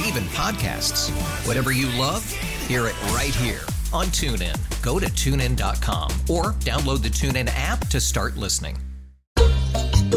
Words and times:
Yes, 0.00 0.08
and 0.08 0.16
even 0.16 0.28
podcasts. 0.30 1.10
Whatever 1.46 1.72
you 1.72 1.86
love, 1.98 2.28
hear 2.66 2.86
it 2.86 3.00
right 3.12 3.34
here 3.34 3.60
on 3.92 4.06
TuneIn. 4.06 4.56
Go 4.82 4.98
to 4.98 5.06
tunein.com 5.06 6.10
or 6.28 6.52
download 6.60 7.02
the 7.02 7.08
TuneIn 7.08 7.50
app 7.54 7.86
to 7.88 8.00
start 8.00 8.36
listening. 8.36 8.76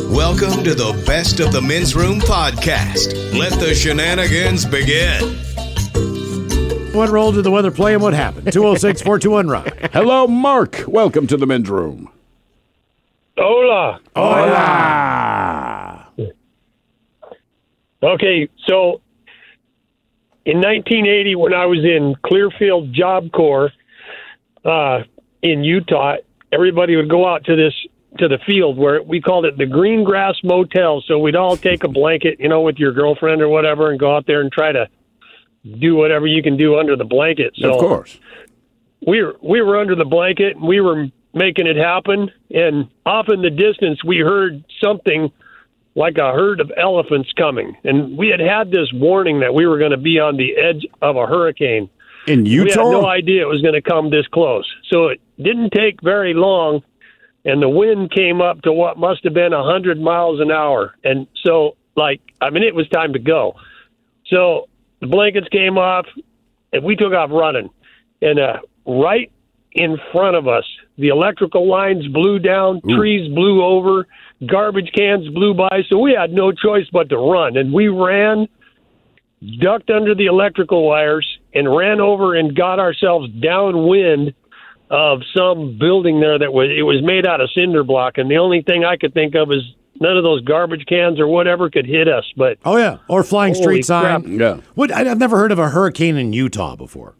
Welcome 0.09 0.63
to 0.63 0.73
the 0.75 1.03
Best 1.05 1.39
of 1.39 1.51
the 1.51 1.61
Men's 1.61 1.95
Room 1.95 2.19
podcast. 2.19 3.37
Let 3.37 3.59
the 3.59 3.73
shenanigans 3.73 4.65
begin. 4.65 5.37
What 6.93 7.09
role 7.09 7.31
did 7.31 7.43
the 7.43 7.51
weather 7.51 7.71
play 7.71 7.93
and 7.93 8.03
what 8.03 8.13
happened? 8.13 8.51
206 8.51 9.01
421 9.01 9.47
Ride. 9.47 9.89
Hello, 9.93 10.27
Mark. 10.27 10.83
Welcome 10.87 11.27
to 11.27 11.37
the 11.37 11.47
men's 11.47 11.69
room. 11.69 12.09
Hola. 13.37 13.99
Hola. 14.15 16.07
Okay, 18.03 18.49
so 18.67 19.01
in 20.45 20.57
1980, 20.57 21.35
when 21.35 21.53
I 21.53 21.65
was 21.65 21.79
in 21.79 22.15
Clearfield 22.25 22.93
Job 22.93 23.31
Corps 23.31 23.71
uh, 24.65 25.03
in 25.41 25.63
Utah, 25.63 26.15
everybody 26.51 26.95
would 26.95 27.09
go 27.09 27.27
out 27.27 27.45
to 27.45 27.55
this 27.55 27.73
to 28.19 28.27
the 28.27 28.37
field 28.45 28.77
where 28.77 29.01
we 29.01 29.19
called 29.19 29.45
it 29.45 29.57
the 29.57 29.65
Green 29.65 30.03
Grass 30.03 30.35
Motel. 30.43 31.01
So 31.07 31.17
we'd 31.17 31.35
all 31.35 31.57
take 31.57 31.83
a 31.83 31.87
blanket, 31.87 32.39
you 32.39 32.47
know, 32.47 32.61
with 32.61 32.77
your 32.77 32.91
girlfriend 32.91 33.41
or 33.41 33.49
whatever, 33.49 33.89
and 33.89 33.99
go 33.99 34.15
out 34.15 34.27
there 34.27 34.41
and 34.41 34.51
try 34.51 34.71
to 34.71 34.87
do 35.79 35.95
whatever 35.95 36.27
you 36.27 36.43
can 36.43 36.57
do 36.57 36.77
under 36.77 36.95
the 36.95 37.05
blanket. 37.05 37.53
So 37.55 37.73
of 37.73 37.79
course. 37.79 38.19
we 39.05 39.23
were 39.23 39.35
we 39.41 39.61
were 39.61 39.79
under 39.79 39.95
the 39.95 40.05
blanket 40.05 40.57
and 40.57 40.67
we 40.67 40.81
were 40.81 41.07
making 41.33 41.65
it 41.65 41.77
happen 41.77 42.29
and 42.51 42.89
off 43.05 43.27
in 43.29 43.41
the 43.41 43.49
distance 43.49 44.03
we 44.03 44.19
heard 44.19 44.63
something 44.79 45.31
like 45.95 46.17
a 46.17 46.31
herd 46.31 46.59
of 46.59 46.71
elephants 46.75 47.31
coming. 47.37 47.77
And 47.83 48.17
we 48.17 48.29
had 48.29 48.39
had 48.39 48.71
this 48.71 48.91
warning 48.93 49.41
that 49.41 49.53
we 49.53 49.67
were 49.67 49.77
going 49.77 49.91
to 49.91 49.97
be 49.97 50.19
on 50.19 50.37
the 50.37 50.55
edge 50.55 50.85
of 51.01 51.15
a 51.15 51.27
hurricane. 51.27 51.89
In 52.27 52.43
we 52.43 52.49
had 52.51 52.67
Utah? 52.67 52.91
no 52.91 53.05
idea 53.05 53.41
it 53.41 53.47
was 53.47 53.61
going 53.61 53.75
to 53.75 53.81
come 53.81 54.09
this 54.09 54.27
close. 54.27 54.71
So 54.89 55.07
it 55.07 55.21
didn't 55.37 55.71
take 55.71 56.01
very 56.01 56.33
long 56.33 56.81
and 57.45 57.61
the 57.61 57.69
wind 57.69 58.11
came 58.11 58.41
up 58.41 58.61
to 58.61 58.71
what 58.71 58.97
must 58.97 59.23
have 59.23 59.33
been 59.33 59.53
a 59.53 59.63
hundred 59.63 59.99
miles 59.99 60.39
an 60.39 60.51
hour. 60.51 60.95
And 61.03 61.27
so 61.43 61.75
like 61.95 62.21
i 62.41 62.49
mean 62.49 62.63
it 62.63 62.75
was 62.75 62.87
time 62.89 63.13
to 63.13 63.19
go. 63.19 63.55
So 64.27 64.69
the 65.01 65.07
blankets 65.07 65.47
came 65.49 65.77
off 65.77 66.07
and 66.71 66.83
we 66.83 66.95
took 66.95 67.13
off 67.13 67.29
running. 67.31 67.69
And 68.21 68.39
uh, 68.39 68.59
right 68.85 69.31
in 69.73 69.97
front 70.11 70.35
of 70.35 70.47
us, 70.47 70.63
the 70.97 71.09
electrical 71.09 71.67
lines 71.67 72.07
blew 72.07 72.39
down, 72.39 72.81
trees 72.81 73.33
blew 73.33 73.63
over, 73.63 74.07
garbage 74.47 74.91
cans 74.95 75.27
blew 75.29 75.53
by. 75.53 75.83
So 75.89 75.97
we 75.99 76.13
had 76.13 76.31
no 76.31 76.51
choice 76.51 76.87
but 76.91 77.09
to 77.09 77.17
run. 77.17 77.57
And 77.57 77.73
we 77.73 77.87
ran, 77.87 78.47
ducked 79.59 79.89
under 79.89 80.15
the 80.15 80.25
electrical 80.25 80.85
wires, 80.87 81.27
and 81.53 81.73
ran 81.75 81.99
over 82.01 82.35
and 82.35 82.55
got 82.55 82.79
ourselves 82.79 83.29
downwind 83.41 84.33
of 84.89 85.21
some 85.35 85.77
building 85.79 86.19
there 86.19 86.37
that 86.39 86.53
was 86.53 86.69
it 86.69 86.83
was 86.83 87.01
made 87.03 87.25
out 87.25 87.41
of 87.41 87.49
cinder 87.51 87.83
block. 87.83 88.17
And 88.17 88.29
the 88.29 88.37
only 88.37 88.61
thing 88.61 88.83
I 88.85 88.95
could 88.97 89.13
think 89.13 89.35
of 89.35 89.51
is 89.51 89.61
none 89.99 90.17
of 90.17 90.23
those 90.23 90.43
garbage 90.43 90.85
cans 90.87 91.19
or 91.19 91.27
whatever 91.27 91.69
could 91.69 91.85
hit 91.85 92.07
us. 92.07 92.25
But 92.35 92.57
Oh, 92.65 92.77
yeah. 92.77 92.97
Or 93.07 93.23
flying 93.23 93.53
street 93.55 93.83
sign. 93.85 94.03
crap. 94.03 94.23
Yeah. 94.27 94.57
What, 94.75 94.91
I've 94.91 95.17
never 95.17 95.37
heard 95.37 95.51
of 95.51 95.59
a 95.59 95.69
hurricane 95.69 96.17
in 96.17 96.33
Utah 96.33 96.75
before. 96.75 97.15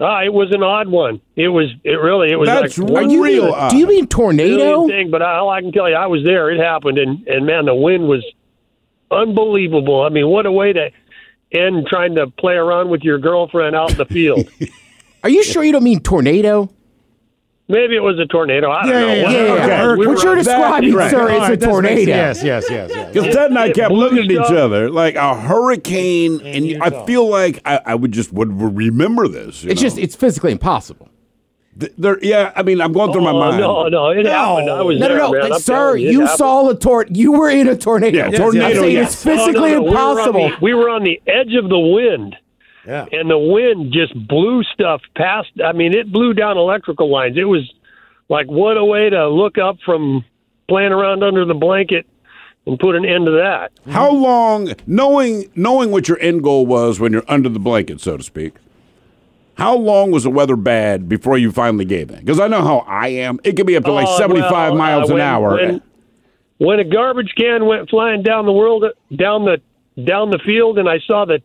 Ah, 0.00 0.22
it 0.22 0.32
was 0.32 0.52
an 0.52 0.62
odd 0.62 0.88
one. 0.88 1.20
It 1.34 1.48
was 1.48 1.72
it 1.84 2.00
really 2.00 2.30
it 2.30 2.36
was 2.36 2.48
That's 2.48 2.78
like 2.78 3.06
real 3.08 3.22
really 3.22 3.50
odd. 3.50 3.70
Do 3.70 3.76
you 3.76 3.86
mean 3.86 4.06
tornado? 4.06 4.56
million 4.56 4.88
thing, 4.88 5.10
but 5.10 5.22
all 5.22 5.50
I 5.50 5.60
can 5.60 5.72
tell 5.72 5.88
you, 5.88 5.94
I 5.96 6.06
was 6.06 6.24
there. 6.24 6.50
It 6.50 6.60
happened, 6.60 6.98
and 6.98 7.26
and 7.26 7.46
man, 7.46 7.66
the 7.66 7.74
wind 7.74 8.08
was 8.08 8.24
unbelievable. 9.10 10.02
I 10.02 10.08
mean, 10.08 10.28
what 10.28 10.46
a 10.46 10.52
way 10.52 10.72
to 10.72 10.90
end 11.52 11.86
trying 11.86 12.14
to 12.16 12.28
play 12.28 12.54
around 12.54 12.90
with 12.90 13.02
your 13.02 13.18
girlfriend 13.18 13.76
out 13.76 13.92
in 13.92 13.96
the 13.96 14.06
field. 14.06 14.48
Are 15.22 15.30
you 15.30 15.42
sure 15.42 15.64
you 15.64 15.72
don't 15.72 15.84
mean 15.84 16.00
tornado? 16.00 16.70
Maybe 17.68 17.96
it 17.96 18.00
was 18.02 18.16
a 18.20 18.26
tornado. 18.26 18.70
I 18.70 18.82
don't 18.84 18.92
know. 18.92 19.06
yeah, 19.14 19.22
Whatever. 19.24 19.56
yeah, 19.56 19.66
yeah. 19.66 19.94
We 19.96 20.06
What 20.06 20.22
you're 20.22 20.34
describing, 20.36 20.94
right. 20.94 21.10
sir, 21.10 21.20
All 21.22 21.26
right, 21.26 21.52
is 21.52 21.62
a 21.62 21.66
tornado. 21.66 22.00
Yes, 22.02 22.44
yes, 22.44 22.64
yes, 22.70 22.90
yes. 22.94 23.12
Because 23.12 23.34
Ted 23.34 23.50
and 23.50 23.58
I 23.58 23.72
kept 23.72 23.92
looking 23.92 24.18
at 24.18 24.24
each 24.30 24.36
stuff. 24.44 24.50
other 24.52 24.88
like 24.88 25.16
a 25.16 25.34
hurricane, 25.34 26.40
and 26.42 26.80
I 26.82 27.04
feel 27.06 27.28
like 27.28 27.60
I, 27.64 27.80
I 27.84 27.94
would 27.96 28.12
just 28.12 28.32
would 28.32 28.52
remember 28.60 29.26
this. 29.26 29.64
you 29.64 29.70
It's 29.70 29.80
know? 29.80 29.86
just 29.86 29.98
it's 29.98 30.14
physically 30.14 30.52
impossible. 30.52 31.08
Th- 31.78 31.92
there. 31.98 32.18
Yeah, 32.24 32.52
I 32.54 32.62
mean, 32.62 32.80
I'm 32.80 32.92
going 32.92 33.12
through 33.12 33.22
my 33.22 33.32
Oh, 33.32 33.38
mind. 33.40 33.60
no, 33.60 33.88
no, 33.88 34.10
it 34.10 34.26
happened. 34.26 34.70
I 34.70 34.80
was 34.82 34.98
No, 35.00 35.08
there, 35.08 35.18
no, 35.18 35.32
no, 35.32 35.38
man. 35.42 35.52
I'm 35.54 35.58
sir. 35.60 35.96
you, 35.96 36.10
You 36.20 36.28
saw 36.28 36.68
a 36.70 36.74
tor. 36.76 37.04
You 37.10 37.32
were 37.32 37.50
in 37.50 37.66
a 37.68 37.76
tornado. 37.76 38.16
Yeah, 38.16 38.26
I'm 38.26 38.32
tornado, 38.32 38.80
saying 38.80 38.92
yes. 38.92 39.12
it's 39.12 39.22
physically 39.24 39.74
Oh, 39.74 39.80
no, 39.80 39.80
no, 39.80 39.82
we 39.82 39.84
were 39.84 39.88
impossible. 39.90 40.48
the- 40.50 40.56
We 40.62 40.72
were 40.74 40.88
on 40.88 41.02
the 41.02 41.20
edge 41.26 41.54
of 41.54 41.68
the 41.68 41.78
wind. 41.78 42.36
Yeah. 42.86 43.06
and 43.10 43.28
the 43.28 43.38
wind 43.38 43.92
just 43.92 44.14
blew 44.28 44.62
stuff 44.62 45.00
past. 45.16 45.48
I 45.64 45.72
mean, 45.72 45.94
it 45.94 46.12
blew 46.12 46.34
down 46.34 46.56
electrical 46.56 47.10
lines. 47.10 47.36
It 47.36 47.44
was 47.44 47.70
like 48.28 48.46
what 48.46 48.76
a 48.76 48.84
way 48.84 49.10
to 49.10 49.28
look 49.28 49.58
up 49.58 49.78
from 49.84 50.24
playing 50.68 50.92
around 50.92 51.22
under 51.22 51.44
the 51.44 51.54
blanket 51.54 52.06
and 52.66 52.78
put 52.78 52.94
an 52.96 53.04
end 53.04 53.26
to 53.26 53.32
that. 53.32 53.72
How 53.90 54.10
long, 54.10 54.72
knowing 54.86 55.50
knowing 55.54 55.90
what 55.90 56.08
your 56.08 56.18
end 56.20 56.42
goal 56.42 56.66
was 56.66 56.98
when 57.00 57.12
you're 57.12 57.24
under 57.28 57.48
the 57.48 57.58
blanket, 57.58 58.00
so 58.00 58.16
to 58.16 58.22
speak, 58.22 58.54
how 59.54 59.74
long 59.76 60.10
was 60.10 60.24
the 60.24 60.30
weather 60.30 60.56
bad 60.56 61.08
before 61.08 61.38
you 61.38 61.50
finally 61.50 61.84
gave 61.84 62.10
in? 62.10 62.20
Because 62.20 62.40
I 62.40 62.48
know 62.48 62.62
how 62.62 62.78
I 62.86 63.08
am. 63.08 63.40
It 63.42 63.56
could 63.56 63.66
be 63.66 63.76
up 63.76 63.84
to 63.84 63.92
like 63.92 64.06
Oh, 64.08 64.18
75 64.18 64.50
well, 64.50 64.74
miles 64.78 65.10
uh, 65.10 65.14
an 65.14 65.20
hour. 65.20 65.54
When, 65.56 65.82
when 66.58 66.78
a 66.80 66.84
garbage 66.84 67.32
can 67.36 67.66
went 67.66 67.88
flying 67.88 68.22
down 68.22 68.46
the 68.46 68.52
world, 68.52 68.84
down 69.14 69.44
the 69.44 69.60
down 70.02 70.30
the 70.30 70.38
field, 70.44 70.78
and 70.78 70.88
I 70.88 70.98
saw 71.06 71.24
the 71.24 71.40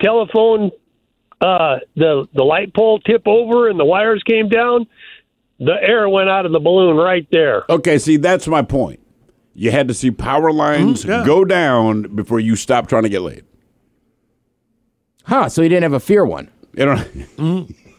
telephone, 0.00 0.70
uh, 1.40 1.78
the 1.94 2.26
the 2.34 2.42
light 2.42 2.74
pole 2.74 2.98
tip 3.00 3.26
over, 3.26 3.68
and 3.68 3.78
the 3.78 3.84
wires 3.84 4.22
came 4.24 4.48
down. 4.48 4.86
The 5.58 5.76
air 5.80 6.08
went 6.08 6.28
out 6.28 6.44
of 6.44 6.52
the 6.52 6.60
balloon 6.60 6.96
right 6.96 7.26
there. 7.30 7.64
okay, 7.70 7.98
see, 7.98 8.16
that's 8.16 8.46
my 8.46 8.62
point. 8.62 9.00
You 9.54 9.70
had 9.70 9.88
to 9.88 9.94
see 9.94 10.10
power 10.10 10.52
lines 10.52 11.04
yeah. 11.04 11.24
go 11.24 11.44
down 11.44 12.14
before 12.14 12.40
you 12.40 12.56
stopped 12.56 12.90
trying 12.90 13.04
to 13.04 13.08
get 13.08 13.22
laid. 13.22 13.44
Huh? 15.24 15.48
So 15.48 15.62
you 15.62 15.70
didn't 15.70 15.84
have 15.84 15.94
a 15.94 16.00
fear 16.00 16.26
one. 16.26 16.50
You 16.74 16.86
know, 16.86 17.04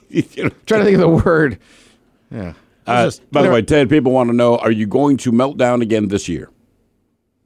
you 0.09 0.23
know 0.43 0.49
trying 0.67 0.81
to 0.81 0.85
think 0.85 0.95
of 0.95 0.99
the 0.99 1.09
word. 1.09 1.59
uh, 2.31 3.11
by 3.31 3.41
the 3.41 3.50
way, 3.50 3.63
Ted, 3.63 3.89
people 3.89 4.11
want 4.11 4.29
to 4.29 4.35
know: 4.35 4.57
Are 4.57 4.71
you 4.71 4.85
going 4.85 5.17
to 5.17 5.31
melt 5.31 5.57
down 5.57 5.81
again 5.81 6.09
this 6.09 6.29
year? 6.29 6.50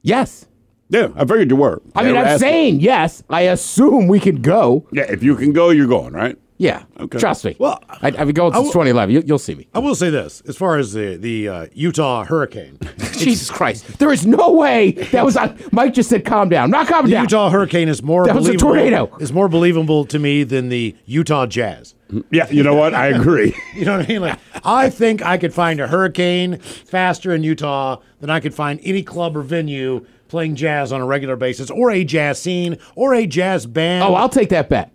Yes. 0.02 0.46
Yeah, 0.92 1.08
I 1.16 1.20
figured 1.20 1.48
you 1.50 1.56
were. 1.56 1.80
I 1.94 2.02
mean, 2.02 2.16
I'm 2.16 2.24
asking. 2.26 2.38
saying 2.38 2.80
yes. 2.80 3.22
I 3.30 3.42
assume 3.42 4.08
we 4.08 4.20
can 4.20 4.42
go. 4.42 4.86
Yeah, 4.92 5.04
if 5.10 5.22
you 5.22 5.34
can 5.36 5.52
go, 5.54 5.70
you're 5.70 5.86
going, 5.86 6.12
right? 6.12 6.36
Yeah. 6.58 6.84
Okay. 7.00 7.18
Trust 7.18 7.44
me. 7.46 7.56
Well, 7.58 7.82
I, 7.88 8.08
I've 8.08 8.14
been 8.26 8.32
going 8.34 8.52
since 8.52 8.66
will- 8.66 8.72
2011. 8.72 9.12
You, 9.14 9.22
you'll 9.26 9.38
see 9.38 9.54
me. 9.56 9.66
I 9.74 9.78
will 9.80 9.94
say 9.96 10.10
this 10.10 10.42
as 10.46 10.56
far 10.56 10.76
as 10.76 10.92
the, 10.92 11.16
the 11.16 11.48
uh, 11.48 11.66
Utah 11.72 12.24
hurricane. 12.24 12.78
Jesus 13.14 13.50
Christ. 13.50 13.98
There 13.98 14.12
is 14.12 14.26
no 14.26 14.52
way 14.52 14.92
that 15.12 15.24
was 15.24 15.36
on. 15.36 15.58
Mike 15.72 15.94
just 15.94 16.08
said, 16.10 16.24
calm 16.24 16.50
down. 16.50 16.64
I'm 16.64 16.70
not 16.70 16.86
calming 16.86 17.10
The 17.10 17.16
down. 17.16 17.24
Utah 17.24 17.50
hurricane 17.50 17.88
is 17.88 18.00
more 18.02 18.26
That 18.26 18.36
was 18.36 18.44
a 18.46 18.52
believable. 18.52 18.74
tornado. 18.74 19.16
Is 19.18 19.32
more 19.32 19.48
believable 19.48 20.04
to 20.04 20.18
me 20.20 20.44
than 20.44 20.68
the 20.68 20.94
Utah 21.06 21.46
Jazz. 21.46 21.94
Yeah, 22.30 22.48
you 22.50 22.62
know 22.62 22.74
what? 22.74 22.94
I 22.94 23.06
agree. 23.08 23.56
You 23.74 23.86
know 23.86 23.96
what 23.96 24.04
I 24.04 24.08
mean? 24.12 24.20
Like, 24.20 24.38
I 24.64 24.90
think 24.90 25.22
I 25.24 25.38
could 25.38 25.54
find 25.54 25.80
a 25.80 25.86
hurricane 25.88 26.58
faster 26.58 27.34
in 27.34 27.42
Utah 27.42 27.96
than 28.20 28.28
I 28.28 28.38
could 28.38 28.54
find 28.54 28.78
any 28.84 29.02
club 29.02 29.34
or 29.36 29.40
venue 29.42 30.04
playing 30.32 30.56
jazz 30.56 30.92
on 30.92 31.00
a 31.00 31.06
regular 31.06 31.36
basis, 31.36 31.70
or 31.70 31.90
a 31.92 32.02
jazz 32.04 32.40
scene, 32.40 32.78
or 32.96 33.14
a 33.14 33.26
jazz 33.26 33.66
band. 33.66 34.02
oh, 34.02 34.14
I'll 34.14 34.28
take 34.30 34.48
that 34.48 34.68
bet. 34.68 34.90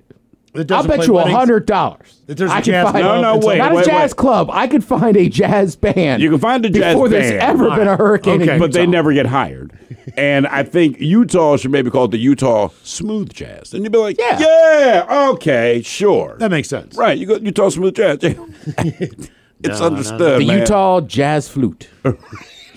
I'll 0.72 0.88
bet 0.88 1.06
you 1.06 1.20
a 1.20 1.30
hundred 1.30 1.68
dollars. 1.68 2.20
That 2.26 2.38
there's 2.38 2.50
a 2.50 2.56
I 2.56 2.62
can 2.62 2.72
jazz 2.72 2.92
find, 2.92 3.04
club 3.04 3.22
No, 3.22 3.34
no, 3.34 3.40
in 3.40 3.46
wait, 3.46 3.58
not 3.60 3.74
wait, 3.74 3.82
a 3.84 3.86
jazz 3.86 4.10
wait. 4.12 4.18
club. 4.18 4.50
I 4.52 4.66
could 4.66 4.84
find 4.84 5.16
a 5.16 5.30
jazz 5.30 5.76
band. 5.76 6.24
You 6.24 6.32
can 6.32 6.40
find 6.40 6.66
a 6.66 6.70
jazz 6.72 6.96
before 6.96 7.10
there's 7.10 7.30
band. 7.30 7.42
ever 7.44 7.70
been 7.76 7.88
a 7.88 7.96
hurricane. 7.96 8.42
Okay. 8.42 8.54
in 8.54 8.60
but 8.60 8.72
they 8.74 8.88
never 8.88 9.14
get 9.14 9.28
hired. 9.28 9.78
and 10.18 10.48
I 10.48 10.64
think 10.64 11.00
Utah 11.00 11.58
should 11.58 11.70
maybe 11.70 11.92
call 11.92 12.06
it 12.06 12.12
the 12.12 12.18
Utah 12.18 12.70
Smooth 12.82 13.32
Jazz. 13.32 13.76
And 13.76 13.84
you'd 13.84 13.92
be 13.92 14.00
like, 14.00 14.18
Yeah. 14.20 14.40
yeah, 14.40 15.28
okay, 15.34 15.84
sure. 15.84 16.38
That 16.40 16.50
makes 16.50 16.70
sense. 16.70 16.98
right, 16.98 17.16
you 17.16 17.28
go 17.28 17.36
Utah 17.36 17.70
Smooth 17.70 17.96
Jazz. 17.96 18.18
it's 18.24 19.80
no, 19.80 19.86
understood. 19.86 20.42
The 20.42 20.48
man. 20.48 20.60
Utah 20.62 21.02
Jazz 21.02 21.50
Flute. 21.50 21.88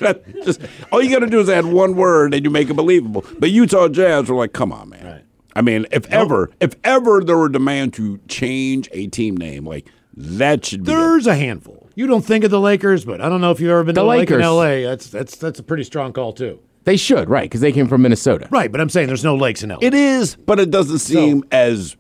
That- 0.01 0.45
just, 0.45 0.61
all 0.93 1.03
you 1.03 1.11
got 1.11 1.21
to 1.21 1.27
do 1.27 1.41
is 1.41 1.49
add 1.49 1.67
one 1.67 1.95
word 1.95 2.35
and 2.35 2.45
you 2.45 2.51
make 2.51 2.69
it 2.71 2.75
believable. 2.75 3.25
But 3.39 3.51
Utah 3.51 3.89
Jazz 3.89 4.29
were 4.29 4.37
like, 4.37 4.53
come 4.53 4.73
on, 4.73 4.89
man. 4.91 5.05
Right. 5.07 5.25
I 5.55 5.63
mean, 5.63 5.87
if 5.91 6.07
ever, 6.11 6.51
if 6.61 6.75
ever 6.85 7.23
there 7.23 7.37
were 7.37 7.49
demand 7.49 7.93
to 7.95 8.19
change 8.29 8.89
a 8.93 9.07
team 9.09 9.37
name, 9.37 9.67
like 9.67 9.87
that 10.17 10.65
should 10.65 10.85
be. 10.85 10.93
it. 10.93 10.95
There's 10.95 11.27
a 11.27 11.35
handful. 11.35 11.89
You 11.97 12.07
don't 12.07 12.25
think 12.25 12.45
of 12.45 12.51
the 12.51 12.61
Lakers, 12.61 13.05
but 13.05 13.21
I 13.21 13.29
don't 13.29 13.41
know 13.41 13.51
if 13.51 13.61
you've 13.61 13.71
ever 13.71 13.85
been 13.85 13.95
The 13.95 14.03
to 14.03 14.07
a 14.07 14.09
lake 14.09 14.31
in 14.31 14.41
L.A. 14.41 14.85
That's 14.85 15.09
that's 15.09 15.37
that's 15.37 15.59
a 15.59 15.63
pretty 15.63 15.83
strong 15.85 16.13
call 16.13 16.33
too. 16.33 16.61
They 16.85 16.97
should, 16.97 17.29
right? 17.29 17.43
Because 17.45 17.61
they 17.61 17.73
came 17.73 17.89
from 17.89 18.03
Minnesota. 18.03 18.49
Right, 18.51 18.73
but 18.73 18.81
I'm 18.81 18.89
saying 18.89 19.09
there's 19.09 19.25
no 19.25 19.37
lakes 19.37 19.63
in 19.63 19.71
L.A. 19.71 19.85
It 19.85 19.93
is, 19.93 20.37
but 20.37 20.59
it 20.61 20.71
doesn't 20.71 21.01
seem 21.01 21.45
as 21.51 21.97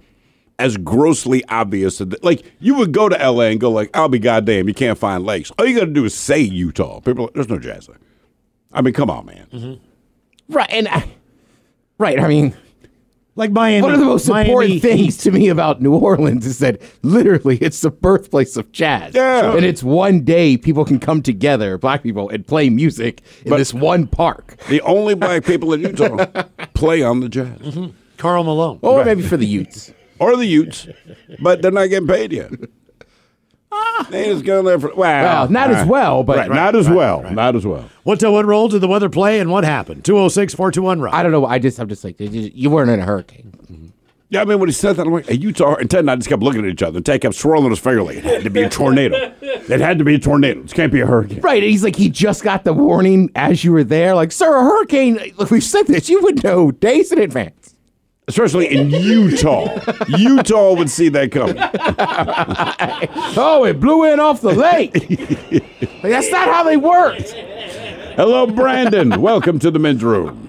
as 0.60 0.76
grossly 0.76 1.42
obvious. 1.48 1.98
That, 1.98 2.22
like 2.22 2.44
you 2.60 2.74
would 2.76 2.92
go 2.92 3.08
to 3.08 3.20
L.A. 3.20 3.50
and 3.50 3.60
go 3.60 3.70
like, 3.70 3.90
"I'll 3.94 4.08
be 4.08 4.18
goddamn, 4.18 4.68
you 4.68 4.74
can't 4.74 4.98
find 4.98 5.24
lakes." 5.24 5.50
All 5.58 5.66
you 5.66 5.78
got 5.78 5.86
to 5.86 5.92
do 5.92 6.04
is 6.04 6.14
say 6.14 6.38
Utah. 6.40 7.00
People, 7.00 7.24
are 7.24 7.26
like, 7.26 7.34
there's 7.34 7.48
no 7.48 7.58
jazz 7.58 7.86
there. 7.86 7.98
I 8.72 8.82
mean, 8.82 8.94
come 8.94 9.10
on, 9.10 9.26
man. 9.26 9.46
Mm-hmm. 9.52 10.54
Right. 10.54 10.70
And 10.70 10.86
I, 10.88 11.08
right. 11.98 12.20
I 12.20 12.28
mean, 12.28 12.54
like 13.36 13.50
Miami. 13.52 13.82
one 13.82 13.94
of 13.94 14.00
the 14.00 14.06
most 14.06 14.28
Miami 14.28 14.48
important 14.50 14.72
Heat. 14.74 14.80
things 14.80 15.16
to 15.18 15.30
me 15.30 15.48
about 15.48 15.80
New 15.80 15.94
Orleans 15.94 16.44
is 16.46 16.58
that 16.58 16.80
literally 17.02 17.56
it's 17.58 17.80
the 17.80 17.90
birthplace 17.90 18.56
of 18.56 18.70
jazz. 18.72 19.14
Yeah. 19.14 19.54
And 19.56 19.64
it's 19.64 19.82
one 19.82 20.20
day 20.20 20.56
people 20.56 20.84
can 20.84 21.00
come 21.00 21.22
together, 21.22 21.78
black 21.78 22.02
people, 22.02 22.28
and 22.28 22.46
play 22.46 22.68
music 22.70 23.22
in 23.44 23.50
But- 23.50 23.56
this 23.58 23.72
one 23.74 24.06
park. 24.06 24.56
The 24.68 24.80
only 24.82 25.14
black 25.14 25.44
people 25.44 25.72
in 25.72 25.80
Utah 25.80 26.26
play 26.74 27.02
on 27.02 27.20
the 27.20 27.28
jazz. 27.28 27.58
Mm-hmm. 27.58 27.86
Karl 28.18 28.44
Malone. 28.44 28.78
Or 28.82 29.02
maybe 29.04 29.22
for 29.22 29.38
the 29.38 29.46
Utes. 29.46 29.92
Or 30.20 30.36
the 30.36 30.46
Utes, 30.46 30.86
but 31.40 31.62
they're 31.62 31.70
not 31.70 31.86
getting 31.86 32.06
paid 32.06 32.32
yet. 32.32 32.52
Ah. 33.72 34.06
they 34.10 34.24
just 34.24 34.44
go 34.44 34.62
there 34.62 34.80
for 34.80 34.92
well, 34.94 35.24
Well, 35.24 35.48
not 35.48 35.70
as 35.70 35.86
well, 35.86 36.24
but 36.24 36.38
right, 36.38 36.50
not 36.50 36.74
as 36.74 36.88
well, 36.88 37.22
not 37.30 37.54
as 37.54 37.64
well. 37.64 37.88
What 38.02 38.18
to 38.20 38.30
what 38.30 38.44
role 38.44 38.68
did 38.68 38.80
the 38.80 38.88
weather 38.88 39.08
play 39.08 39.38
and 39.38 39.50
what 39.50 39.62
happened? 39.64 40.04
206 40.04 40.54
421 40.54 41.00
Rock. 41.00 41.14
I 41.14 41.22
don't 41.22 41.30
know. 41.30 41.46
I 41.46 41.58
just, 41.60 41.78
I'm 41.78 41.88
just 41.88 42.02
like, 42.02 42.18
you 42.18 42.28
you 42.28 42.68
weren't 42.70 42.90
in 42.90 42.98
a 43.00 43.04
hurricane. 43.04 43.92
Yeah, 44.30 44.42
I 44.42 44.44
mean 44.44 44.60
when 44.60 44.68
he 44.68 44.72
said 44.72 44.94
that, 44.96 45.06
I'm 45.08 45.12
like, 45.12 45.26
hey, 45.26 45.34
Utah 45.34 45.74
and 45.74 45.90
Ted 45.90 46.00
and 46.00 46.10
I 46.10 46.14
just 46.14 46.28
kept 46.28 46.40
looking 46.40 46.64
at 46.64 46.70
each 46.70 46.82
other. 46.82 46.98
And 46.98 47.06
Ted 47.06 47.20
kept 47.20 47.34
swirling 47.34 47.70
his 47.70 47.80
finger 47.80 48.04
like 48.04 48.18
it 48.18 48.24
had 48.24 48.44
to 48.44 48.50
be 48.50 48.62
a 48.62 48.68
tornado. 48.70 49.34
it 49.40 49.80
had 49.80 49.98
to 49.98 50.04
be 50.04 50.14
a 50.14 50.18
tornado. 50.20 50.60
It 50.60 50.72
can't 50.72 50.92
be 50.92 51.00
a 51.00 51.06
hurricane. 51.06 51.40
Right. 51.40 51.60
And 51.60 51.70
he's 51.70 51.82
like, 51.82 51.96
he 51.96 52.08
just 52.08 52.44
got 52.44 52.62
the 52.62 52.72
warning 52.72 53.30
as 53.34 53.64
you 53.64 53.72
were 53.72 53.82
there. 53.82 54.14
Like, 54.14 54.30
sir, 54.30 54.56
a 54.56 54.62
hurricane, 54.62 55.18
look, 55.36 55.50
we've 55.50 55.64
said 55.64 55.88
this. 55.88 56.08
You 56.08 56.22
would 56.22 56.44
know 56.44 56.70
days 56.70 57.10
in 57.10 57.18
advance. 57.20 57.59
Especially 58.28 58.66
in 58.68 58.90
Utah. 58.90 59.76
Utah 60.08 60.74
would 60.74 60.90
see 60.90 61.08
that 61.10 61.32
coming. 61.32 61.56
Oh, 63.36 63.64
it 63.64 63.80
blew 63.80 64.04
in 64.04 64.20
off 64.20 64.40
the 64.40 64.52
lake. 64.54 64.94
Like, 66.02 66.12
that's 66.12 66.30
not 66.30 66.48
how 66.48 66.62
they 66.62 66.78
worked. 66.78 67.30
Hello, 68.16 68.46
Brandon. 68.46 69.20
Welcome 69.20 69.58
to 69.58 69.70
the 69.70 69.78
men's 69.78 70.02
room. 70.02 70.48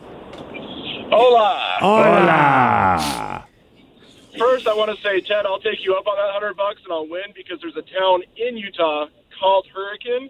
Hola. 1.10 1.78
Hola. 1.80 3.46
First, 4.40 4.66
I 4.68 4.74
want 4.74 4.96
to 4.96 5.02
say, 5.04 5.20
Ted, 5.20 5.46
I'll 5.46 5.60
take 5.60 5.84
you 5.84 5.94
up 5.96 6.08
on 6.08 6.16
that 6.16 6.32
hundred 6.32 6.56
bucks 6.56 6.80
and 6.86 6.94
I'll 6.94 7.06
win 7.08 7.34
because 7.36 7.60
there's 7.60 7.76
a 7.76 7.82
town 7.82 8.24
in 8.38 8.56
Utah 8.56 9.08
called 9.38 9.68
Hurricane, 9.74 10.30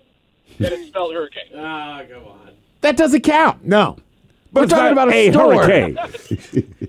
and 0.58 0.68
it's 0.68 0.88
spelled 0.88 1.14
Hurricane. 1.14 1.52
Ah, 1.56 2.02
oh, 2.02 2.08
go 2.08 2.28
on. 2.30 2.54
That 2.82 2.98
doesn't 2.98 3.22
count. 3.22 3.64
no. 3.64 3.98
But 4.52 4.62
We're 4.62 4.68
talking 4.68 4.92
about 4.92 5.14
a, 5.14 5.28
a 5.30 5.32
store. 5.32 5.64
hurricane. 5.64 5.98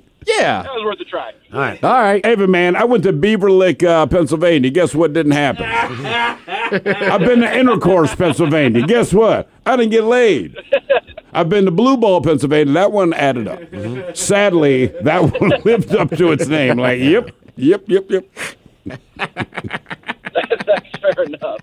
Yeah. 0.26 0.62
That 0.62 0.72
was 0.74 0.84
worth 0.84 1.00
a 1.00 1.04
try. 1.04 1.32
All 1.52 1.58
right. 1.60 1.84
All 1.84 1.92
right. 1.92 2.24
Hey, 2.24 2.36
man, 2.36 2.76
I 2.76 2.84
went 2.84 3.04
to 3.04 3.12
Beaver 3.12 3.50
Lake, 3.50 3.82
uh, 3.82 4.06
Pennsylvania. 4.06 4.70
Guess 4.70 4.94
what 4.94 5.12
didn't 5.12 5.32
happen? 5.32 5.64
I've 7.04 7.20
been 7.20 7.40
to 7.40 7.58
Intercourse, 7.58 8.14
Pennsylvania. 8.14 8.86
Guess 8.86 9.12
what? 9.12 9.48
I 9.66 9.76
didn't 9.76 9.90
get 9.90 10.04
laid. 10.04 10.56
I've 11.34 11.48
been 11.48 11.64
to 11.64 11.70
Blue 11.70 11.96
Ball, 11.96 12.20
Pennsylvania. 12.20 12.72
That 12.74 12.92
one 12.92 13.12
added 13.14 13.48
up. 13.48 14.16
Sadly, 14.16 14.86
that 15.02 15.22
one 15.40 15.52
lived 15.64 15.94
up 15.94 16.10
to 16.10 16.32
its 16.32 16.46
name. 16.46 16.78
Like, 16.78 17.00
yep, 17.00 17.30
yep, 17.56 17.84
yep, 17.88 18.10
yep. 18.10 18.24
That's 19.16 20.88
fair 21.00 21.24
enough. 21.24 21.60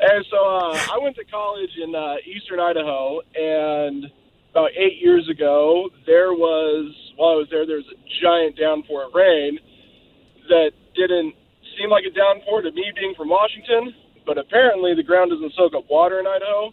And 0.00 0.24
so 0.30 0.36
uh, 0.36 0.78
I 0.92 0.98
went 1.00 1.16
to 1.16 1.24
college 1.24 1.70
in 1.82 1.94
uh, 1.94 2.16
eastern 2.24 2.58
Idaho, 2.60 3.20
and 3.38 4.10
about 4.52 4.70
eight 4.76 5.00
years 5.00 5.28
ago, 5.28 5.88
there 6.06 6.32
was, 6.32 6.94
while 7.16 7.30
I 7.30 7.36
was 7.36 7.48
there, 7.50 7.66
there 7.66 7.76
was 7.76 7.88
a 7.90 7.98
giant 8.22 8.56
downpour 8.56 9.06
of 9.08 9.14
rain 9.14 9.58
that 10.48 10.72
didn't 10.94 11.34
seem 11.76 11.88
like 11.88 12.04
a 12.04 12.12
downpour 12.12 12.60
to 12.62 12.70
me 12.70 12.92
being 12.94 13.14
from 13.16 13.30
Washington, 13.30 13.94
but 14.26 14.36
apparently 14.36 14.94
the 14.94 15.02
ground 15.02 15.30
doesn't 15.30 15.52
soak 15.56 15.74
up 15.74 15.88
water 15.88 16.20
in 16.20 16.26
Idaho, 16.26 16.72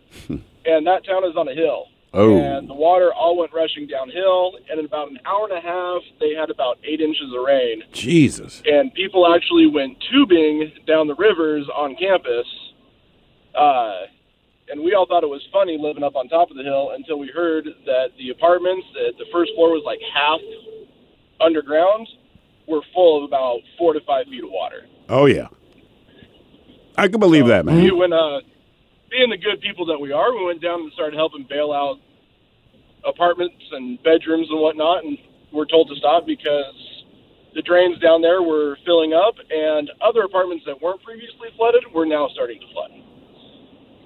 and 0.65 0.85
that 0.85 1.05
town 1.05 1.23
is 1.23 1.35
on 1.37 1.47
a 1.47 1.55
hill. 1.55 1.85
Oh. 2.11 2.35
And 2.37 2.67
the 2.67 2.73
water 2.73 3.13
all 3.13 3.37
went 3.37 3.53
rushing 3.53 3.87
downhill, 3.87 4.53
and 4.69 4.79
in 4.79 4.85
about 4.85 5.11
an 5.11 5.19
hour 5.25 5.47
and 5.47 5.57
a 5.57 5.61
half, 5.61 6.01
they 6.19 6.33
had 6.33 6.49
about 6.49 6.79
eight 6.83 6.99
inches 6.99 7.31
of 7.33 7.43
rain 7.45 7.83
Jesus. 7.93 8.61
and 8.65 8.93
people 8.93 9.31
actually 9.33 9.67
went 9.67 9.95
tubing 10.11 10.71
down 10.85 11.07
the 11.07 11.15
rivers 11.15 11.69
on 11.73 11.95
campus. 11.95 12.47
Uh, 13.55 14.07
and 14.69 14.81
we 14.81 14.93
all 14.93 15.05
thought 15.05 15.23
it 15.23 15.29
was 15.29 15.41
funny 15.51 15.77
living 15.79 16.03
up 16.03 16.15
on 16.15 16.29
top 16.29 16.51
of 16.51 16.57
the 16.57 16.63
hill 16.63 16.91
until 16.95 17.17
we 17.17 17.27
heard 17.27 17.65
that 17.85 18.09
the 18.17 18.29
apartments, 18.29 18.85
that 18.93 19.13
the 19.17 19.25
first 19.31 19.51
floor 19.55 19.71
was 19.71 19.83
like 19.85 19.99
half 20.13 20.39
underground, 21.41 22.07
were 22.67 22.81
full 22.93 23.17
of 23.17 23.23
about 23.27 23.59
four 23.77 23.93
to 23.93 23.99
five 24.05 24.25
feet 24.27 24.43
of 24.43 24.51
water. 24.51 24.85
Oh, 25.09 25.25
yeah. 25.25 25.47
I 26.97 27.07
can 27.07 27.19
believe 27.19 27.47
that, 27.47 27.65
man. 27.65 27.81
We 27.81 27.91
went, 27.91 28.13
uh, 28.13 28.41
being 29.09 29.29
the 29.29 29.37
good 29.37 29.59
people 29.61 29.85
that 29.87 29.97
we 29.97 30.11
are, 30.11 30.35
we 30.35 30.45
went 30.45 30.61
down 30.61 30.81
and 30.81 30.91
started 30.93 31.17
helping 31.17 31.47
bail 31.49 31.71
out 31.71 31.97
apartments 33.05 33.55
and 33.71 34.01
bedrooms 34.03 34.47
and 34.51 34.59
whatnot, 34.59 35.03
and 35.03 35.17
we're 35.51 35.65
told 35.65 35.89
to 35.89 35.95
stop 35.95 36.27
because 36.27 36.75
the 37.55 37.63
drains 37.63 37.97
down 37.99 38.21
there 38.21 38.43
were 38.43 38.77
filling 38.85 39.13
up, 39.13 39.33
and 39.49 39.89
other 40.05 40.21
apartments 40.21 40.63
that 40.67 40.79
weren't 40.79 41.01
previously 41.01 41.49
flooded 41.57 41.83
were 41.93 42.05
now 42.05 42.29
starting 42.33 42.59
to 42.59 42.67
flood. 42.71 42.91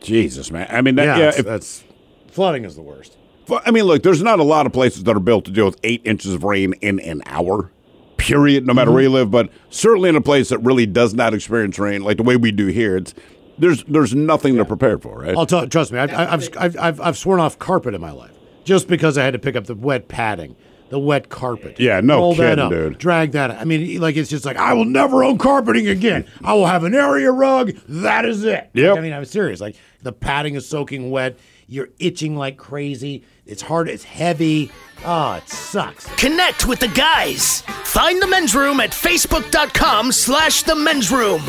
Jesus, 0.03 0.51
man. 0.51 0.67
I 0.69 0.81
mean, 0.81 0.95
that, 0.95 1.05
Yeah, 1.05 1.17
yeah. 1.17 1.25
that's, 1.25 1.39
if, 1.39 1.45
that's 1.45 1.83
flooding 2.27 2.65
is 2.65 2.75
the 2.75 2.81
worst. 2.81 3.17
I 3.65 3.71
mean, 3.71 3.83
look, 3.83 4.03
there's 4.03 4.21
not 4.21 4.39
a 4.39 4.43
lot 4.43 4.65
of 4.65 4.71
places 4.71 5.03
that 5.03 5.15
are 5.15 5.19
built 5.19 5.45
to 5.45 5.51
deal 5.51 5.65
with 5.65 5.79
eight 5.83 6.01
inches 6.05 6.33
of 6.33 6.43
rain 6.43 6.73
in 6.81 6.99
an 7.01 7.21
hour, 7.25 7.71
period, 8.17 8.65
no 8.65 8.73
matter 8.73 8.87
mm-hmm. 8.87 8.93
where 8.93 9.03
you 9.03 9.09
live. 9.09 9.31
But 9.31 9.49
certainly 9.69 10.09
in 10.09 10.15
a 10.15 10.21
place 10.21 10.49
that 10.49 10.59
really 10.59 10.85
does 10.85 11.13
not 11.13 11.33
experience 11.33 11.77
rain 11.77 12.03
like 12.03 12.17
the 12.17 12.23
way 12.23 12.37
we 12.37 12.51
do 12.51 12.67
here, 12.67 12.95
it's 12.97 13.13
there's 13.57 13.83
there's 13.83 14.15
nothing 14.15 14.55
they're 14.55 14.65
prepared 14.65 15.01
for, 15.01 15.19
right? 15.19 15.35
I'll 15.35 15.45
tell. 15.45 15.67
Trust 15.67 15.91
me, 15.91 15.99
I've, 15.99 16.13
I've, 16.13 16.57
I've, 16.57 16.77
I've, 16.77 17.01
I've 17.01 17.17
sworn 17.17 17.39
off 17.39 17.59
carpet 17.59 17.93
in 17.93 18.01
my 18.01 18.11
life 18.11 18.31
just 18.63 18.87
because 18.87 19.17
I 19.17 19.23
had 19.25 19.33
to 19.33 19.39
pick 19.39 19.55
up 19.55 19.65
the 19.65 19.75
wet 19.75 20.07
padding, 20.07 20.55
the 20.93 20.99
wet 20.99 21.27
carpet. 21.27 21.79
Yeah, 21.79 22.01
no 22.01 22.17
Roll 22.17 22.35
that 22.35 22.49
kidding, 22.59 22.65
up, 22.65 22.69
dude. 22.69 22.99
Drag 22.99 23.31
that. 23.31 23.49
I 23.49 23.63
mean, 23.63 23.99
like 23.99 24.15
it's 24.15 24.29
just 24.29 24.45
like 24.45 24.57
I 24.57 24.73
will 24.73 24.85
never 24.85 25.23
own 25.23 25.39
carpeting 25.39 25.87
again. 25.87 26.27
I 26.43 26.53
will 26.53 26.67
have 26.67 26.83
an 26.83 26.93
area 26.93 27.31
rug. 27.31 27.71
That 27.89 28.25
is 28.25 28.43
it. 28.43 28.69
Yep. 28.75 28.91
Like, 28.91 28.99
I 28.99 29.01
mean, 29.01 29.11
I'm 29.11 29.25
serious. 29.25 29.59
Like 29.59 29.75
the 30.03 30.11
padding 30.11 30.53
is 30.53 30.69
soaking 30.69 31.09
wet. 31.09 31.39
You're 31.65 31.89
itching 31.97 32.35
like 32.35 32.57
crazy. 32.57 33.25
It's 33.47 33.63
hard. 33.63 33.89
It's 33.89 34.03
heavy. 34.03 34.71
Oh, 35.03 35.33
it 35.33 35.49
sucks. 35.49 36.05
Connect 36.17 36.67
with 36.67 36.79
the 36.79 36.89
guys. 36.89 37.61
Find 37.85 38.21
the 38.21 38.27
men's 38.27 38.53
room 38.53 38.79
at 38.79 38.91
facebook.com 38.91 40.11
slash 40.11 40.61
the 40.61 40.75
men's 40.75 41.11
room. 41.11 41.41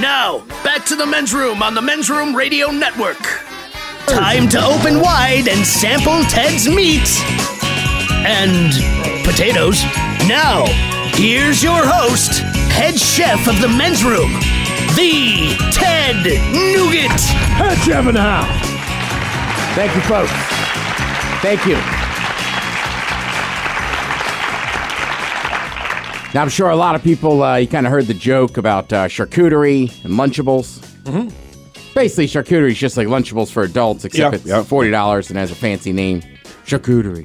Now, 0.00 0.38
back 0.64 0.86
to 0.86 0.96
the 0.96 1.04
men's 1.04 1.34
room 1.34 1.62
on 1.62 1.74
the 1.74 1.82
men's 1.82 2.08
room 2.08 2.34
radio 2.34 2.70
network. 2.70 3.20
Time 4.06 4.48
to 4.48 4.64
open 4.64 5.02
wide 5.02 5.46
and 5.46 5.66
sample 5.66 6.22
Ted's 6.22 6.66
meat 6.66 7.67
and 8.26 8.72
potatoes. 9.24 9.82
Now, 10.28 10.64
here's 11.14 11.62
your 11.62 11.80
host, 11.84 12.40
head 12.72 12.98
chef 12.98 13.46
of 13.48 13.60
the 13.60 13.68
men's 13.68 14.04
room, 14.04 14.32
the 14.96 15.56
Ted 15.72 16.24
Nugent. 16.52 17.20
Head 17.58 17.78
chef 17.78 18.06
in 18.06 18.14
the 18.14 18.20
house. 18.20 18.66
Thank 19.74 19.94
you, 19.94 20.00
folks. 20.02 20.32
Thank 21.42 21.64
you. 21.66 21.76
Now, 26.34 26.42
I'm 26.42 26.50
sure 26.50 26.68
a 26.68 26.76
lot 26.76 26.94
of 26.94 27.02
people, 27.02 27.42
uh, 27.42 27.56
you 27.56 27.66
kind 27.66 27.86
of 27.86 27.90
heard 27.92 28.04
the 28.06 28.12
joke 28.14 28.58
about 28.58 28.92
uh, 28.92 29.06
charcuterie 29.08 29.84
and 30.04 30.12
Lunchables. 30.14 30.78
Mm-hmm. 31.04 31.94
Basically, 31.94 32.26
charcuterie 32.26 32.70
is 32.72 32.76
just 32.76 32.98
like 32.98 33.08
Lunchables 33.08 33.50
for 33.50 33.62
adults, 33.62 34.04
except 34.04 34.34
Yeah, 34.34 34.36
it's 34.36 34.68
yeah. 34.70 34.76
$40 34.78 35.30
and 35.30 35.38
has 35.38 35.50
a 35.50 35.54
fancy 35.54 35.90
name 35.92 36.20
charcuterie. 36.66 37.24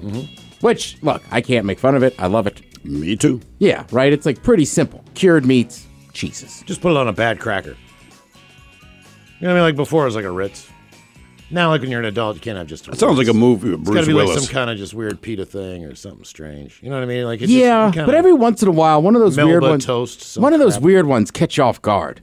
Which, 0.64 0.98
look, 1.04 1.22
I 1.30 1.42
can't 1.42 1.66
make 1.66 1.78
fun 1.78 1.94
of 1.96 2.04
it. 2.04 2.16
I 2.18 2.28
love 2.28 2.48
it. 2.48 2.62
Me 2.86 3.16
too. 3.16 3.42
Yeah, 3.60 3.86
right? 3.92 4.12
It's 4.14 4.26
like 4.26 4.42
pretty 4.44 4.66
simple. 4.66 5.04
cured 5.14 5.46
meats, 5.46 5.86
cheeses. 6.14 6.64
Just 6.66 6.82
put 6.82 6.92
it 6.92 6.98
on 6.98 7.08
a 7.08 7.14
bad 7.14 7.40
cracker. 7.40 7.76
You 9.40 9.48
know 9.48 9.50
what 9.50 9.52
I 9.52 9.54
mean? 9.56 9.64
Like 9.64 9.76
before, 9.76 10.04
it 10.04 10.06
was 10.06 10.16
like 10.16 10.26
a 10.26 10.32
Ritz. 10.32 10.70
Now, 11.52 11.70
like 11.70 11.82
when 11.82 11.92
you're 11.92 12.00
an 12.00 12.06
adult, 12.06 12.36
you 12.36 12.42
can't 12.42 12.58
have 12.58 12.68
just. 12.68 12.88
A 12.88 12.92
That 12.92 13.00
sounds 13.00 13.18
like 13.18 13.28
a 13.28 13.34
movie 13.34 13.72
with 13.72 13.82
It's 13.82 13.90
gotta 13.90 14.08
be 14.08 14.14
like 14.14 14.38
some 14.40 14.48
kind 14.48 14.70
of 14.70 14.78
just 14.78 14.94
weird 14.94 15.22
pita 15.22 15.46
thing 15.46 15.86
or 15.86 15.96
something 15.96 16.24
strange. 16.24 16.80
You 16.82 16.90
know 16.90 16.96
what 16.96 17.04
I 17.04 17.08
mean? 17.08 17.26
Like 17.26 17.42
it's 17.42 17.52
yeah, 17.52 17.88
you 17.88 17.92
kinda- 17.94 18.06
but 18.06 18.16
every 18.16 18.34
once 18.34 18.62
in 18.62 18.70
a 18.70 18.72
while, 18.72 19.02
one 19.02 19.16
of 19.16 19.22
those 19.22 19.36
Melba 19.36 19.50
weird 19.52 19.64
ones, 19.64 19.86
toast, 19.86 20.22
some 20.22 20.42
one 20.42 20.54
of 20.54 20.60
those 20.60 20.76
crap. 20.76 20.84
weird 20.84 21.06
ones 21.06 21.30
catch 21.30 21.58
you 21.58 21.64
off 21.64 21.82
guard. 21.82 22.22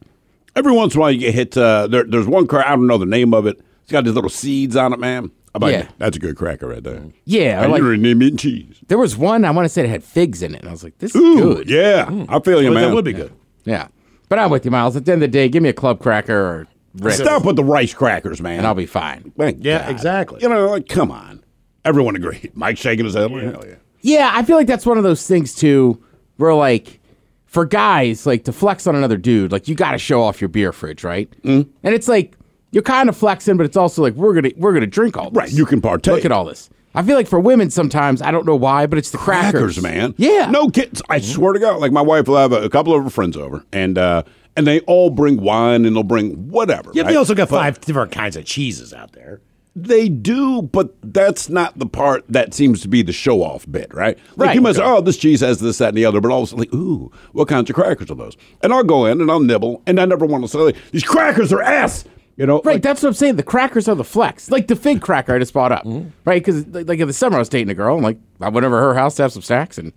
Every 0.56 0.72
once 0.72 0.94
in 0.94 0.98
a 0.98 1.02
while, 1.02 1.12
you 1.12 1.18
get 1.20 1.34
hit. 1.34 1.56
Uh, 1.56 1.86
there, 1.86 2.04
there's 2.04 2.26
one 2.26 2.46
cracker. 2.46 2.66
I 2.68 2.70
don't 2.70 2.86
know 2.86 2.98
the 2.98 3.06
name 3.06 3.34
of 3.34 3.46
it. 3.46 3.60
It's 3.82 3.92
got 3.92 4.04
these 4.04 4.14
little 4.14 4.30
seeds 4.30 4.74
on 4.76 4.92
it, 4.92 4.98
man. 4.98 5.30
I'm 5.54 5.62
like, 5.62 5.72
Yeah. 5.72 5.88
that's 5.98 6.16
a 6.16 6.20
good 6.20 6.36
cracker 6.36 6.68
right 6.68 6.82
there. 6.82 7.02
Yeah, 7.24 7.60
I 7.62 7.66
like- 7.66 7.82
you're 7.82 7.96
meat 7.96 8.12
and 8.22 8.38
cheese. 8.38 8.76
There 8.88 8.98
was 8.98 9.16
one 9.16 9.44
I 9.44 9.50
want 9.50 9.64
to 9.66 9.68
say 9.68 9.82
that 9.82 9.88
had 9.88 10.04
figs 10.04 10.42
in 10.42 10.54
it, 10.54 10.60
and 10.60 10.68
I 10.68 10.72
was 10.72 10.84
like, 10.84 10.98
"This 10.98 11.14
is 11.14 11.20
Ooh, 11.20 11.54
good." 11.56 11.68
yeah. 11.70 12.08
I 12.28 12.38
feel 12.40 12.62
you, 12.62 12.68
But 12.68 12.74
man. 12.74 12.88
that 12.88 12.94
would 12.94 13.04
be 13.04 13.12
good. 13.12 13.32
Yeah, 13.64 13.88
but 14.28 14.38
I'm 14.38 14.50
with 14.50 14.64
you, 14.64 14.70
Miles. 14.70 14.94
At 14.96 15.04
the 15.06 15.12
end 15.12 15.22
of 15.22 15.30
the 15.30 15.32
day, 15.32 15.48
give 15.48 15.62
me 15.62 15.68
a 15.68 15.72
club 15.74 15.98
cracker 16.00 16.34
or 16.38 16.66
Ritz, 16.98 17.18
Stop 17.18 17.44
with 17.44 17.56
the 17.56 17.64
rice 17.64 17.94
crackers, 17.94 18.40
man. 18.40 18.58
and 18.58 18.66
I'll 18.66 18.74
be 18.74 18.86
fine. 18.86 19.32
Thank 19.38 19.58
Yeah, 19.64 19.82
God. 19.82 19.90
exactly. 19.90 20.38
You 20.42 20.48
know, 20.48 20.68
like, 20.70 20.88
come 20.88 21.10
on. 21.12 21.42
Everyone 21.84 22.14
agreed. 22.16 22.50
Mike 22.54 22.78
shaking 22.78 23.04
his 23.04 23.14
head. 23.14 23.30
Hell 23.30 23.64
yeah. 23.66 23.74
Yeah, 24.02 24.30
I 24.32 24.42
feel 24.44 24.56
like 24.56 24.66
that's 24.66 24.86
one 24.86 24.98
of 24.98 25.04
those 25.04 25.26
things 25.26 25.54
too, 25.54 26.02
where 26.36 26.54
like 26.54 27.00
for 27.46 27.64
guys, 27.64 28.26
like 28.26 28.44
to 28.44 28.52
flex 28.52 28.86
on 28.86 28.94
another 28.96 29.16
dude, 29.16 29.50
like 29.52 29.66
you 29.68 29.74
got 29.74 29.92
to 29.92 29.98
show 29.98 30.22
off 30.22 30.40
your 30.40 30.48
beer 30.48 30.72
fridge, 30.72 31.02
right? 31.04 31.28
Mm. 31.42 31.68
And 31.82 31.94
it's 31.94 32.06
like 32.08 32.34
you're 32.72 32.82
kind 32.82 33.08
of 33.08 33.16
flexing, 33.16 33.56
but 33.56 33.66
it's 33.66 33.76
also 33.76 34.02
like 34.02 34.14
we're 34.14 34.34
gonna 34.34 34.50
we're 34.56 34.72
gonna 34.72 34.86
drink 34.86 35.16
all 35.16 35.30
this. 35.30 35.36
Right, 35.36 35.52
you 35.52 35.66
can 35.66 35.80
partake. 35.80 36.14
Look 36.14 36.24
at 36.24 36.32
all 36.32 36.44
this. 36.44 36.70
I 36.94 37.02
feel 37.02 37.16
like 37.16 37.28
for 37.28 37.38
women 37.38 37.70
sometimes 37.70 38.20
I 38.20 38.30
don't 38.30 38.46
know 38.46 38.56
why, 38.56 38.86
but 38.86 38.98
it's 38.98 39.10
the 39.10 39.18
crackers, 39.18 39.78
crackers, 39.78 39.82
man. 39.82 40.14
Yeah, 40.16 40.50
No 40.50 40.68
kids. 40.68 41.00
I 41.08 41.20
swear 41.20 41.52
to 41.52 41.58
God, 41.60 41.80
like 41.80 41.92
my 41.92 42.02
wife 42.02 42.26
will 42.26 42.36
have 42.36 42.52
a, 42.52 42.62
a 42.62 42.70
couple 42.70 42.94
of 42.94 43.04
her 43.04 43.10
friends 43.10 43.36
over, 43.36 43.64
and 43.72 43.96
uh, 43.96 44.24
and 44.56 44.66
they 44.66 44.80
all 44.80 45.10
bring 45.10 45.40
wine 45.40 45.84
and 45.84 45.94
they'll 45.94 46.02
bring 46.02 46.48
whatever. 46.48 46.90
Yeah, 46.94 47.02
right? 47.04 47.10
they 47.10 47.16
also 47.16 47.34
got 47.34 47.48
But 47.48 47.58
five 47.58 47.80
different 47.80 48.12
kinds 48.12 48.36
of 48.36 48.44
cheeses 48.44 48.92
out 48.92 49.12
there. 49.12 49.40
They 49.76 50.08
do, 50.08 50.62
but 50.62 50.96
that's 51.00 51.48
not 51.48 51.78
the 51.78 51.86
part 51.86 52.24
that 52.28 52.52
seems 52.54 52.82
to 52.82 52.88
be 52.88 53.02
the 53.02 53.12
show 53.12 53.40
off 53.40 53.70
bit, 53.70 53.94
right? 53.94 54.18
Like 54.36 54.48
Right. 54.48 54.54
you 54.56 54.60
might 54.60 54.74
say, 54.74 54.82
oh, 54.82 55.00
this 55.00 55.16
cheese 55.16 55.40
has 55.42 55.60
this, 55.60 55.78
that, 55.78 55.90
and 55.90 55.96
the 55.96 56.04
other, 56.04 56.20
but 56.20 56.32
all 56.32 56.42
of 56.42 56.44
a 56.44 56.46
sudden, 56.48 56.58
like, 56.64 56.74
ooh, 56.74 57.12
what 57.32 57.46
kinds 57.46 57.70
of 57.70 57.76
crackers 57.76 58.10
are 58.10 58.16
those? 58.16 58.36
And 58.64 58.72
I'll 58.72 58.82
go 58.82 59.06
in 59.06 59.20
and 59.20 59.30
I'll 59.30 59.38
nibble, 59.38 59.80
and 59.86 60.00
I 60.00 60.06
never 60.06 60.26
want 60.26 60.42
to 60.44 60.48
say, 60.48 60.78
these 60.90 61.04
crackers 61.04 61.52
are 61.52 61.62
ass. 61.62 62.04
You 62.40 62.46
know, 62.46 62.62
Right, 62.64 62.76
like, 62.76 62.82
that's 62.82 63.02
what 63.02 63.10
I'm 63.10 63.14
saying. 63.14 63.36
The 63.36 63.42
crackers 63.42 63.86
are 63.86 63.94
the 63.94 64.02
flex, 64.02 64.50
like 64.50 64.66
the 64.66 64.74
fig 64.74 65.02
cracker 65.02 65.34
I 65.34 65.38
just 65.38 65.52
bought 65.52 65.72
up, 65.72 65.84
Mm-hmm. 65.84 66.08
right? 66.24 66.42
Because 66.42 66.66
like 66.68 66.98
in 66.98 67.06
the 67.06 67.12
summer 67.12 67.36
I 67.36 67.38
was 67.40 67.50
dating 67.50 67.68
a 67.68 67.74
girl, 67.74 67.96
and 67.96 68.02
like 68.02 68.16
I 68.40 68.48
went 68.48 68.64
over 68.64 68.80
her 68.80 68.94
house 68.94 69.14
to 69.16 69.22
have 69.22 69.32
some 69.32 69.42
snacks, 69.42 69.76
and 69.76 69.92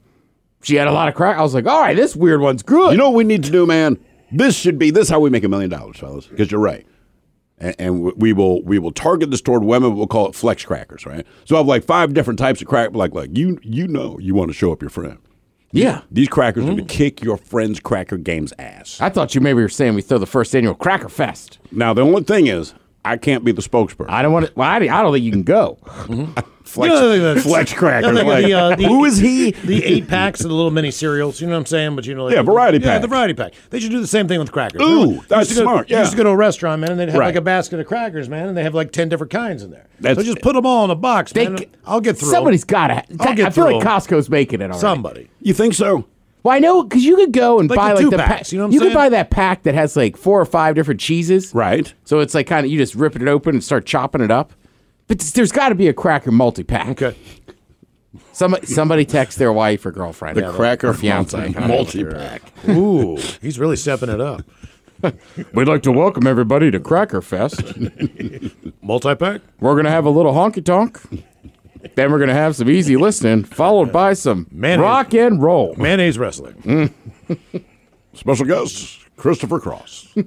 she 0.61 0.75
had 0.75 0.87
a 0.89 0.91
lot 0.91 1.07
of 1.07 1.15
crack. 1.15 1.37
I 1.37 1.41
was 1.41 1.53
like, 1.53 1.65
all 1.67 1.79
right, 1.79 1.95
this 1.95 2.17
weird 2.17 2.41
one's 2.41 2.61
good. 2.61 2.91
You 2.91 2.97
know 2.97 3.09
what 3.11 3.15
we 3.15 3.23
need 3.23 3.43
to 3.45 3.51
do, 3.51 3.65
man? 3.65 3.97
This 4.29 4.57
should 4.57 4.77
be 4.77 4.91
this 4.91 5.03
is 5.03 5.09
how 5.09 5.21
we 5.21 5.29
make 5.29 5.45
a 5.45 5.47
million 5.47 5.69
dollars, 5.69 5.97
fellas. 5.97 6.27
Because 6.27 6.51
you're 6.51 6.59
right, 6.59 6.85
and, 7.59 7.75
and 7.79 8.01
we- 8.03 8.13
we 8.17 8.33
will 8.33 8.61
we 8.63 8.77
will 8.77 8.91
target 8.91 9.31
this 9.31 9.39
toward 9.41 9.63
women. 9.63 9.95
We'll 9.95 10.07
call 10.07 10.27
it 10.27 10.35
flex 10.35 10.65
crackers, 10.65 11.05
right? 11.05 11.25
So 11.45 11.55
I 11.55 11.59
have 11.59 11.67
like 11.67 11.85
five 11.85 12.13
different 12.13 12.39
types 12.39 12.61
of 12.61 12.67
crack. 12.67 12.89
Like 12.93 13.13
like 13.13 13.29
you 13.37 13.57
you 13.63 13.87
know 13.87 14.17
you 14.19 14.35
want 14.35 14.49
to 14.49 14.53
show 14.53 14.73
up 14.73 14.81
your 14.81 14.89
friend. 14.89 15.17
Yeah. 15.73 16.01
These 16.11 16.29
crackers 16.29 16.63
are 16.63 16.67
going 16.67 16.77
to 16.77 16.83
mm. 16.83 16.89
kick 16.89 17.21
your 17.21 17.37
friend's 17.37 17.79
cracker 17.79 18.17
game's 18.17 18.53
ass. 18.59 19.01
I 19.01 19.09
thought 19.09 19.35
you 19.35 19.41
maybe 19.41 19.61
were 19.61 19.69
saying 19.69 19.95
we 19.95 20.01
throw 20.01 20.19
the 20.19 20.25
first 20.25 20.55
annual 20.55 20.75
Cracker 20.75 21.09
Fest. 21.09 21.57
Now 21.71 21.93
the 21.93 22.01
only 22.01 22.23
thing 22.23 22.47
is, 22.47 22.73
I 23.05 23.17
can't 23.17 23.43
be 23.43 23.51
the 23.51 23.61
spokesperson. 23.61 24.09
I 24.09 24.21
don't 24.21 24.31
want 24.33 24.47
to. 24.47 24.53
Well, 24.55 24.69
I, 24.69 24.75
I 24.77 25.01
don't 25.01 25.11
think 25.13 25.25
you 25.25 25.31
can 25.31 25.43
go. 25.43 25.77
flex, 26.63 26.89
You 26.93 26.99
know, 26.99 27.09
I 27.09 27.11
think 27.11 27.23
that's- 27.23 27.43
flex 27.45 27.73
crackers. 27.73 28.13
Like, 28.23 28.45
the, 28.45 28.53
uh, 28.53 28.75
the- 28.77 28.85
who 28.85 29.03
is 29.05 29.17
he? 29.17 29.51
The 29.51 29.83
eight 29.83 30.07
packs 30.07 30.41
of 30.41 30.49
the 30.49 30.55
little 30.55 30.71
mini 30.71 30.89
cereals, 30.91 31.41
you 31.41 31.47
know 31.47 31.53
what 31.53 31.59
I'm 31.59 31.65
saying? 31.65 31.95
But 31.97 32.05
you 32.05 32.15
know, 32.15 32.25
like, 32.25 32.35
Yeah, 32.35 32.41
variety 32.43 32.77
Yeah, 32.79 32.93
pack. 32.93 33.01
the 33.01 33.07
variety 33.09 33.33
pack. 33.33 33.53
They 33.69 33.79
should 33.81 33.91
do 33.91 33.99
the 33.99 34.07
same 34.07 34.27
thing 34.29 34.39
with 34.39 34.51
crackers. 34.53 34.81
Ooh, 34.81 35.15
you 35.15 35.23
that's 35.27 35.49
used 35.49 35.59
to 35.59 35.65
go- 35.65 35.71
smart, 35.71 35.89
You 35.89 35.97
used 35.99 36.11
to 36.11 36.17
go 36.17 36.23
to 36.23 36.29
a 36.29 36.35
restaurant, 36.35 36.79
man, 36.81 36.91
and 36.91 36.99
they'd 36.99 37.09
have 37.09 37.19
Right. 37.19 37.27
like 37.27 37.35
a 37.35 37.41
basket 37.41 37.79
of 37.81 37.87
crackers, 37.87 38.29
man, 38.29 38.47
and 38.47 38.55
they 38.57 38.63
have 38.63 38.73
like 38.73 38.91
ten 38.93 39.09
different 39.09 39.31
kinds 39.31 39.63
in 39.63 39.71
there. 39.71 39.85
That's- 39.99 40.17
so 40.17 40.23
just 40.23 40.41
put 40.41 40.53
them 40.55 40.65
all 40.65 40.85
in 40.85 40.91
a 40.91 40.95
box, 40.95 41.33
They 41.33 41.47
man. 41.49 41.59
I'll 41.85 41.99
get 42.01 42.17
through. 42.17 42.31
Somebody's 42.31 42.63
got 42.63 42.87
to. 42.87 43.03
I 43.19 43.49
feel 43.49 43.65
like. 43.65 43.83
Costco's 43.85 44.29
making 44.29 44.61
it 44.61 44.65
already. 44.65 44.79
Somebody. 44.79 45.29
You 45.41 45.53
think 45.53 45.73
so? 45.73 46.05
Well, 46.43 46.53
I 46.55 46.59
know 46.59 46.83
because 46.83 47.03
you 47.05 47.15
could 47.15 47.31
go 47.31 47.59
and 47.59 47.69
Like 47.69 47.77
buy 47.77 47.89
the 47.89 47.95
like 47.95 48.03
two 48.03 48.09
the 48.09 48.17
packs, 48.17 48.29
pack. 48.49 48.51
you 48.51 48.57
know 48.57 48.65
what 48.65 48.67
I'm 48.67 48.73
you 48.73 48.79
could 48.79 48.85
saying? 48.87 48.95
buy 48.95 49.09
that 49.09 49.29
pack 49.31 49.63
that 49.63 49.75
has 49.75 49.95
like 49.95 50.17
four 50.17 50.39
or 50.41 50.45
five 50.45 50.75
different 50.75 50.99
cheeses. 50.99 51.53
Right. 51.55 51.93
So 52.03 52.19
it's 52.19 52.33
like 52.33 52.47
kind 52.47 52.65
of 52.65 52.71
you 52.71 52.77
just 52.77 52.95
rip 52.95 53.15
it 53.15 53.25
open 53.27 53.55
and 53.55 53.63
start 53.63 53.85
chopping 53.85 54.21
it 54.21 54.29
up. 54.31 54.51
But 55.07 55.19
there's 55.19 55.51
got 55.51 55.69
to 55.69 55.75
be 55.75 55.87
a 55.87 55.93
cracker 55.93 56.31
multi 56.31 56.63
pack. 56.63 57.01
Okay. 57.01 57.17
Somebody 58.31 58.65
somebody 58.67 59.05
text 59.05 59.37
their 59.39 59.53
wife 59.53 59.85
or 59.85 59.91
girlfriend. 59.91 60.37
The 60.37 60.51
cracker 60.51 60.89
or 60.89 60.93
fiance. 60.93 61.49
multi 61.67 62.03
pack. 62.03 62.41
Ooh, 62.69 63.17
he's 63.41 63.57
really 63.59 63.75
stepping 63.75 64.09
it 64.09 64.19
up. 64.21 64.41
We'd 65.53 65.67
like 65.67 65.83
to 65.83 65.91
welcome 65.91 66.27
everybody 66.27 66.71
to 66.71 66.79
Cracker 66.79 67.21
Fest. 67.21 67.61
Multi 68.81 69.15
pack. 69.15 69.41
We're 69.59 69.75
gonna 69.75 69.89
have 69.91 70.05
a 70.05 70.09
little 70.09 70.33
honky 70.33 70.63
tonk. 70.63 70.99
Then 71.95 72.11
we're 72.11 72.19
gonna 72.19 72.33
have 72.33 72.55
some 72.55 72.69
easy 72.69 72.97
listening, 72.97 73.43
followed 73.43 73.91
by 73.91 74.13
some 74.13 74.47
Mayonnaise. 74.51 74.83
rock 74.83 75.13
and 75.13 75.41
roll. 75.41 75.75
Mayonnaise 75.77 76.17
wrestling. 76.17 76.93
Special 78.13 78.45
guest 78.45 78.99
Christopher 79.17 79.59
Cross. 79.59 80.07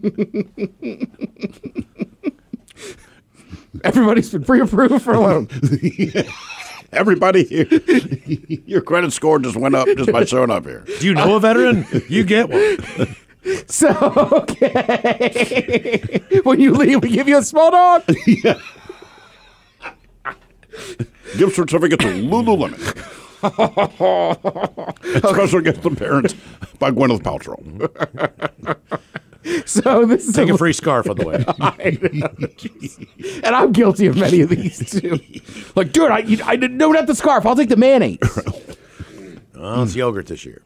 Everybody's 3.85 4.31
been 4.31 4.45
pre-approved 4.45 5.03
for 5.03 5.15
a 5.15 5.21
loan. 5.21 5.49
Everybody 6.93 7.45
here, 7.45 7.67
your 8.65 8.81
credit 8.81 9.13
score 9.13 9.39
just 9.39 9.57
went 9.57 9.75
up 9.75 9.87
just 9.97 10.11
by 10.13 10.25
showing 10.25 10.51
up 10.51 10.65
here. 10.65 10.85
Do 11.01 11.07
you 11.07 11.15
know 11.15 11.37
a 11.37 11.41
veteran? 11.41 11.85
You 12.09 12.25
get 12.25 12.49
one. 12.49 13.15
So 13.69 13.91
okay, 14.33 16.21
when 16.45 16.59
you 16.61 16.73
leave, 16.73 17.03
we 17.03 17.11
give 17.11 17.29
you 17.29 17.39
a 17.39 17.43
small 17.43 17.71
dog. 17.71 18.03
Gift 21.37 21.57
certificate 21.57 22.01
to 22.01 22.07
Lululemon. 22.09 22.77
Special 25.19 25.61
guest 25.61 25.85
appearance 25.85 26.35
by 26.79 26.91
Gwyneth 26.91 27.23
Paltrow. 27.23 27.63
So 29.65 30.05
this 30.05 30.27
is 30.27 30.35
Take 30.35 30.49
a, 30.49 30.55
a 30.55 30.59
free 30.59 30.73
scarf 30.73 31.09
on 31.09 31.15
the 31.19 31.25
way. 31.25 31.45
I 31.61 31.97
know, 32.03 33.39
and 33.45 33.55
I'm 33.55 33.71
guilty 33.71 34.07
of 34.09 34.17
many 34.17 34.41
of 34.41 34.49
these 34.49 34.91
too. 35.01 35.21
Like, 35.77 35.93
dude, 35.93 36.11
I 36.11 36.19
you- 36.19 36.43
I 36.45 36.57
didn't 36.57 36.77
know 36.77 36.91
not 36.91 37.07
the 37.07 37.15
scarf. 37.15 37.47
I'll 37.47 37.55
take 37.55 37.69
the 37.69 37.77
mayonnaise. 37.77 38.19
Oh, 39.55 39.85
it's 39.85 39.95
yogurt 39.95 40.27
this 40.27 40.45
year. 40.45 40.63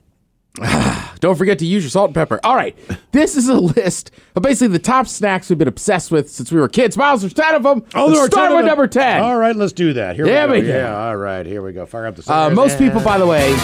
Don't 1.20 1.36
forget 1.36 1.58
to 1.60 1.66
use 1.66 1.84
your 1.84 1.90
salt 1.90 2.08
and 2.08 2.14
pepper. 2.14 2.40
All 2.42 2.56
right, 2.56 2.76
this 3.12 3.36
is 3.36 3.48
a 3.48 3.54
list 3.60 4.10
of 4.34 4.42
basically 4.42 4.68
the 4.68 4.78
top 4.78 5.06
snacks 5.06 5.48
we've 5.48 5.58
been 5.58 5.68
obsessed 5.68 6.10
with 6.10 6.30
since 6.30 6.50
we 6.50 6.58
were 6.60 6.68
kids. 6.68 6.96
Miles, 6.96 7.20
there's 7.20 7.34
ten 7.34 7.54
of 7.54 7.62
them. 7.62 7.84
Oh, 7.94 8.06
Let's 8.06 8.12
there 8.16 8.24
are 8.24 8.28
10 8.28 8.30
start 8.32 8.52
of 8.52 8.56
with 8.58 8.66
number 8.66 8.86
ten. 8.88 9.22
All 9.22 9.36
right, 9.36 9.54
let's 9.54 9.72
do 9.72 9.92
that. 9.92 10.16
Here 10.16 10.24
There 10.24 10.48
we 10.48 10.54
we 10.60 10.60
go. 10.62 10.68
go. 10.68 10.78
Yeah, 10.78 10.96
all 11.06 11.16
right, 11.16 11.46
here 11.46 11.62
we 11.62 11.72
go. 11.72 11.86
Fire 11.86 12.06
up 12.06 12.16
the 12.16 12.22
Uh, 12.32 12.48
singers. 12.48 12.56
most 12.56 12.78
people, 12.78 13.00
by 13.02 13.18
the 13.18 13.26
way, 13.26 13.54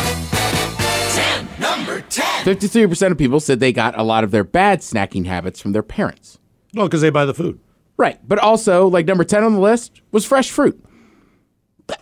Number 1.59 2.03
10. 2.03 2.45
53% 2.45 3.13
of 3.13 3.17
people 3.19 3.41
said 3.41 3.61
they 3.61 3.73
got 3.73 3.99
a 3.99 4.03
lot 4.03 4.25
of 4.25 4.31
their 4.31 4.45
bad 4.45 4.81
snacking 4.81 5.25
habits 5.25 5.59
from 5.61 5.73
their 5.73 5.83
parents. 5.83 6.39
Well, 6.75 6.87
because 6.87 7.01
they 7.01 7.09
buy 7.09 7.25
the 7.25 7.33
food. 7.33 7.59
Right. 7.97 8.19
But 8.29 8.39
also, 8.39 8.87
like 8.89 9.07
number 9.07 9.25
10 9.25 9.43
on 9.43 9.55
the 9.55 9.61
list 9.61 10.03
was 10.13 10.27
fresh 10.27 10.51
fruit. 10.51 10.79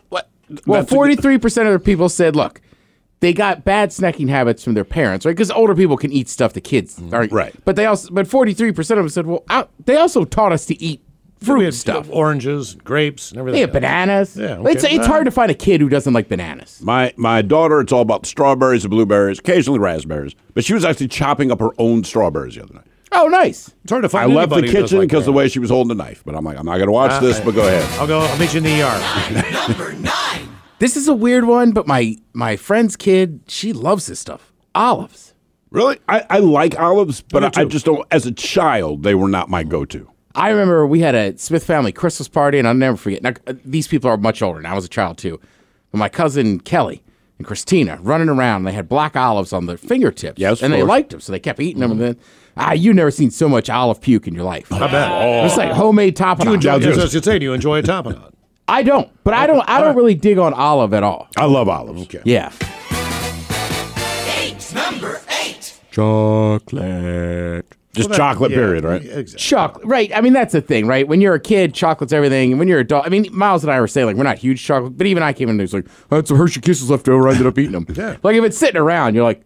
What? 0.08 0.28
Well, 0.66 0.82
That's 0.82 0.92
43% 0.92 1.66
of 1.66 1.72
the 1.72 1.78
people 1.78 2.08
said, 2.08 2.34
look, 2.34 2.60
they 3.24 3.32
got 3.32 3.64
bad 3.64 3.88
snacking 3.88 4.28
habits 4.28 4.62
from 4.62 4.74
their 4.74 4.84
parents, 4.84 5.24
right? 5.24 5.32
Because 5.32 5.50
older 5.50 5.74
people 5.74 5.96
can 5.96 6.12
eat 6.12 6.28
stuff 6.28 6.52
the 6.52 6.60
kids 6.60 7.00
aren't. 7.10 7.32
Right. 7.32 7.54
But 7.64 7.74
they 7.74 7.86
also, 7.86 8.10
but 8.12 8.26
43% 8.28 8.78
of 8.78 8.86
them 8.98 9.08
said, 9.08 9.24
well, 9.26 9.42
I, 9.48 9.66
they 9.86 9.96
also 9.96 10.26
taught 10.26 10.52
us 10.52 10.66
to 10.66 10.78
eat 10.82 11.00
We 11.40 11.46
fruit 11.46 11.64
had 11.64 11.72
stuff. 11.72 12.06
Oranges, 12.10 12.74
grapes, 12.74 13.30
and 13.30 13.40
everything. 13.40 13.54
They 13.56 13.60
have 13.62 13.72
bananas. 13.72 14.36
Yeah, 14.36 14.62
It's, 14.66 14.84
okay. 14.84 14.94
it's 14.94 15.06
hard 15.06 15.24
to 15.24 15.30
find 15.30 15.50
a 15.50 15.54
kid 15.54 15.80
who 15.80 15.88
doesn't 15.88 16.12
like 16.12 16.28
bananas. 16.28 16.82
My 16.82 17.14
my 17.16 17.40
daughter, 17.40 17.80
it's 17.80 17.92
all 17.92 18.02
about 18.02 18.26
strawberries 18.26 18.84
and 18.84 18.90
blueberries, 18.90 19.38
occasionally 19.38 19.78
raspberries. 19.78 20.34
But 20.52 20.66
she 20.66 20.74
was 20.74 20.84
actually 20.84 21.08
chopping 21.08 21.50
up 21.50 21.60
her 21.60 21.70
own 21.78 22.04
strawberries 22.04 22.56
the 22.56 22.64
other 22.64 22.74
night. 22.74 22.84
Oh, 23.12 23.28
nice. 23.28 23.70
It's 23.84 23.90
hard 23.90 24.02
to 24.02 24.10
find. 24.10 24.24
I 24.24 24.26
find. 24.26 24.36
left 24.36 24.50
the 24.50 24.56
anybody 24.56 24.72
who 24.72 24.80
does 24.82 24.90
kitchen 24.90 24.98
like 24.98 25.08
because 25.08 25.24
the 25.24 25.32
way 25.32 25.48
she 25.48 25.60
was 25.60 25.70
holding 25.70 25.96
the 25.96 26.04
knife. 26.04 26.22
But 26.26 26.34
I'm 26.34 26.44
like, 26.44 26.58
I'm 26.58 26.66
not 26.66 26.76
going 26.76 26.88
to 26.88 26.92
watch 26.92 27.22
this. 27.22 27.40
But 27.40 27.54
go 27.54 27.66
ahead. 27.66 27.88
I'll 27.98 28.06
go. 28.06 28.20
I'll 28.20 28.38
meet 28.38 28.52
you 28.52 28.58
in 28.58 28.64
the 28.64 28.82
ER. 28.82 29.68
Number 29.68 29.92
9. 29.94 30.23
This 30.84 30.98
is 30.98 31.08
a 31.08 31.14
weird 31.14 31.46
one, 31.46 31.72
but 31.72 31.86
my 31.86 32.18
my 32.34 32.56
friend's 32.56 32.94
kid, 32.94 33.40
she 33.48 33.72
loves 33.72 34.04
this 34.04 34.20
stuff. 34.20 34.52
Olives. 34.74 35.32
Really, 35.70 35.98
I, 36.10 36.26
I 36.28 36.38
like 36.40 36.78
olives, 36.78 37.22
but 37.22 37.42
I, 37.56 37.62
I 37.62 37.64
just 37.64 37.86
don't. 37.86 38.06
As 38.10 38.26
a 38.26 38.32
child, 38.32 39.02
they 39.02 39.14
were 39.14 39.28
not 39.28 39.48
my 39.48 39.62
go-to. 39.64 40.10
I 40.34 40.50
remember 40.50 40.86
we 40.86 41.00
had 41.00 41.14
a 41.14 41.38
Smith 41.38 41.64
family 41.64 41.90
Christmas 41.90 42.28
party, 42.28 42.58
and 42.58 42.68
I'll 42.68 42.74
never 42.74 42.98
forget. 42.98 43.22
Now, 43.22 43.32
uh, 43.46 43.54
these 43.64 43.88
people 43.88 44.10
are 44.10 44.18
much 44.18 44.42
older, 44.42 44.58
and 44.58 44.66
I 44.66 44.74
was 44.74 44.84
a 44.84 44.88
child 44.90 45.16
too. 45.16 45.40
But 45.90 45.96
my 45.96 46.10
cousin 46.10 46.60
Kelly 46.60 47.02
and 47.38 47.46
Christina 47.46 47.98
running 48.02 48.28
around, 48.28 48.56
and 48.58 48.66
they 48.66 48.72
had 48.72 48.86
black 48.86 49.16
olives 49.16 49.54
on 49.54 49.64
their 49.64 49.78
fingertips. 49.78 50.38
Yes, 50.38 50.62
and 50.62 50.70
they 50.70 50.82
liked 50.82 51.12
them, 51.12 51.20
so 51.20 51.32
they 51.32 51.40
kept 51.40 51.60
eating 51.60 51.80
them. 51.80 51.92
And 51.92 52.00
then, 52.02 52.16
ah, 52.58 52.74
you 52.74 52.92
never 52.92 53.10
seen 53.10 53.30
so 53.30 53.48
much 53.48 53.70
olive 53.70 54.02
puke 54.02 54.28
in 54.28 54.34
your 54.34 54.44
life. 54.44 54.70
I 54.70 54.80
bet. 54.90 55.46
It's 55.46 55.56
like 55.56 55.72
homemade 55.72 56.16
Do 56.16 56.24
you 56.24 56.28
tapenade. 56.34 56.54
enjoy? 56.56 56.68
Yeah, 56.72 56.76
I 56.76 56.78
just- 56.80 57.00
was 57.00 57.14
gonna 57.14 57.22
say. 57.22 57.38
Do 57.38 57.44
you 57.46 57.54
enjoy 57.54 57.78
a 57.78 57.82
tapenade? 57.82 58.33
I 58.66 58.82
don't, 58.82 59.10
but 59.24 59.34
I 59.34 59.46
don't. 59.46 59.60
I 59.68 59.80
don't 59.80 59.94
really 59.96 60.14
dig 60.14 60.38
on 60.38 60.54
olive 60.54 60.94
at 60.94 61.02
all. 61.02 61.28
I 61.36 61.44
love 61.44 61.68
olives. 61.68 62.02
Okay. 62.04 62.22
Yeah. 62.24 62.50
8. 64.36 64.72
Number 64.74 65.20
8. 65.28 65.80
Chocolate. 65.90 67.66
Just 67.94 68.08
Well, 68.08 68.08
that- 68.08 68.16
chocolate, 68.16 68.50
yeah, 68.50 68.56
period, 68.56 68.84
right? 68.84 69.02
Exactly. 69.04 69.38
Chocolate, 69.38 69.86
right? 69.86 70.10
I 70.16 70.20
mean, 70.20 70.32
that's 70.32 70.52
the 70.52 70.60
thing, 70.60 70.86
right? 70.88 71.06
When 71.06 71.20
you're 71.20 71.34
a 71.34 71.40
kid, 71.40 71.74
chocolate's 71.74 72.12
everything. 72.12 72.50
And 72.50 72.58
when 72.58 72.66
you're 72.66 72.78
an 72.80 72.86
adult, 72.86 73.06
I 73.06 73.08
mean, 73.08 73.28
Miles 73.30 73.62
and 73.62 73.72
I 73.72 73.80
were 73.80 73.86
saying 73.86 74.06
like 74.08 74.16
we're 74.16 74.24
not 74.24 74.38
huge 74.38 74.64
chocolate, 74.64 74.96
but 74.98 75.06
even 75.06 75.22
I 75.22 75.32
came 75.32 75.48
in 75.48 75.52
and 75.52 75.60
was 75.60 75.72
like, 75.74 75.86
"I 76.10 76.16
had 76.16 76.26
some 76.26 76.36
Hershey 76.36 76.60
Kisses 76.60 76.90
left 76.90 77.08
over. 77.08 77.28
I 77.28 77.32
ended 77.32 77.46
up 77.46 77.56
eating 77.58 77.72
them." 77.72 77.86
Yeah. 77.94 78.16
Like 78.24 78.34
if 78.34 78.42
it's 78.44 78.58
sitting 78.58 78.80
around, 78.80 79.14
you're 79.14 79.22
like, 79.22 79.42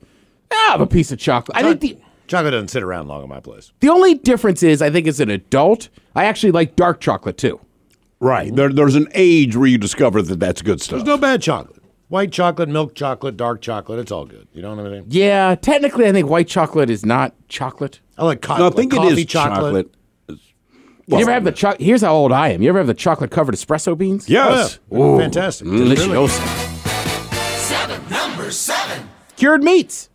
"Ah, 0.51 0.69
I 0.69 0.71
have 0.73 0.81
a 0.81 0.87
piece 0.87 1.13
of 1.13 1.19
chocolate." 1.19 1.59
I 1.59 1.63
think 1.63 1.81
the 1.81 1.99
Chocolate 2.29 2.53
doesn't 2.53 2.69
sit 2.69 2.83
around 2.83 3.09
long 3.09 3.23
at 3.23 3.29
my 3.29 3.41
place. 3.41 3.73
the 3.81 3.89
only 3.91 4.15
difference 4.15 4.63
is, 4.63 4.81
I 4.83 4.91
think 4.91 5.07
as 5.07 5.19
an 5.21 5.31
adult, 5.31 5.89
I 6.15 6.25
actually 6.27 6.53
like 6.53 6.77
dark 6.77 7.01
chocolate 7.01 7.37
too. 7.39 7.59
Right. 8.21 8.49
Mm-hmm. 8.49 8.57
There, 8.57 8.73
there's 8.73 8.95
an 8.97 9.09
age 9.15 9.57
where 9.57 9.69
you 9.69 9.79
discover 9.79 10.23
that 10.23 10.41
that's 10.41 10.63
good 10.63 10.81
stuff. 10.81 10.99
There's 10.99 11.07
no 11.07 11.19
bad 11.19 11.41
chocolate. 11.43 11.83
White 12.09 12.33
chocolate, 12.33 12.69
milk 12.71 12.95
chocolate, 12.95 13.37
dark 13.37 13.61
chocolate. 13.61 13.99
It's 13.99 14.11
all 14.11 14.25
good. 14.25 14.49
You 14.55 14.63
know 14.63 14.75
what 14.75 14.87
I 14.87 14.89
mean? 14.89 15.05
Yeah, 15.09 15.55
technically, 15.57 16.07
I 16.07 16.13
think 16.13 16.29
white 16.29 16.49
chocolate 16.49 16.89
is 16.89 17.05
not 17.05 17.35
chocolate. 17.49 18.01
I 18.17 18.25
like, 18.25 18.41
co- 18.41 18.57
no, 18.57 18.69
I 18.69 18.71
think 18.71 18.93
it 18.95 18.97
coffee 18.97 19.21
is 19.21 19.27
chocolate. 19.27 19.95
you 21.07 21.19
ever 21.19 21.31
have 21.31 21.45
the 21.45 21.53
chocolate? 21.53 21.83
Here's 21.83 22.01
how 22.01 22.15
old 22.15 22.33
I 22.33 22.49
am. 22.49 22.63
You 22.63 22.71
ever 22.71 22.79
have 22.79 22.87
the 22.87 22.95
chocolate 22.95 23.31
covered 23.31 23.55
espresso 23.55 23.97
beans? 23.97 24.27
Yes. 24.29 24.79
Oh, 24.91 25.17
yeah. 25.19 25.23
Fantastic. 25.25 25.67
Delicious. 25.69 26.33
Seven. 27.69 28.11
Number 28.11 28.51
seven. 28.51 29.09
Cured 29.37 29.63
meats. 29.63 30.09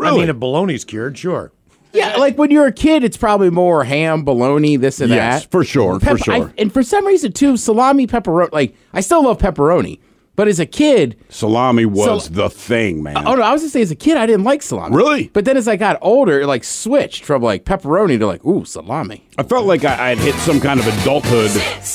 I 0.00 0.10
mean, 0.10 0.28
if 0.28 0.36
bologna's 0.40 0.84
cured, 0.84 1.16
sure. 1.16 1.52
Yeah, 1.94 2.16
like 2.16 2.36
when 2.36 2.50
you're 2.50 2.66
a 2.66 2.72
kid, 2.72 3.04
it's 3.04 3.16
probably 3.16 3.50
more 3.50 3.84
ham, 3.84 4.24
bologna, 4.24 4.76
this 4.76 5.00
and 5.00 5.10
that. 5.12 5.16
Yes, 5.16 5.42
that. 5.44 5.50
for 5.50 5.64
sure, 5.64 6.00
for 6.00 6.06
Pep- 6.16 6.28
I- 6.28 6.38
sure. 6.38 6.52
and 6.58 6.72
for 6.72 6.82
some 6.82 7.06
reason 7.06 7.32
too, 7.32 7.56
salami, 7.56 8.06
pepperoni. 8.06 8.52
Like 8.52 8.74
I 8.92 9.00
still 9.00 9.22
love 9.24 9.38
pepperoni, 9.38 10.00
but 10.36 10.48
as 10.48 10.58
a 10.58 10.66
kid, 10.66 11.16
Salami 11.28 11.84
was 11.86 12.30
the 12.30 12.50
thing, 12.50 13.02
man. 13.04 13.16
oh 13.18 13.36
no, 13.36 13.42
I 13.42 13.52
was 13.52 13.62
gonna 13.62 13.70
say 13.70 13.80
as 13.82 13.92
a 13.92 13.94
kid 13.96 14.16
I 14.16 14.26
didn't 14.26 14.44
like 14.44 14.62
salami. 14.62 14.96
Really? 14.96 15.28
But 15.32 15.44
then 15.44 15.56
as 15.56 15.68
I 15.68 15.76
got 15.76 15.96
older, 16.02 16.40
it 16.40 16.46
like 16.48 16.64
switched 16.64 17.24
from 17.24 17.42
like 17.42 17.64
pepperoni 17.64 18.18
to 18.18 18.26
like 18.26 18.44
ooh 18.44 18.64
salami. 18.64 19.28
I 19.38 19.44
felt 19.44 19.66
like 19.66 19.84
I, 19.84 20.10
I'd 20.10 20.18
hit 20.18 20.34
some 20.36 20.60
kind 20.60 20.80
of 20.80 20.86
adulthood 21.00 21.50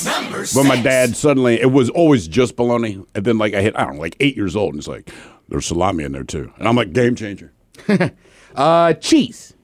Number 0.06 0.44
when 0.54 0.66
my 0.66 0.80
dad 0.80 1.14
suddenly, 1.16 1.60
it 1.60 1.70
was 1.72 1.90
always 1.90 2.26
just 2.26 2.56
bologna. 2.56 3.02
And 3.14 3.24
then, 3.24 3.36
like, 3.38 3.52
I 3.54 3.60
hit, 3.62 3.76
I 3.76 3.84
don't 3.84 3.96
know, 3.96 4.00
like 4.00 4.16
eight 4.20 4.36
years 4.36 4.56
old, 4.56 4.72
and 4.74 4.78
it's 4.80 4.88
like, 4.88 5.10
there's 5.48 5.66
salami 5.66 6.04
in 6.04 6.12
there 6.12 6.24
too. 6.24 6.52
And 6.58 6.66
I'm 6.68 6.76
like, 6.76 6.92
game 6.94 7.14
changer. 7.16 7.52
Uh, 8.54 8.92
cheese, 8.94 9.54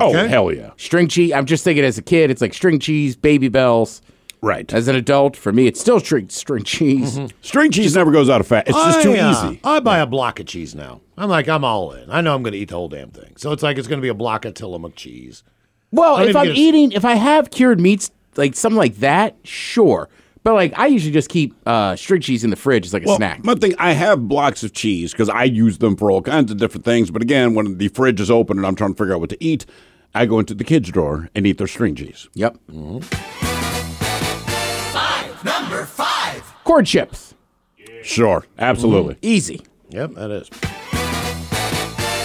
Oh, 0.00 0.12
hell 0.12 0.52
yeah. 0.52 0.70
string 0.76 1.08
cheese. 1.08 1.32
I'm 1.32 1.46
just 1.46 1.64
thinking 1.64 1.84
as 1.84 1.98
a 1.98 2.02
kid, 2.02 2.30
it's 2.30 2.40
like 2.40 2.54
string 2.54 2.78
cheese, 2.78 3.16
Babybels. 3.16 4.00
Right. 4.42 4.70
As 4.72 4.86
an 4.86 4.94
adult, 4.96 5.34
for 5.36 5.50
me, 5.52 5.66
it's 5.66 5.80
still 5.80 5.98
string 5.98 6.28
string 6.28 6.62
cheese. 6.62 7.18
String 7.40 7.70
cheese 7.72 7.96
never 7.96 8.12
goes 8.12 8.28
out 8.28 8.40
of 8.40 8.46
fat. 8.46 8.68
It's 8.68 8.76
just 8.76 9.02
too 9.02 9.14
uh, 9.14 9.30
easy. 9.30 9.60
I 9.64 9.80
buy 9.80 9.98
a 9.98 10.06
block 10.06 10.38
of 10.38 10.46
cheese 10.46 10.74
now. 10.74 11.00
I'm 11.16 11.30
like, 11.30 11.48
I'm 11.48 11.64
all 11.64 11.92
in. 11.92 12.10
I 12.10 12.20
know 12.20 12.34
I'm 12.34 12.42
going 12.42 12.52
to 12.52 12.58
eat 12.58 12.68
the 12.68 12.76
whole 12.76 12.88
damn 12.88 13.10
thing. 13.10 13.32
So 13.36 13.52
it's 13.52 13.62
like 13.62 13.78
it's 13.78 13.88
going 13.88 13.98
to 13.98 14.02
be 14.02 14.08
a 14.10 14.14
block 14.14 14.44
of 14.44 14.54
Tillamook 14.54 14.94
cheese. 14.94 15.42
Well, 15.90 16.18
if 16.18 16.36
I'm 16.36 16.46
get 16.46 16.56
a- 16.56 16.58
eating, 16.58 16.92
if 16.92 17.04
I 17.04 17.14
have 17.14 17.50
cured 17.50 17.80
meats, 17.80 18.10
like 18.36 18.54
something 18.54 18.76
like 18.76 18.96
that, 18.96 19.36
sure. 19.44 20.08
But 20.46 20.54
like 20.54 20.78
I 20.78 20.86
usually 20.86 21.10
just 21.12 21.28
keep 21.28 21.56
uh, 21.66 21.96
string 21.96 22.20
cheese 22.20 22.44
in 22.44 22.50
the 22.50 22.56
fridge 22.56 22.86
as 22.86 22.92
like 22.94 23.02
a 23.02 23.06
Well, 23.08 23.16
snack. 23.16 23.42
my 23.44 23.56
thing, 23.56 23.74
I 23.80 23.90
have 23.94 24.28
blocks 24.28 24.62
of 24.62 24.72
cheese 24.72 25.10
because 25.10 25.28
I 25.28 25.42
use 25.42 25.78
them 25.78 25.96
for 25.96 26.08
all 26.08 26.22
kinds 26.22 26.52
of 26.52 26.56
different 26.58 26.84
things. 26.84 27.10
But 27.10 27.20
again, 27.20 27.54
when 27.56 27.78
the 27.78 27.88
fridge 27.88 28.20
is 28.20 28.30
open 28.30 28.56
and 28.56 28.64
I'm 28.64 28.76
trying 28.76 28.94
to 28.94 28.96
figure 28.96 29.14
out 29.14 29.18
what 29.20 29.30
to 29.30 29.44
eat, 29.44 29.66
I 30.14 30.24
go 30.24 30.38
into 30.38 30.54
the 30.54 30.62
kids' 30.62 30.88
drawer 30.92 31.28
and 31.34 31.48
eat 31.48 31.58
their 31.58 31.66
string 31.66 31.96
cheese. 31.96 32.28
Yep. 32.34 32.58
Five. 34.92 35.44
Number 35.44 35.84
five. 35.84 36.44
Corn 36.62 36.84
chips, 36.84 37.34
Sure, 38.04 38.44
absolutely. 38.56 39.16
easy. 39.22 39.62
Yep, 39.90 40.12
that 40.12 40.30
is. 40.30 40.48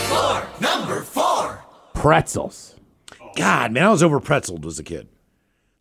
Four. 0.10 0.48
Number 0.62 1.02
four. 1.02 1.64
Pretzels. 1.96 2.76
God, 3.36 3.72
man, 3.72 3.86
I 3.86 3.90
was 3.90 4.04
over 4.04 4.20
pretzeled 4.20 4.64
as 4.68 4.78
a 4.78 4.84
kid. 4.84 5.08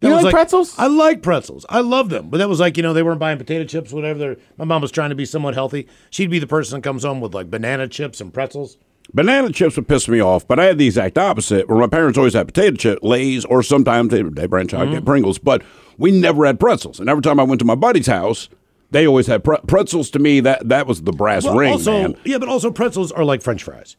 You 0.01 0.09
That 0.09 0.15
was 0.15 0.25
like 0.25 0.33
pretzels? 0.33 0.75
I 0.79 0.87
like 0.87 1.23
pretzels. 1.23 1.67
I 1.69 1.81
love 1.81 2.09
them. 2.09 2.31
But 2.31 2.39
that 2.39 2.49
was 2.49 2.59
like, 2.59 2.79
you 2.79 2.83
know, 2.83 2.95
they 2.95 3.03
weren't 3.03 3.21
buying 3.21 3.37
potato 3.37 3.65
chips, 3.65 3.93
whatever. 3.93 4.19
They're, 4.19 4.37
my 4.57 4.65
mom 4.65 4.81
was 4.81 4.91
trying 4.91 5.11
to 5.11 5.15
be 5.15 5.27
somewhat 5.27 5.55
healthy. 5.55 5.89
She'd 6.09 6.31
be 6.31 6.39
the 6.39 6.47
person 6.47 6.79
that 6.79 6.85
comes 6.85 7.05
home 7.05 7.21
with 7.21 7.35
like 7.35 7.51
banana 7.51 7.87
chips 7.87 8.21
and 8.21 8.33
pretzels. 8.33 8.79
Banana 9.13 9.51
chips 9.53 9.77
would 9.77 9.89
piss 9.89 10.09
me 10.09 10.21
off, 10.21 10.47
but 10.47 10.59
I 10.59 10.65
had 10.67 10.79
the 10.79 10.87
exact 10.87 11.19
opposite. 11.19 11.69
Where 11.69 11.79
my 11.79 11.87
parents 11.87 12.17
always 12.17 12.35
had 12.35 12.47
potato 12.47 12.77
chip, 12.77 13.01
Lay's, 13.03 13.45
or 13.45 13.63
sometimes 13.63 14.11
they, 14.11 14.23
they 14.23 14.47
branch 14.47 14.73
out 14.73 14.83
and 14.83 14.91
get 14.93 14.99
mm-hmm. 14.99 15.07
Pringles, 15.07 15.39
but 15.39 15.63
we 15.99 16.13
never 16.13 16.47
had 16.47 16.61
pretzels. 16.61 17.01
And 17.01 17.11
every 17.11 17.23
time 17.23 17.41
I 17.41 17.43
went 17.43 17.59
to 17.59 17.65
my 17.65 17.75
buddy's 17.75 18.07
house, 18.07 18.49
they 18.91 19.07
always 19.07 19.27
had 19.27 19.45
pre- 19.45 19.59
pretzels. 19.67 20.11
To 20.11 20.19
me, 20.19 20.41
that 20.41 20.69
that 20.69 20.87
was 20.87 21.03
the 21.03 21.13
brass 21.13 21.45
Well, 21.45 21.57
ring, 21.57 21.73
also, 21.73 21.93
man. 21.93 22.17
yeah, 22.25 22.39
but 22.39 22.49
also 22.49 22.71
pretzels 22.71 23.13
are 23.13 23.25
like 23.25 23.43
French 23.43 23.63
fries. 23.65 23.97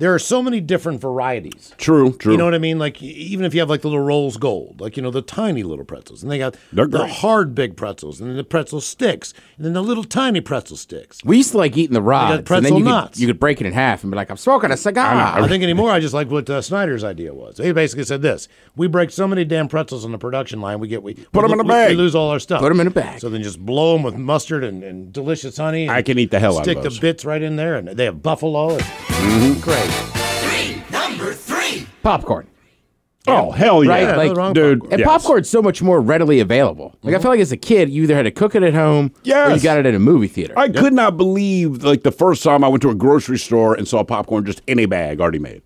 There 0.00 0.14
are 0.14 0.18
so 0.18 0.42
many 0.42 0.62
different 0.62 0.98
varieties. 0.98 1.74
True, 1.76 2.14
true. 2.14 2.32
You 2.32 2.38
know 2.38 2.46
what 2.46 2.54
I 2.54 2.58
mean? 2.58 2.78
Like 2.78 3.02
even 3.02 3.44
if 3.44 3.52
you 3.52 3.60
have 3.60 3.68
like 3.68 3.82
the 3.82 3.88
little 3.88 4.02
Rold 4.02 4.40
Gold, 4.40 4.80
like 4.80 4.96
you 4.96 5.02
know 5.02 5.10
the 5.10 5.20
tiny 5.20 5.62
little 5.62 5.84
pretzels, 5.84 6.22
and 6.22 6.32
they 6.32 6.38
got 6.38 6.56
They're 6.72 6.86
the 6.86 7.00
great. 7.00 7.10
hard 7.10 7.54
big 7.54 7.76
pretzels, 7.76 8.18
and 8.18 8.30
then 8.30 8.38
the 8.38 8.42
pretzel 8.42 8.80
sticks, 8.80 9.34
and 9.58 9.66
then 9.66 9.74
the 9.74 9.82
little 9.82 10.02
tiny 10.02 10.40
pretzel 10.40 10.78
sticks. 10.78 11.22
We 11.22 11.36
used 11.36 11.50
to 11.50 11.58
like 11.58 11.76
eating 11.76 11.92
the 11.92 12.00
rods, 12.00 12.38
and 12.38 12.46
pretzel 12.46 12.70
then 12.70 12.78
you 12.78 12.84
nuts. 12.84 13.10
could, 13.10 13.20
you 13.20 13.26
could 13.26 13.38
break 13.38 13.60
it 13.60 13.66
in 13.66 13.74
half 13.74 14.02
and 14.02 14.10
be 14.10 14.16
like, 14.16 14.30
"I'm 14.30 14.38
smoking 14.38 14.70
a 14.70 14.76
cigar." 14.78 15.14
I 15.38 15.46
think 15.46 15.62
anymore. 15.62 15.90
I 15.90 16.00
just 16.00 16.14
like 16.14 16.30
what 16.30 16.48
uh, 16.48 16.62
Snyder's 16.62 17.04
idea 17.04 17.34
was. 17.34 17.58
He 17.58 17.70
basically 17.72 18.04
said 18.04 18.22
this: 18.22 18.48
We 18.76 18.86
break 18.86 19.10
so 19.10 19.28
many 19.28 19.44
damn 19.44 19.68
pretzels 19.68 20.06
on 20.06 20.12
the 20.12 20.18
production 20.18 20.62
line, 20.62 20.80
we 20.80 20.88
get 20.88 21.02
we 21.02 21.12
put 21.12 21.42
them 21.42 21.52
in 21.52 21.60
a 21.60 21.64
bag. 21.64 21.90
We 21.90 21.96
lose 21.96 22.14
all 22.14 22.30
our 22.30 22.38
stuff. 22.38 22.60
Put 22.62 22.70
them 22.70 22.80
in 22.80 22.86
a 22.86 22.90
bag. 22.90 23.20
So 23.20 23.28
then 23.28 23.42
just 23.42 23.60
blow 23.60 23.92
them 23.92 24.02
with 24.02 24.16
mustard 24.16 24.64
and, 24.64 24.82
and 24.82 25.12
delicious 25.12 25.58
honey. 25.58 25.82
and 25.82 25.90
I 25.90 26.00
can 26.00 26.18
eat 26.18 26.30
the 26.30 26.38
hell 26.40 26.56
out 26.58 26.66
of 26.66 26.74
those. 26.74 26.94
Stick 26.94 26.94
the 26.94 27.00
bits 27.06 27.26
right 27.26 27.42
in 27.42 27.56
there, 27.56 27.76
and 27.76 27.88
they 27.88 28.06
have 28.06 28.22
buffalo. 28.22 28.78
It's 28.78 29.60
great. 29.60 29.89
Three. 29.90 30.82
Number 30.90 31.32
three. 31.32 31.86
popcorn. 32.02 32.46
Oh 33.26 33.50
hell 33.50 33.84
yeah, 33.84 33.90
Right, 33.90 34.02
Yeah, 34.02 34.16
like 34.16 34.16
nothing 34.16 34.34
wrong 34.34 34.52
dude. 34.54 34.80
popcorn. 34.80 34.92
And 34.92 34.98
yes. 35.00 35.08
popcorn's 35.08 35.50
so 35.50 35.62
much 35.62 35.82
more 35.82 36.00
readily 36.00 36.40
available. 36.40 36.96
Like 37.02 37.12
I 37.12 37.16
mm-hmm. 37.16 37.22
feel 37.22 37.30
like 37.32 37.40
as 37.40 37.52
a 37.52 37.56
kid, 37.56 37.90
you 37.90 38.04
either 38.04 38.14
had 38.14 38.22
to 38.22 38.30
cook 38.30 38.54
it 38.54 38.62
at 38.62 38.74
home, 38.74 39.12
or 39.24 39.50
you 39.50 39.60
got 39.60 39.78
it 39.78 39.86
at 39.86 39.94
a 39.94 39.98
movie 39.98 40.26
theater. 40.26 40.54
I 40.58 40.68
could 40.68 40.92
not 40.92 41.16
believe 41.16 41.84
like 41.84 42.02
the 42.02 42.12
first 42.12 42.42
time 42.42 42.64
I 42.64 42.68
went 42.68 42.82
to 42.82 42.90
a 42.90 42.94
grocery 42.94 43.38
store 43.38 43.74
and 43.74 43.86
saw 43.86 44.02
popcorn 44.02 44.46
just 44.46 44.62
in 44.66 44.78
a 44.78 44.86
bag 44.86 45.20
already 45.20 45.38
made. 45.38 45.62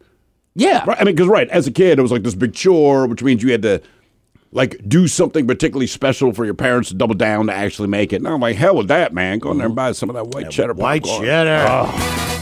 yeah, 0.55 0.85
Right? 0.85 1.01
I 1.01 1.05
mean, 1.05 1.15
because 1.15 1.29
right, 1.29 1.49
as 1.51 1.67
a 1.67 1.73
kid, 1.73 1.99
it 1.99 2.03
was 2.03 2.13
like 2.13 2.23
this 2.23 2.35
big 2.35 2.55
chore, 2.55 3.07
which 3.07 3.23
means 3.23 3.43
you 3.43 3.53
had 3.53 3.63
to 3.63 3.81
like 4.51 4.77
do 4.89 5.09
something 5.09 5.47
particularly 5.47 5.87
special 5.87 6.33
for 6.33 6.45
your 6.45 6.55
parents 6.55 6.89
to 6.89 6.95
double 6.95 7.15
down 7.15 7.47
to 7.47 7.53
actually 7.53 7.89
make 7.89 8.13
it. 8.13 8.17
And 8.17 8.29
I'm 8.29 8.41
like, 8.41 8.57
hell 8.57 8.77
with 8.77 8.89
that, 8.89 9.13
man. 9.13 9.39
Go 9.39 9.51
in 9.51 9.59
there 9.59 9.67
and 9.67 9.73
mm-hmm. 9.73 9.77
buy 9.77 9.93
some 9.93 10.11
of 10.11 10.15
that 10.15 10.29
white 10.29 10.51
cheddar 10.51 10.75
White 10.75 11.03
popcorn. 11.03 11.25
cheddar. 11.25 11.93
Two. 11.93 12.34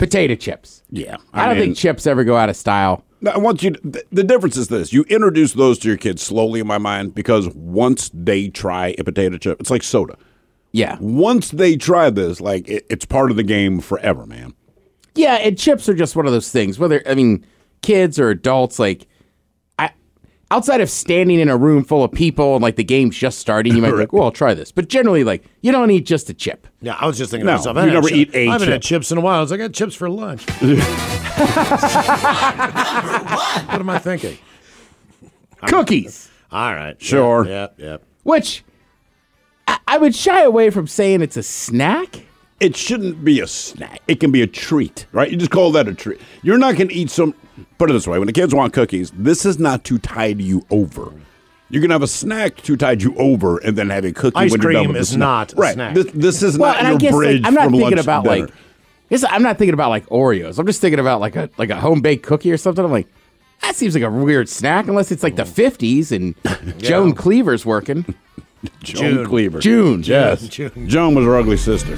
Potato 0.00 0.34
chips. 0.34 0.82
Yeah, 0.90 1.18
I, 1.32 1.46
don't 1.46 1.56
mean, 1.56 1.66
think 1.66 1.76
chips 1.76 2.06
ever 2.06 2.24
go 2.24 2.36
out 2.36 2.48
of 2.48 2.56
style. 2.56 3.04
I 3.30 3.38
want 3.38 3.62
you. 3.62 3.72
To, 3.72 3.80
th- 3.92 4.06
the 4.10 4.24
difference 4.24 4.56
is 4.56 4.68
this: 4.68 4.92
you 4.92 5.02
introduce 5.04 5.52
those 5.52 5.78
to 5.80 5.88
your 5.88 5.96
kids 5.96 6.22
slowly, 6.22 6.58
in 6.58 6.66
my 6.66 6.78
mind, 6.78 7.14
because 7.14 7.48
once 7.54 8.10
they 8.12 8.48
try 8.48 8.94
a 8.98 9.04
potato 9.04 9.36
chip, 9.38 9.60
it's 9.60 9.70
like 9.70 9.82
soda. 9.84 10.16
Yeah, 10.72 10.96
Once 11.00 11.50
they 11.50 11.76
try 11.76 12.10
this, 12.10 12.40
like 12.40 12.68
it, 12.68 12.86
it's 12.88 13.04
part 13.04 13.30
of 13.32 13.36
the 13.36 13.42
game 13.42 13.80
forever, 13.80 14.24
man. 14.24 14.54
yeah, 15.16 15.34
and 15.34 15.58
chips 15.58 15.88
are 15.88 15.94
just 15.94 16.14
one 16.16 16.26
of 16.26 16.32
those 16.32 16.50
things. 16.50 16.78
Whether 16.78 17.02
I 17.06 17.14
mean, 17.14 17.44
kids 17.82 18.18
or 18.20 18.30
adults, 18.30 18.78
like 18.78 19.02
I, 19.02 19.06
outside 20.50 20.80
of 20.80 20.90
standing 20.90 21.38
in 21.38 21.48
a 21.48 21.56
room 21.56 21.84
full 21.84 22.02
of 22.02 22.10
people 22.12 22.54
and 22.56 22.62
like 22.62 22.76
the 22.76 22.84
game's 22.84 23.16
just 23.16 23.38
starting, 23.38 23.74
you 23.76 23.82
might 23.82 23.90
be 23.92 23.96
like, 23.98 24.12
"Well, 24.12 24.24
I'll 24.24 24.32
try 24.32 24.54
this." 24.54 24.72
But 24.72 24.88
generally, 24.88 25.22
like 25.24 25.44
you 25.62 25.70
don't 25.72 25.90
eat 25.90 26.06
just 26.06 26.28
a 26.30 26.34
chip. 26.34 26.66
Yeah, 26.80 26.96
I 27.00 27.06
was 27.06 27.18
just 27.18 27.30
thinking 27.30 27.46
No, 27.46 27.52
to 27.52 27.58
myself. 27.58 27.76
you 27.76 27.82
I 27.82 27.84
haven't 27.86 27.94
never 27.94 28.08
had 28.08 28.18
eat 28.18 28.32
chi- 28.32 28.38
a 28.38 28.48
I 28.48 28.52
haven't 28.52 28.68
had 28.70 28.82
chips 28.82 29.12
in 29.12 29.18
a 29.18 29.20
while. 29.20 29.38
I 29.38 29.42
was 29.42 29.50
like, 29.50 29.60
I 29.60 29.64
had 29.64 29.74
chips 29.74 29.94
for 29.94 30.08
lunch. 30.10 30.44
what 30.50 30.60
am 33.80 33.90
I 33.90 33.98
thinking? 33.98 34.38
Cookies, 35.66 36.30
All 36.50 36.74
right. 36.74 37.00
Sure. 37.02 37.46
Yep. 37.46 37.74
Yep. 37.78 38.02
which 38.22 38.64
I, 39.68 39.78
I 39.86 39.98
would 39.98 40.14
shy 40.14 40.42
away 40.42 40.70
from 40.70 40.86
saying 40.86 41.20
it's 41.20 41.36
a 41.36 41.42
snack. 41.42 42.24
It 42.60 42.76
shouldn't 42.76 43.22
be 43.24 43.40
a 43.40 43.46
snack. 43.46 44.00
It 44.08 44.20
can 44.20 44.32
be 44.32 44.40
a 44.42 44.46
treat, 44.46 45.06
right? 45.12 45.30
You 45.30 45.36
just 45.36 45.50
call 45.50 45.72
that 45.72 45.86
a 45.88 45.94
treat. 45.94 46.20
You're 46.42 46.58
not 46.58 46.76
going 46.76 46.88
to 46.88 46.94
eat 46.94 47.10
some. 47.10 47.34
Put 47.78 47.90
it 47.90 47.92
this 47.92 48.06
way: 48.06 48.18
when 48.18 48.26
the 48.26 48.32
kids 48.32 48.54
want 48.54 48.72
cookies, 48.72 49.10
this 49.12 49.44
is 49.46 49.58
not 49.58 49.84
to 49.84 49.98
tide 49.98 50.40
you 50.40 50.64
over. 50.70 51.12
You're 51.68 51.80
gonna 51.82 51.94
have 51.94 52.02
a 52.02 52.08
snack 52.08 52.56
to 52.62 52.76
tide 52.76 53.02
you 53.02 53.14
over, 53.16 53.58
and 53.58 53.76
then 53.78 53.90
have 53.90 54.04
a 54.04 54.12
cookie. 54.12 54.36
Ice 54.36 54.50
when 54.50 54.60
you're 54.60 54.72
done 54.72 54.82
cream 54.82 54.88
with 54.88 54.96
the 54.96 55.00
is 55.00 55.08
snack. 55.10 55.18
not 55.18 55.52
a 55.52 55.56
right. 55.56 55.74
snack. 55.74 55.94
This, 55.94 56.06
this 56.12 56.42
is 56.42 56.58
Well, 56.58 56.72
not 56.72 56.84
and 56.84 56.88
your 56.88 56.94
I 56.96 56.98
guess 56.98 57.12
like, 57.12 57.20
bridge 57.20 57.42
I'm 57.44 57.54
not 57.54 57.64
from 57.64 57.72
thinking 57.72 57.90
lunch 57.90 58.00
about 58.00 58.26
like. 58.26 58.50
This, 59.08 59.24
I'm 59.28 59.42
not 59.42 59.58
thinking 59.58 59.74
about 59.74 59.90
like 59.90 60.06
Oreos. 60.06 60.58
I'm 60.58 60.66
just 60.66 60.80
thinking 60.80 61.00
about 61.00 61.20
like 61.20 61.36
a 61.36 61.48
like 61.58 61.70
a 61.70 61.76
home 61.78 62.00
baked 62.00 62.24
cookie 62.24 62.50
or 62.52 62.56
something. 62.56 62.84
I'm 62.84 62.90
like, 62.92 63.08
that 63.62 63.76
seems 63.76 63.94
like 63.94 64.04
a 64.04 64.10
weird 64.10 64.48
snack 64.48 64.88
unless 64.88 65.10
it's 65.10 65.22
like 65.22 65.36
the 65.36 65.42
50s 65.42 66.12
and 66.12 66.34
Joan 66.82 67.14
Cleaver's 67.14 67.66
working. 67.66 68.04
Joan 68.82 69.14
June. 69.14 69.26
Cleaver. 69.26 69.58
June. 69.60 70.02
Yes. 70.04 70.46
June. 70.48 70.88
Joan 70.88 71.14
was 71.14 71.24
her 71.24 71.36
ugly 71.36 71.56
sister. 71.56 71.96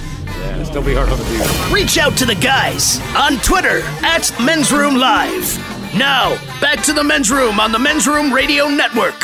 Yeah, 0.63 0.71
still 0.71 0.83
be 0.85 0.95
hard 0.95 1.09
on 1.09 1.19
the 1.19 1.25
dude. 1.25 1.73
Reach 1.73 1.99
out 1.99 2.17
to 2.19 2.25
the 2.25 2.35
guys 2.37 3.01
on 3.17 3.39
Twitter 3.39 3.81
at 4.05 4.31
Men's 4.45 4.71
Room 4.73 4.97
Live. 4.97 5.59
Now, 5.97 6.37
back 6.61 6.83
to 6.85 6.93
the 6.93 7.03
Men's 7.03 7.31
Room 7.33 7.59
on 7.59 7.73
the 7.73 7.79
Men's 7.81 8.07
Room 8.07 8.33
Radio 8.33 8.69
Network. 8.69 9.21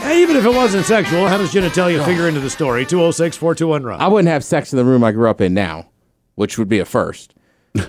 Hey, 0.00 0.20
even 0.22 0.34
if 0.36 0.44
it 0.44 0.52
wasn't 0.52 0.84
sexual, 0.84 1.26
how 1.28 1.38
does 1.38 1.52
genitalia 1.52 2.04
figure 2.04 2.26
into 2.28 2.40
the 2.40 2.50
story? 2.50 2.84
206 2.84 3.36
421 3.36 3.82
Rock. 3.84 4.00
I 4.00 4.08
wouldn't 4.08 4.28
have 4.28 4.44
sex 4.44 4.72
in 4.72 4.76
the 4.78 4.84
room 4.84 5.04
I 5.04 5.12
grew 5.12 5.30
up 5.30 5.40
in 5.40 5.54
now, 5.54 5.88
which 6.34 6.58
would 6.58 6.68
be 6.68 6.78
a 6.80 6.84
first. 6.84 7.34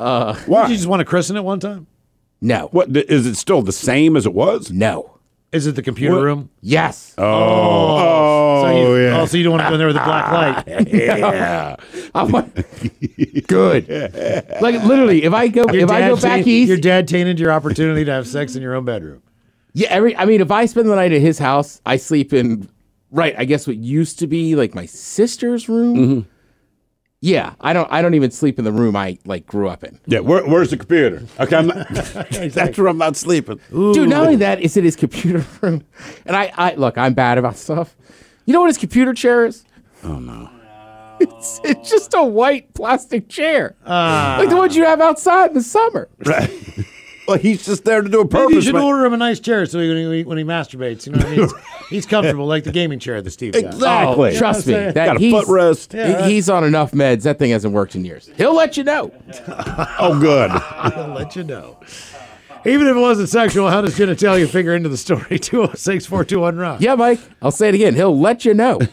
Uh, 0.00 0.36
Why? 0.46 0.62
Did 0.62 0.70
you 0.70 0.76
just 0.76 0.88
want 0.88 1.00
to 1.00 1.04
christen 1.04 1.36
it 1.36 1.42
one 1.42 1.58
time? 1.58 1.88
No. 2.40 2.68
What 2.70 2.96
is 2.96 3.26
it 3.26 3.34
still 3.34 3.62
the 3.62 3.72
same 3.72 4.16
as 4.16 4.26
it 4.26 4.32
was? 4.32 4.70
No. 4.70 5.18
Is 5.50 5.66
it 5.66 5.74
the 5.74 5.82
computer 5.82 6.14
What? 6.14 6.22
room? 6.22 6.50
Yes. 6.60 7.14
Oh, 7.18 7.24
oh, 8.68 8.94
you, 8.94 9.02
yeah. 9.04 9.20
Oh, 9.20 9.26
so 9.26 9.36
you 9.36 9.44
don't 9.44 9.52
want 9.52 9.62
to 9.64 9.68
go 9.68 9.74
in 9.74 9.78
there 9.78 9.86
with 9.88 9.96
a 9.96 10.04
black 10.04 10.32
light? 10.66 10.88
yeah. 10.88 11.76
I'm 12.14 12.28
like, 12.30 12.54
good. 13.46 13.88
Like 14.60 14.82
literally, 14.84 15.24
if 15.24 15.32
I 15.32 15.48
go 15.48 15.64
Your 15.72 15.84
if 15.84 15.90
I 15.90 16.00
dad 16.00 16.08
go 16.08 16.14
back 16.16 16.22
tainted- 16.44 16.48
east, 16.48 16.68
your 16.68 16.78
dad 16.78 17.08
tainted 17.08 17.38
your 17.40 17.52
opportunity 17.52 18.04
to 18.04 18.12
have 18.12 18.26
sex 18.26 18.54
in 18.56 18.62
your 18.62 18.74
own 18.74 18.84
bedroom. 18.84 19.22
yeah. 19.74 19.88
Every 19.90 20.16
I 20.16 20.24
mean, 20.24 20.40
if 20.40 20.50
I 20.50 20.66
spend 20.66 20.88
the 20.88 20.96
night 20.96 21.12
at 21.12 21.20
his 21.20 21.38
house, 21.38 21.80
I 21.86 21.96
sleep 21.96 22.32
in 22.32 22.68
right. 23.10 23.34
I 23.38 23.44
guess 23.44 23.66
what 23.66 23.76
used 23.76 24.18
to 24.20 24.26
be 24.26 24.54
like 24.56 24.74
my 24.74 24.86
sister's 24.86 25.68
room. 25.68 25.96
Mm-hmm. 25.96 26.20
Yeah, 27.20 27.54
I 27.60 27.72
don't. 27.72 27.90
I 27.90 28.00
don't 28.00 28.14
even 28.14 28.30
sleep 28.30 28.60
in 28.60 28.64
the 28.64 28.70
room 28.70 28.94
I 28.94 29.18
like 29.24 29.44
grew 29.44 29.68
up 29.68 29.82
in. 29.82 29.98
Yeah, 30.06 30.20
where, 30.20 30.46
where's 30.46 30.70
the 30.70 30.76
computer? 30.76 31.24
Okay, 31.40 31.56
I'm 31.56 31.66
not, 31.66 31.88
that's 32.30 32.78
where 32.78 32.86
I'm 32.86 32.96
not 32.98 33.16
sleeping. 33.16 33.58
Dude, 33.72 34.08
not 34.08 34.22
only 34.22 34.36
that, 34.36 34.62
it's 34.62 34.76
in 34.76 34.84
his 34.84 34.94
computer 34.94 35.44
room. 35.60 35.84
And 36.26 36.36
I, 36.36 36.52
I 36.56 36.74
look, 36.76 36.96
I'm 36.96 37.14
bad 37.14 37.36
about 37.36 37.56
stuff. 37.56 37.96
You 38.48 38.54
know 38.54 38.60
what 38.60 38.68
his 38.68 38.78
computer 38.78 39.12
chair 39.12 39.44
is? 39.44 39.62
Oh 40.02 40.18
no. 40.18 40.48
It's, 41.20 41.60
it's 41.64 41.90
just 41.90 42.14
a 42.14 42.22
white 42.24 42.72
plastic 42.74 43.28
chair, 43.28 43.74
Ah. 43.84 44.36
like 44.38 44.48
the 44.50 44.56
ones 44.56 44.74
you 44.76 44.84
have 44.84 45.00
outside 45.00 45.48
in 45.48 45.54
the 45.54 45.62
summer. 45.62 46.08
Right. 46.24 46.48
well, 47.28 47.36
he's 47.38 47.66
just 47.66 47.84
there 47.84 48.00
to 48.02 48.08
do 48.08 48.20
a 48.20 48.24
Maybe 48.32 48.54
you 48.54 48.60
should 48.62 48.74
man. 48.76 48.84
order 48.84 49.04
him 49.04 49.12
a 49.14 49.16
nice 49.16 49.40
chair 49.40 49.66
so 49.66 49.80
he, 49.80 49.88
when, 49.88 50.12
he, 50.12 50.22
when 50.24 50.38
he 50.38 50.44
masturbates, 50.44 51.06
you 51.06 51.12
know 51.12 51.18
what 51.18 51.26
I 51.26 51.30
mean? 51.30 51.40
He's, 51.40 51.52
he's 51.90 52.06
comfortable, 52.06 52.46
like 52.46 52.62
the 52.62 52.70
gaming 52.70 53.00
chair 53.00 53.20
that 53.20 53.30
Steve 53.32 53.52
got. 53.54 53.64
Exactly. 53.64 54.36
Oh, 54.36 54.38
trust 54.38 54.68
me, 54.68 54.74
that 54.74 54.94
Got 54.94 55.16
a 55.16 55.18
he's, 55.18 55.34
footrest. 55.34 55.92
Yeah, 55.92 56.12
right. 56.20 56.30
he's 56.30 56.48
on 56.48 56.62
enough 56.62 56.92
meds. 56.92 57.24
That 57.24 57.40
thing 57.40 57.50
hasn't 57.50 57.74
worked 57.74 57.96
in 57.96 58.04
years. 58.04 58.30
He'll 58.36 58.54
let 58.54 58.76
you 58.76 58.84
know. 58.84 59.12
Oh, 59.98 60.16
good. 60.20 60.52
He'll 60.94 61.14
let 61.14 61.34
you 61.34 61.42
know. 61.42 61.76
Even 62.66 62.86
if 62.86 62.96
it 62.96 63.00
wasn't 63.00 63.28
sexual, 63.28 63.68
how 63.70 63.80
does 63.80 63.96
genitalia 63.96 64.48
figure 64.48 64.74
into 64.74 64.88
the 64.88 64.96
story? 64.96 65.38
206 65.40 66.06
421 66.06 66.56
Rock. 66.56 66.80
Yeah, 66.80 66.94
Mike. 66.96 67.20
I'll 67.40 67.50
say 67.50 67.68
it 67.68 67.74
again. 67.74 67.94
He'll 67.94 68.18
let 68.18 68.44
you 68.44 68.54
know. 68.54 68.80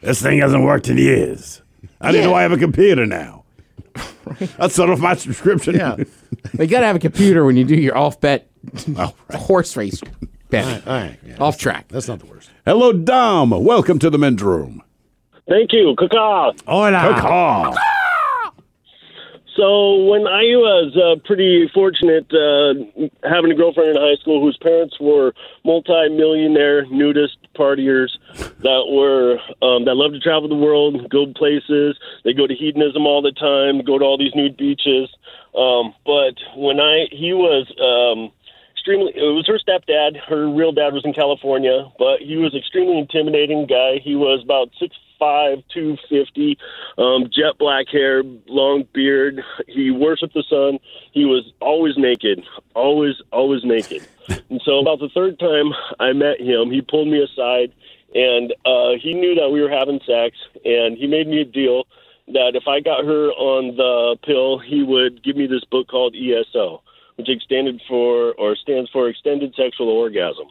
This 0.00 0.20
thing 0.20 0.40
hasn't 0.40 0.64
worked 0.64 0.88
in 0.88 0.98
years. 0.98 1.62
I 2.00 2.10
didn't 2.10 2.26
know 2.26 2.34
I 2.34 2.42
have 2.42 2.50
a 2.50 2.56
computer 2.58 3.06
now. 3.06 3.44
I 4.58 4.66
set 4.66 4.90
off 4.90 4.98
my 4.98 5.14
subscription. 5.14 5.76
Yeah. 5.76 5.94
you 6.58 6.66
got 6.66 6.80
to 6.80 6.86
have 6.86 6.96
a 6.96 6.98
computer 6.98 7.44
when 7.44 7.56
you 7.56 7.62
do 7.62 7.76
your 7.76 7.96
off 7.96 8.20
bet 8.20 8.50
Oh, 8.96 9.14
right. 9.28 9.38
horse 9.38 9.76
race 9.76 10.00
betting. 10.50 10.82
All 10.88 10.92
right. 10.92 11.16
Yeah. 11.24 11.36
Off 11.38 11.56
track. 11.56 11.86
That's 11.86 12.08
not 12.08 12.18
the 12.18 12.26
worst. 12.26 12.50
Hello, 12.66 12.92
Dom. 12.92 13.50
Welcome 13.50 14.00
to 14.00 14.10
the 14.10 14.18
men's 14.18 14.42
room. 14.42 14.82
Thank 15.48 15.72
you. 15.72 15.94
Kaka. 15.96 16.58
Hola. 16.66 17.16
Caw. 17.20 17.72
So 19.56 20.04
when 20.04 20.26
I 20.26 20.56
was 20.56 20.96
uh, 20.96 21.20
pretty 21.26 21.68
fortunate 21.74 22.24
uh, 22.32 22.72
having 23.28 23.50
a 23.50 23.54
girlfriend 23.54 23.90
in 23.90 23.96
high 23.96 24.16
school 24.20 24.40
whose 24.40 24.56
parents 24.56 24.98
were 24.98 25.34
multi-millionaire 25.64 26.86
nudist 26.86 27.36
partiers 27.54 28.08
that 28.34 28.84
were 28.88 29.36
um, 29.60 29.84
that 29.84 29.94
loved 29.94 30.14
to 30.14 30.20
travel 30.20 30.48
the 30.48 30.54
world, 30.54 31.10
go 31.10 31.26
places. 31.36 31.98
They 32.24 32.32
go 32.32 32.46
to 32.46 32.54
hedonism 32.54 33.04
all 33.04 33.20
the 33.20 33.32
time, 33.32 33.84
go 33.84 33.98
to 33.98 34.04
all 34.04 34.16
these 34.16 34.34
nude 34.34 34.56
beaches. 34.56 35.10
Um, 35.54 35.92
but 36.06 36.40
when 36.56 36.80
I 36.80 37.08
he 37.12 37.34
was 37.34 37.68
um, 37.76 38.32
extremely 38.72 39.12
it 39.14 39.36
was 39.36 39.46
her 39.46 39.60
stepdad. 39.60 40.16
Her 40.16 40.48
real 40.48 40.72
dad 40.72 40.94
was 40.94 41.04
in 41.04 41.12
California, 41.12 41.92
but 41.98 42.20
he 42.20 42.36
was 42.36 42.54
extremely 42.54 42.98
intimidating 42.98 43.66
guy. 43.66 44.00
He 44.02 44.16
was 44.16 44.40
about 44.42 44.70
six 44.80 44.96
five, 45.22 45.62
two 45.72 45.96
fifty, 46.08 46.58
um, 46.98 47.24
jet 47.24 47.58
black 47.58 47.86
hair, 47.88 48.22
long 48.48 48.84
beard. 48.92 49.42
He 49.68 49.90
worshipped 49.90 50.34
the 50.34 50.44
sun. 50.48 50.78
He 51.12 51.24
was 51.24 51.44
always 51.60 51.94
naked, 51.96 52.42
always, 52.74 53.14
always 53.30 53.62
naked. 53.64 54.06
And 54.48 54.60
so 54.64 54.78
about 54.78 55.00
the 55.00 55.08
third 55.12 55.38
time 55.40 55.72
I 55.98 56.12
met 56.12 56.40
him, 56.40 56.70
he 56.70 56.80
pulled 56.80 57.08
me 57.08 57.20
aside 57.20 57.72
and 58.14 58.52
uh, 58.64 58.92
he 59.02 59.14
knew 59.14 59.34
that 59.36 59.50
we 59.50 59.60
were 59.62 59.70
having 59.70 60.00
sex, 60.06 60.36
and 60.64 60.96
he 60.96 61.06
made 61.06 61.26
me 61.26 61.40
a 61.40 61.44
deal 61.44 61.84
that 62.28 62.52
if 62.54 62.68
I 62.68 62.80
got 62.80 63.04
her 63.04 63.30
on 63.30 63.76
the 63.76 64.16
pill, 64.24 64.58
he 64.58 64.82
would 64.82 65.22
give 65.24 65.36
me 65.36 65.46
this 65.46 65.64
book 65.64 65.88
called 65.88 66.14
ESO, 66.14 66.82
which 67.16 67.28
extended 67.28 67.80
for 67.88 68.32
or 68.34 68.54
stands 68.56 68.90
for 68.90 69.08
Extended 69.08 69.54
Sexual 69.56 69.88
Orgasm. 69.88 70.46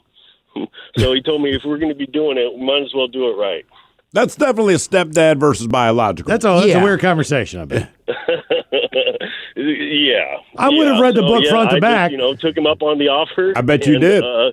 so 0.97 1.13
he 1.13 1.21
told 1.21 1.41
me 1.41 1.55
if 1.55 1.63
we're 1.63 1.77
going 1.77 1.93
to 1.93 1.97
be 1.97 2.07
doing 2.07 2.37
it, 2.37 2.53
we 2.53 2.65
might 2.65 2.83
as 2.83 2.93
well 2.93 3.07
do 3.07 3.29
it 3.29 3.35
right. 3.35 3.65
That's 4.13 4.35
definitely 4.35 4.73
a 4.73 4.77
stepdad 4.77 5.39
versus 5.39 5.67
biological. 5.67 6.29
That's, 6.29 6.43
a, 6.45 6.49
that's 6.49 6.67
Yeah. 6.67 6.81
a 6.81 6.83
weird 6.83 6.99
conversation, 6.99 7.61
I 7.61 7.65
bet. 7.65 7.89
yeah, 9.55 10.37
I 10.57 10.69
would 10.69 10.87
have 10.87 10.99
read 10.99 11.15
the 11.15 11.21
so, 11.21 11.27
book 11.27 11.43
yeah, 11.43 11.49
front 11.51 11.69
to 11.69 11.75
I 11.75 11.79
just, 11.79 11.81
back. 11.81 12.11
you 12.11 12.17
know, 12.17 12.35
took 12.35 12.55
him 12.57 12.65
up 12.67 12.81
on 12.81 12.97
the 12.99 13.07
offer. 13.07 13.53
I 13.55 13.61
bet 13.61 13.85
you 13.85 13.93
and, 13.93 14.01
did. 14.01 14.23
Uh, 14.23 14.51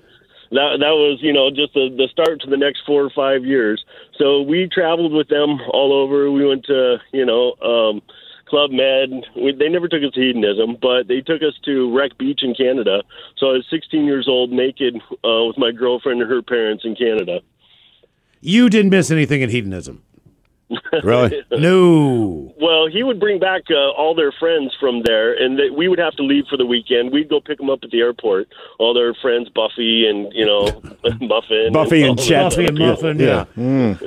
that 0.51 0.77
that 0.79 0.95
was 0.97 1.19
you 1.21 1.31
know 1.31 1.49
just 1.51 1.73
the 1.73 1.89
the 1.95 2.07
start 2.11 2.41
to 2.41 2.49
the 2.49 2.57
next 2.57 2.81
four 2.85 3.03
or 3.03 3.11
five 3.15 3.45
years. 3.45 3.83
So 4.17 4.41
we 4.41 4.67
traveled 4.67 5.13
with 5.13 5.27
them 5.27 5.59
all 5.71 5.93
over. 5.93 6.31
We 6.31 6.45
went 6.47 6.65
to 6.65 6.97
you 7.11 7.25
know. 7.25 7.53
um 7.61 8.01
Club 8.49 8.71
Med. 8.71 9.11
We, 9.35 9.51
they 9.53 9.69
never 9.69 9.87
took 9.87 10.01
us 10.01 10.11
to 10.15 10.19
hedonism, 10.19 10.77
but 10.81 11.07
they 11.07 11.21
took 11.21 11.43
us 11.43 11.53
to 11.65 11.95
Wreck 11.95 12.17
Beach 12.17 12.39
in 12.41 12.55
Canada. 12.55 13.03
So 13.37 13.49
I 13.49 13.51
was 13.61 13.65
16 13.69 14.05
years 14.05 14.27
old, 14.27 14.49
naked, 14.51 14.95
uh, 15.23 15.45
with 15.45 15.59
my 15.59 15.71
girlfriend 15.71 16.19
and 16.19 16.31
her 16.31 16.41
parents 16.41 16.83
in 16.83 16.95
Canada. 16.95 17.41
You 18.41 18.69
didn't 18.69 18.91
miss 18.91 19.11
anything 19.11 19.41
in 19.41 19.49
hedonism. 19.49 20.03
really? 21.03 21.43
No. 21.51 22.53
Well, 22.61 22.87
he 22.87 23.03
would 23.03 23.19
bring 23.19 23.39
back 23.39 23.63
uh, 23.69 23.89
all 23.91 24.15
their 24.15 24.31
friends 24.31 24.73
from 24.79 25.01
there, 25.03 25.33
and 25.33 25.57
they, 25.59 25.69
we 25.69 25.87
would 25.87 25.99
have 25.99 26.13
to 26.13 26.23
leave 26.23 26.45
for 26.49 26.55
the 26.57 26.65
weekend. 26.65 27.11
We'd 27.11 27.27
go 27.27 27.41
pick 27.41 27.57
them 27.57 27.69
up 27.69 27.79
at 27.83 27.89
the 27.89 27.99
airport. 27.99 28.47
All 28.77 28.93
their 28.93 29.13
friends, 29.15 29.49
Buffy 29.49 30.07
and 30.07 30.31
you 30.33 30.45
know 30.45 30.63
Muffin, 31.21 31.73
Buffy 31.73 32.03
and 32.03 32.17
all 32.19 32.25
Chet. 32.25 32.51
Buffy 32.51 32.65
and 32.65 32.77
Muffin, 32.77 33.19
yeah. 33.19 33.45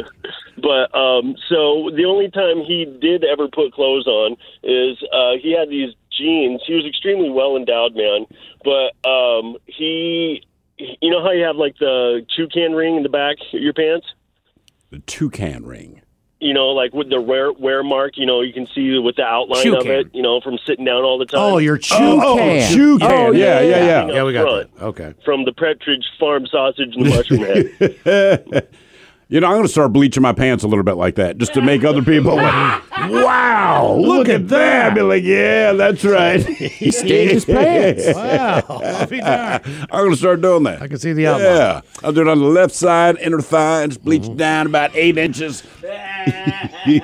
But 0.57 0.95
um, 0.97 1.35
so 1.49 1.91
the 1.97 2.05
only 2.07 2.31
time 2.31 2.61
he 2.61 2.85
did 2.85 3.25
ever 3.25 3.49
put 3.49 3.73
clothes 3.73 4.07
on 4.07 4.37
is 4.63 4.97
uh, 5.13 5.33
he 5.43 5.53
had 5.59 5.69
these 5.69 5.93
jeans. 6.17 6.63
He 6.67 6.75
was 6.75 6.87
extremely 6.87 7.31
well 7.31 7.57
endowed 7.57 7.97
man, 7.97 8.27
but 8.65 8.95
um, 9.09 9.57
he, 9.67 10.43
you 10.79 11.11
know 11.11 11.23
how 11.23 11.33
you 11.33 11.43
have 11.45 11.57
like 11.57 11.77
the 11.79 12.25
toucan 12.37 12.73
ring 12.73 12.97
in 12.97 13.03
the 13.03 13.09
back 13.09 13.39
of 13.53 13.61
your 13.61 13.73
pants. 13.73 14.07
The 14.93 14.99
toucan 15.01 15.65
ring. 15.67 16.03
You 16.39 16.53
know, 16.53 16.69
like 16.69 16.93
with 16.93 17.09
the 17.09 17.21
wear 17.21 17.51
wear 17.53 17.83
mark. 17.83 18.13
You 18.17 18.27
know, 18.27 18.41
you 18.43 18.53
can 18.53 18.67
see 18.75 18.99
with 18.99 19.17
the 19.17 19.23
outline 19.25 19.67
of 19.69 19.85
Toucan. 19.85 19.91
it. 19.91 20.07
You 20.13 20.23
know, 20.23 20.41
from 20.41 20.59
sitting 20.67 20.85
down 20.85 21.03
all 21.03 21.17
the 21.19 21.25
time. 21.25 21.41
Oh, 21.41 21.59
your 21.59 21.79
chew 21.79 21.95
Oh, 21.99 22.37
Toucan. 22.37 22.77
toucan. 22.77 23.11
Oh, 23.11 23.31
yeah, 23.33 23.61
yeah, 23.61 23.69
yeah. 23.77 24.07
yeah. 24.07 24.13
Yeah, 24.13 24.25
we 24.25 24.33
got 24.35 24.43
front. 24.43 24.77
that. 24.77 24.85
Okay. 24.85 25.15
from 25.25 25.45
the 25.47 25.53
Pepperidge 25.53 26.05
Farm 26.21 26.47
sausage 26.47 26.95
and 26.95 27.07
the 27.07 27.11
mushroom 27.11 27.41
head. 28.05 28.69
You 29.33 29.41
know, 29.41 29.47
I'm 29.47 29.55
going 29.55 29.63
to 29.63 29.69
start 29.69 29.95
bleaching 29.95 30.23
my 30.23 30.35
pants 30.35 30.63
a 30.63 30.69
little 30.69 30.85
bit 30.85 30.97
like 30.99 31.15
that, 31.15 31.39
just 31.39 31.55
to 31.55 31.63
make 31.63 31.85
other 31.85 32.03
people. 32.03 32.37
wow, 32.37 33.97
look, 33.99 34.29
at 34.29 34.49
that! 34.49 34.95
Be 34.95 35.01
like, 35.01 35.23
yeah, 35.25 35.73
that's 35.73 36.05
right. 36.05 36.45
He 36.45 36.91
stained 36.91 37.31
his 37.31 37.47
pants. 37.47 38.05
Wow. 38.15 38.63
I'll 38.69 39.07
be 39.07 39.21
darned. 39.21 39.65
I'm 39.91 40.01
going 40.01 40.11
to 40.11 40.17
start 40.19 40.43
doing 40.43 40.65
that. 40.65 40.83
I 40.83 40.89
can 40.89 40.99
see 40.99 41.15
the 41.15 41.29
outline. 41.29 41.47
Yeah, 41.47 41.81
I'll 42.05 42.13
do 42.13 42.21
it 42.21 42.29
on 42.29 42.41
the 42.41 42.45
left 42.45 42.75
side, 42.75 43.17
inner 43.21 43.41
thigh, 43.41 43.85
and 43.85 43.93
just 43.93 44.05
bleach 44.05 44.23
Mm-hmm. 44.25 44.37
down 44.37 44.67
about 44.67 44.95
eight 44.95 45.17
inches. 45.17 45.63
Even 46.87 47.03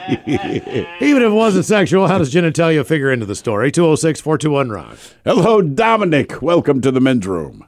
if 1.00 1.00
it 1.00 1.28
wasn't 1.30 1.64
sexual, 1.64 2.08
how 2.08 2.18
does 2.18 2.32
genitalia 2.32 2.84
figure 2.84 3.10
into 3.10 3.24
the 3.24 3.34
story? 3.36 3.72
206 3.72 4.20
421 4.20 4.68
Rock. 4.70 4.98
Hello, 5.24 5.62
Dominic. 5.62 6.42
Welcome 6.42 6.82
to 6.82 6.90
the 6.90 7.00
men's 7.00 7.26
room. 7.26 7.66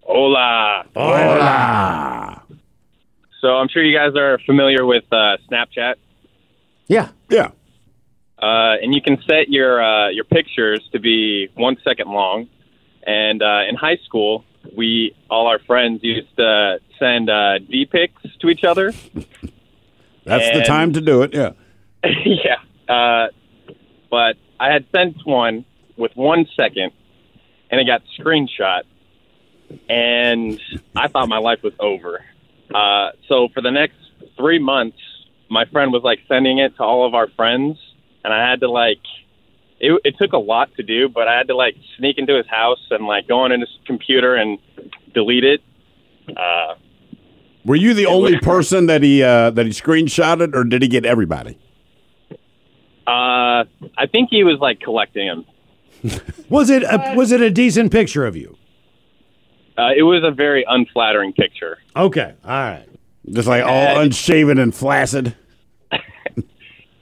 Hola. 0.00 0.86
Hola. 0.96 2.41
So 3.42 3.48
I'm 3.56 3.68
sure 3.68 3.82
you 3.82 3.96
guys 3.96 4.14
are 4.14 4.38
familiar 4.46 4.86
with 4.86 5.02
uh, 5.10 5.36
Snapchat, 5.50 5.94
Yeah. 6.86 7.08
Yeah. 7.28 7.50
uh, 8.38 8.76
and 8.80 8.94
you 8.94 9.02
can 9.02 9.20
set 9.28 9.48
your 9.48 9.82
uh, 9.82 10.10
your 10.10 10.24
pictures 10.24 10.80
to 10.92 11.00
be 11.00 11.48
one 11.54 11.76
second 11.82 12.08
long. 12.08 12.48
And 13.04 13.42
uh, 13.42 13.62
in 13.68 13.74
high 13.74 13.98
school, 14.06 14.44
we 14.76 15.16
all 15.28 15.48
our 15.48 15.58
friends 15.58 16.04
used 16.04 16.36
to 16.36 16.78
send 17.00 17.28
uh, 17.28 17.58
D 17.58 17.84
pics 17.84 18.22
to 18.40 18.48
each 18.48 18.62
other. 18.62 18.92
That's 20.24 20.56
the 20.56 20.62
time 20.64 20.92
to 20.92 21.00
do 21.00 21.22
it. 21.22 21.34
Yeah. 21.34 21.50
yeah. 22.24 22.58
Uh, 22.88 23.26
but 24.08 24.36
I 24.60 24.70
had 24.72 24.86
sent 24.94 25.16
one 25.24 25.64
with 25.96 26.12
one 26.14 26.46
second, 26.56 26.92
and 27.72 27.80
it 27.80 27.86
got 27.86 28.02
screenshot, 28.16 28.82
and 29.88 30.60
I 30.94 31.08
thought 31.08 31.28
my 31.28 31.38
life 31.38 31.64
was 31.64 31.72
over. 31.80 32.24
Uh, 32.74 33.10
so 33.28 33.48
for 33.54 33.60
the 33.60 33.70
next 33.70 33.96
three 34.36 34.58
months, 34.58 34.98
my 35.50 35.64
friend 35.66 35.92
was 35.92 36.02
like 36.02 36.20
sending 36.28 36.58
it 36.58 36.76
to 36.76 36.82
all 36.82 37.06
of 37.06 37.14
our 37.14 37.28
friends, 37.28 37.78
and 38.24 38.32
I 38.32 38.48
had 38.48 38.60
to 38.60 38.70
like. 38.70 39.00
It, 39.84 40.00
it 40.04 40.14
took 40.16 40.32
a 40.32 40.38
lot 40.38 40.72
to 40.76 40.84
do, 40.84 41.08
but 41.08 41.26
I 41.26 41.36
had 41.36 41.48
to 41.48 41.56
like 41.56 41.74
sneak 41.98 42.16
into 42.16 42.36
his 42.36 42.46
house 42.46 42.78
and 42.90 43.06
like 43.06 43.26
go 43.26 43.40
on 43.40 43.50
his 43.50 43.68
computer 43.84 44.36
and 44.36 44.58
delete 45.12 45.44
it. 45.44 45.60
Uh, 46.36 46.74
Were 47.64 47.74
you 47.74 47.92
the 47.92 48.06
only 48.06 48.38
person 48.38 48.86
that 48.86 49.02
he 49.02 49.24
uh, 49.24 49.50
that 49.50 49.66
he 49.66 49.72
screenshotted, 49.72 50.54
or 50.54 50.62
did 50.62 50.82
he 50.82 50.88
get 50.88 51.04
everybody? 51.04 51.58
Uh, 53.06 53.66
I 53.98 54.06
think 54.10 54.28
he 54.30 54.44
was 54.44 54.60
like 54.60 54.78
collecting 54.80 55.26
them. 55.26 55.44
Was 56.48 56.70
it 56.70 56.84
a, 56.84 57.14
was 57.16 57.32
it 57.32 57.40
a 57.40 57.50
decent 57.50 57.90
picture 57.92 58.24
of 58.24 58.36
you? 58.36 58.56
Uh, 59.78 59.90
it 59.96 60.02
was 60.02 60.22
a 60.24 60.30
very 60.30 60.64
unflattering 60.68 61.32
picture. 61.32 61.78
Okay, 61.96 62.34
all 62.44 62.50
right. 62.50 62.86
Just 63.30 63.48
like 63.48 63.64
all 63.64 63.98
unshaven 64.00 64.58
and 64.58 64.74
flaccid. 64.74 65.34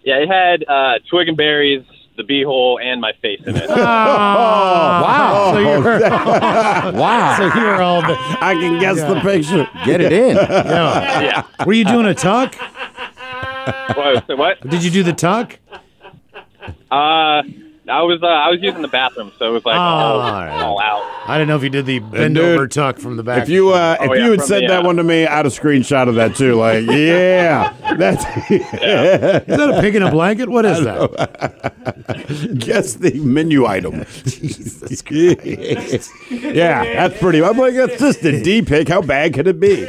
Yeah, 0.03 0.17
it 0.17 0.29
had 0.29 0.65
uh, 0.67 0.95
twig 1.11 1.29
and 1.29 1.37
berries, 1.37 1.85
the 2.17 2.23
beehole, 2.23 2.83
and 2.83 3.03
my 3.03 3.13
face 3.21 3.41
in 3.47 3.55
it. 3.55 3.65
Oh, 3.71 3.77
wow. 3.77 5.53
So 5.53 5.59
you're, 5.59 6.01
Wow. 6.01 7.37
so 7.37 7.61
you're 7.61 7.83
all. 7.83 8.01
The, 8.01 8.17
I 8.41 8.55
can 8.55 8.81
guess 8.81 8.97
the 8.97 9.21
picture. 9.21 9.69
Get 9.85 10.01
it 10.01 10.11
in. 10.13 10.37
yeah. 10.37 11.21
yeah. 11.21 11.65
Were 11.67 11.75
you 11.75 11.85
doing 11.85 12.07
a 12.07 12.15
tuck? 12.15 12.55
What? 13.95 14.39
what? 14.39 14.61
Did 14.69 14.83
you 14.83 14.91
do 14.91 15.03
the 15.03 15.13
tuck? 15.13 15.59
Uh, 16.91 17.43
I 17.91 18.03
was 18.03 18.23
uh, 18.23 18.27
I 18.27 18.49
was 18.49 18.61
using 18.63 18.83
the 18.83 18.89
bathroom, 18.89 19.33
so 19.39 19.47
it 19.47 19.53
was 19.53 19.65
like 19.65 19.77
Oh, 19.77 19.79
all, 19.81 20.21
all 20.21 20.31
right. 20.45 20.63
all 20.63 20.81
out. 20.81 21.29
I 21.29 21.37
didn't 21.37 21.49
know 21.49 21.57
if 21.57 21.63
you 21.63 21.71
did 21.71 21.87
the 21.87 21.99
bend 21.99 22.35
dude, 22.37 22.45
over 22.45 22.67
tuck 22.69 22.99
from 22.99 23.17
the 23.17 23.23
back. 23.23 23.43
If 23.43 23.49
you 23.49 23.71
uh, 23.71 23.97
if 24.01 24.11
Oh, 24.11 24.15
yeah, 24.15 24.25
you 24.25 24.31
had 24.33 24.43
said 24.43 24.63
the, 24.63 24.69
that 24.69 24.83
uh, 24.85 24.87
one 24.87 24.97
to 24.97 25.05
me, 25.05 25.27
I'd 25.27 25.45
have 25.45 25.53
screenshot 25.53 26.09
of 26.09 26.15
that 26.15 26.37
too. 26.37 26.55
Like, 26.55 26.85
yeah, 26.89 27.75
that's 27.97 28.25
is 28.51 28.71
that 28.71 29.75
a 29.77 29.81
pig 29.81 29.95
in 29.97 30.03
a 30.03 30.11
blanket? 30.11 30.49
What 30.49 30.65
is 30.65 30.83
that? 30.85 32.59
guess 32.59 32.95
the 32.95 33.13
menu 33.21 33.67
item. 33.67 34.05
Jesus 34.25 35.03
Christ. 35.03 36.11
yeah, 36.31 36.85
that's 36.85 37.19
pretty. 37.19 37.43
I'm 37.43 37.57
like, 37.57 37.75
that's 37.75 37.99
just 37.99 38.25
a 38.25 38.43
D 38.43 38.63
pick. 38.63 38.89
How 38.89 39.03
bad 39.03 39.35
could 39.35 39.47
it 39.47 39.61
be? 39.61 39.87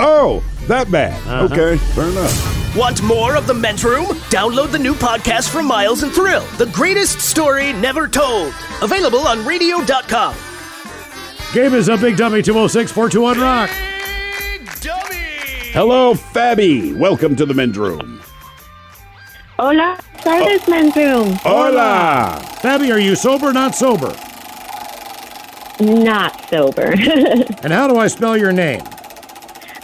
oh, 0.00 0.42
that 0.66 0.90
bad. 0.90 1.12
Uh-huh. 1.28 1.54
Okay, 1.54 1.76
fair 1.94 2.08
enough. 2.08 2.63
Want 2.76 3.04
more 3.04 3.36
of 3.36 3.46
the 3.46 3.54
men's 3.54 3.84
room? 3.84 4.06
Download 4.30 4.72
the 4.72 4.80
new 4.80 4.94
podcast 4.94 5.48
from 5.48 5.64
Miles 5.64 6.02
and 6.02 6.10
Thrill, 6.10 6.44
the 6.58 6.66
greatest 6.66 7.20
story 7.20 7.72
never 7.72 8.08
told. 8.08 8.52
Available 8.82 9.20
on 9.20 9.46
radio.com. 9.46 10.34
Game 11.52 11.72
is 11.72 11.88
up, 11.88 12.00
Big 12.00 12.16
Dummy 12.16 12.42
206 12.42 12.90
421 12.90 13.38
Rock. 13.40 13.70
Hello, 15.72 16.14
Fabby. 16.14 16.96
Welcome 16.96 17.36
to 17.36 17.46
the 17.46 17.54
men's 17.54 17.78
room. 17.78 18.20
Hola, 19.56 19.96
tardes, 20.16 20.64
oh. 20.66 20.70
men's 20.70 20.96
room. 20.96 21.32
Hola. 21.42 22.40
Fabby, 22.60 22.92
are 22.92 22.98
you 22.98 23.14
sober 23.14 23.50
or 23.50 23.52
not 23.52 23.76
sober? 23.76 24.16
Not 25.78 26.48
sober. 26.50 26.92
And 27.62 27.72
how 27.72 27.86
do 27.86 27.98
I 27.98 28.08
spell 28.08 28.36
your 28.36 28.52
name? 28.52 28.82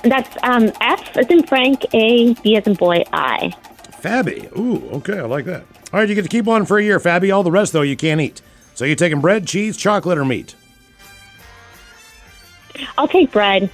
That's 0.03 0.37
um, 0.43 0.71
F 0.81 1.17
as 1.17 1.27
in 1.27 1.43
Frank, 1.47 1.85
A, 1.95 2.35
B 2.35 2.57
as 2.57 2.67
in 2.67 2.75
boy, 2.75 3.05
I. 3.13 3.55
Fabby. 4.01 4.57
Ooh, 4.57 4.97
okay, 4.97 5.19
I 5.19 5.23
like 5.23 5.45
that. 5.45 5.65
All 5.93 6.01
right, 6.01 6.09
you 6.09 6.15
get 6.15 6.23
to 6.23 6.29
keep 6.29 6.47
one 6.47 6.65
for 6.65 6.79
a 6.79 6.83
year, 6.83 6.99
Fabby. 6.99 7.35
All 7.35 7.43
the 7.43 7.51
rest, 7.51 7.73
though, 7.73 7.83
you 7.83 7.97
can't 7.97 8.21
eat. 8.21 8.41
So 8.75 8.85
you're 8.85 8.97
taking 8.97 9.21
bread, 9.21 9.47
cheese, 9.47 9.77
chocolate, 9.77 10.17
or 10.17 10.25
meat? 10.25 10.55
I'll 12.97 13.09
take 13.09 13.31
bread. 13.33 13.71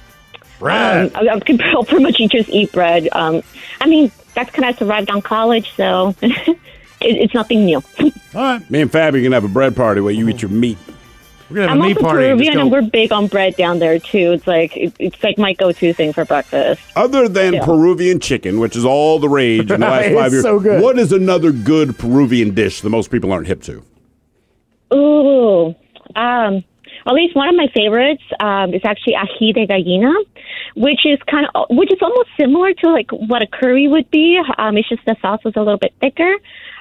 Bread. 0.59 1.15
Um, 1.15 1.27
I, 1.27 1.33
I 1.33 1.39
could 1.39 1.61
I'll 1.61 1.83
pretty 1.85 2.03
much 2.03 2.17
just 2.17 2.49
eat 2.49 2.71
bread. 2.71 3.07
Um, 3.13 3.41
I 3.79 3.87
mean, 3.87 4.11
that's 4.33 4.51
kind 4.51 4.67
of 4.69 4.77
survived 4.77 5.09
on 5.09 5.21
college, 5.21 5.71
so 5.75 6.15
it, 6.21 6.57
it's 6.99 7.33
nothing 7.33 7.65
new. 7.65 7.77
All 7.99 8.11
right. 8.33 8.69
Me 8.69 8.81
and 8.81 8.91
Fabby 8.91 9.23
can 9.23 9.31
have 9.31 9.43
a 9.43 9.49
bread 9.49 9.75
party 9.75 10.01
where 10.01 10.13
you 10.13 10.27
eat 10.27 10.41
your 10.41 10.51
meat. 10.51 10.77
We're 11.49 11.65
gonna 11.65 11.71
I'm 11.71 11.81
also 11.81 12.01
Peruvian, 12.01 12.59
and 12.59 12.71
we're 12.71 12.81
big 12.81 13.11
on 13.13 13.27
bread 13.27 13.55
down 13.55 13.79
there 13.79 13.99
too. 13.99 14.33
It's 14.33 14.45
like 14.47 14.71
it's 14.75 15.23
like 15.23 15.37
my 15.37 15.53
go-to 15.53 15.93
thing 15.93 16.11
for 16.11 16.25
breakfast. 16.25 16.81
Other 16.95 17.29
than 17.29 17.53
Yeah. 17.53 17.65
Peruvian 17.65 18.19
chicken, 18.19 18.59
which 18.59 18.75
is 18.75 18.83
all 18.83 19.17
the 19.19 19.29
rage 19.29 19.71
in 19.71 19.79
the 19.79 19.87
last 19.95 20.13
five 20.13 20.31
years, 20.33 20.43
so 20.43 20.59
good. 20.59 20.81
what 20.81 20.99
is 20.99 21.13
another 21.13 21.51
good 21.53 21.97
Peruvian 21.97 22.53
dish 22.53 22.81
that 22.81 22.89
most 22.89 23.11
people 23.11 23.31
aren't 23.31 23.47
hip 23.47 23.61
to? 23.63 23.81
Ooh, 24.93 25.75
um, 26.15 26.63
at 27.05 27.13
least 27.13 27.35
one 27.35 27.49
of 27.49 27.55
my 27.55 27.67
favorites 27.73 28.23
um, 28.39 28.73
is 28.73 28.81
actually 28.83 29.13
ají 29.13 29.53
de 29.53 29.65
gallina, 29.67 30.13
which 30.75 31.05
is 31.05 31.19
kind 31.29 31.47
of 31.55 31.65
which 31.69 31.91
is 31.91 31.99
almost 32.01 32.29
similar 32.39 32.73
to 32.73 32.91
like 32.91 33.11
what 33.11 33.41
a 33.41 33.47
curry 33.47 33.87
would 33.87 34.09
be. 34.11 34.39
Um, 34.57 34.77
it's 34.77 34.89
just 34.89 35.03
the 35.05 35.15
sauce 35.21 35.41
is 35.45 35.53
a 35.55 35.59
little 35.59 35.77
bit 35.77 35.93
thicker. 35.99 36.33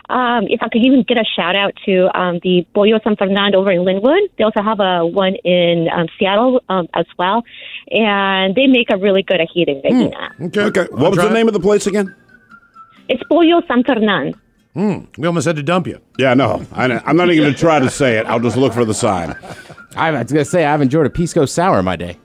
Um, 0.08 0.46
if 0.48 0.62
I 0.62 0.68
could 0.68 0.84
even 0.84 1.02
get 1.02 1.18
a 1.18 1.24
shout 1.24 1.56
out 1.56 1.74
to 1.84 2.16
um, 2.16 2.38
the 2.42 2.64
Pollo 2.74 3.00
San 3.02 3.16
Fernando 3.16 3.58
over 3.58 3.72
in 3.72 3.80
Lynnwood, 3.80 4.28
they 4.38 4.44
also 4.44 4.62
have 4.62 4.78
a 4.78 5.04
one 5.04 5.34
in 5.44 5.88
um, 5.92 6.06
Seattle 6.18 6.62
um, 6.68 6.86
as 6.94 7.06
well, 7.18 7.42
and 7.90 8.54
they 8.54 8.66
make 8.68 8.88
a 8.90 8.96
really 8.96 9.22
good 9.22 9.40
ají 9.40 9.66
de 9.66 9.80
gallina. 9.82 10.30
Okay. 10.46 10.62
Okay. 10.62 10.86
What 10.92 11.10
was 11.10 11.18
the 11.18 11.30
name 11.30 11.48
of 11.48 11.54
the 11.54 11.60
place 11.60 11.86
again? 11.86 12.14
It's 13.08 13.22
Pollo 13.24 13.62
San 13.66 13.82
Fernando. 13.84 14.38
Hmm. 14.74 15.06
We 15.16 15.26
almost 15.26 15.46
had 15.46 15.56
to 15.56 15.62
dump 15.62 15.86
you. 15.86 15.98
Yeah, 16.18 16.34
no. 16.34 16.62
I, 16.72 16.84
I'm 17.06 17.16
not 17.16 17.30
even 17.30 17.44
going 17.44 17.54
to 17.54 17.58
try 17.58 17.78
to 17.78 17.88
say 17.88 18.18
it. 18.18 18.26
I'll 18.26 18.40
just 18.40 18.58
look 18.58 18.74
for 18.74 18.84
the 18.84 18.92
sign. 18.92 19.34
I 19.96 20.10
was 20.10 20.30
gonna 20.30 20.44
say 20.44 20.64
I've 20.66 20.82
enjoyed 20.82 21.06
a 21.06 21.10
pisco 21.10 21.46
sour 21.46 21.78
in 21.78 21.84
my 21.84 21.96
day. 21.96 22.18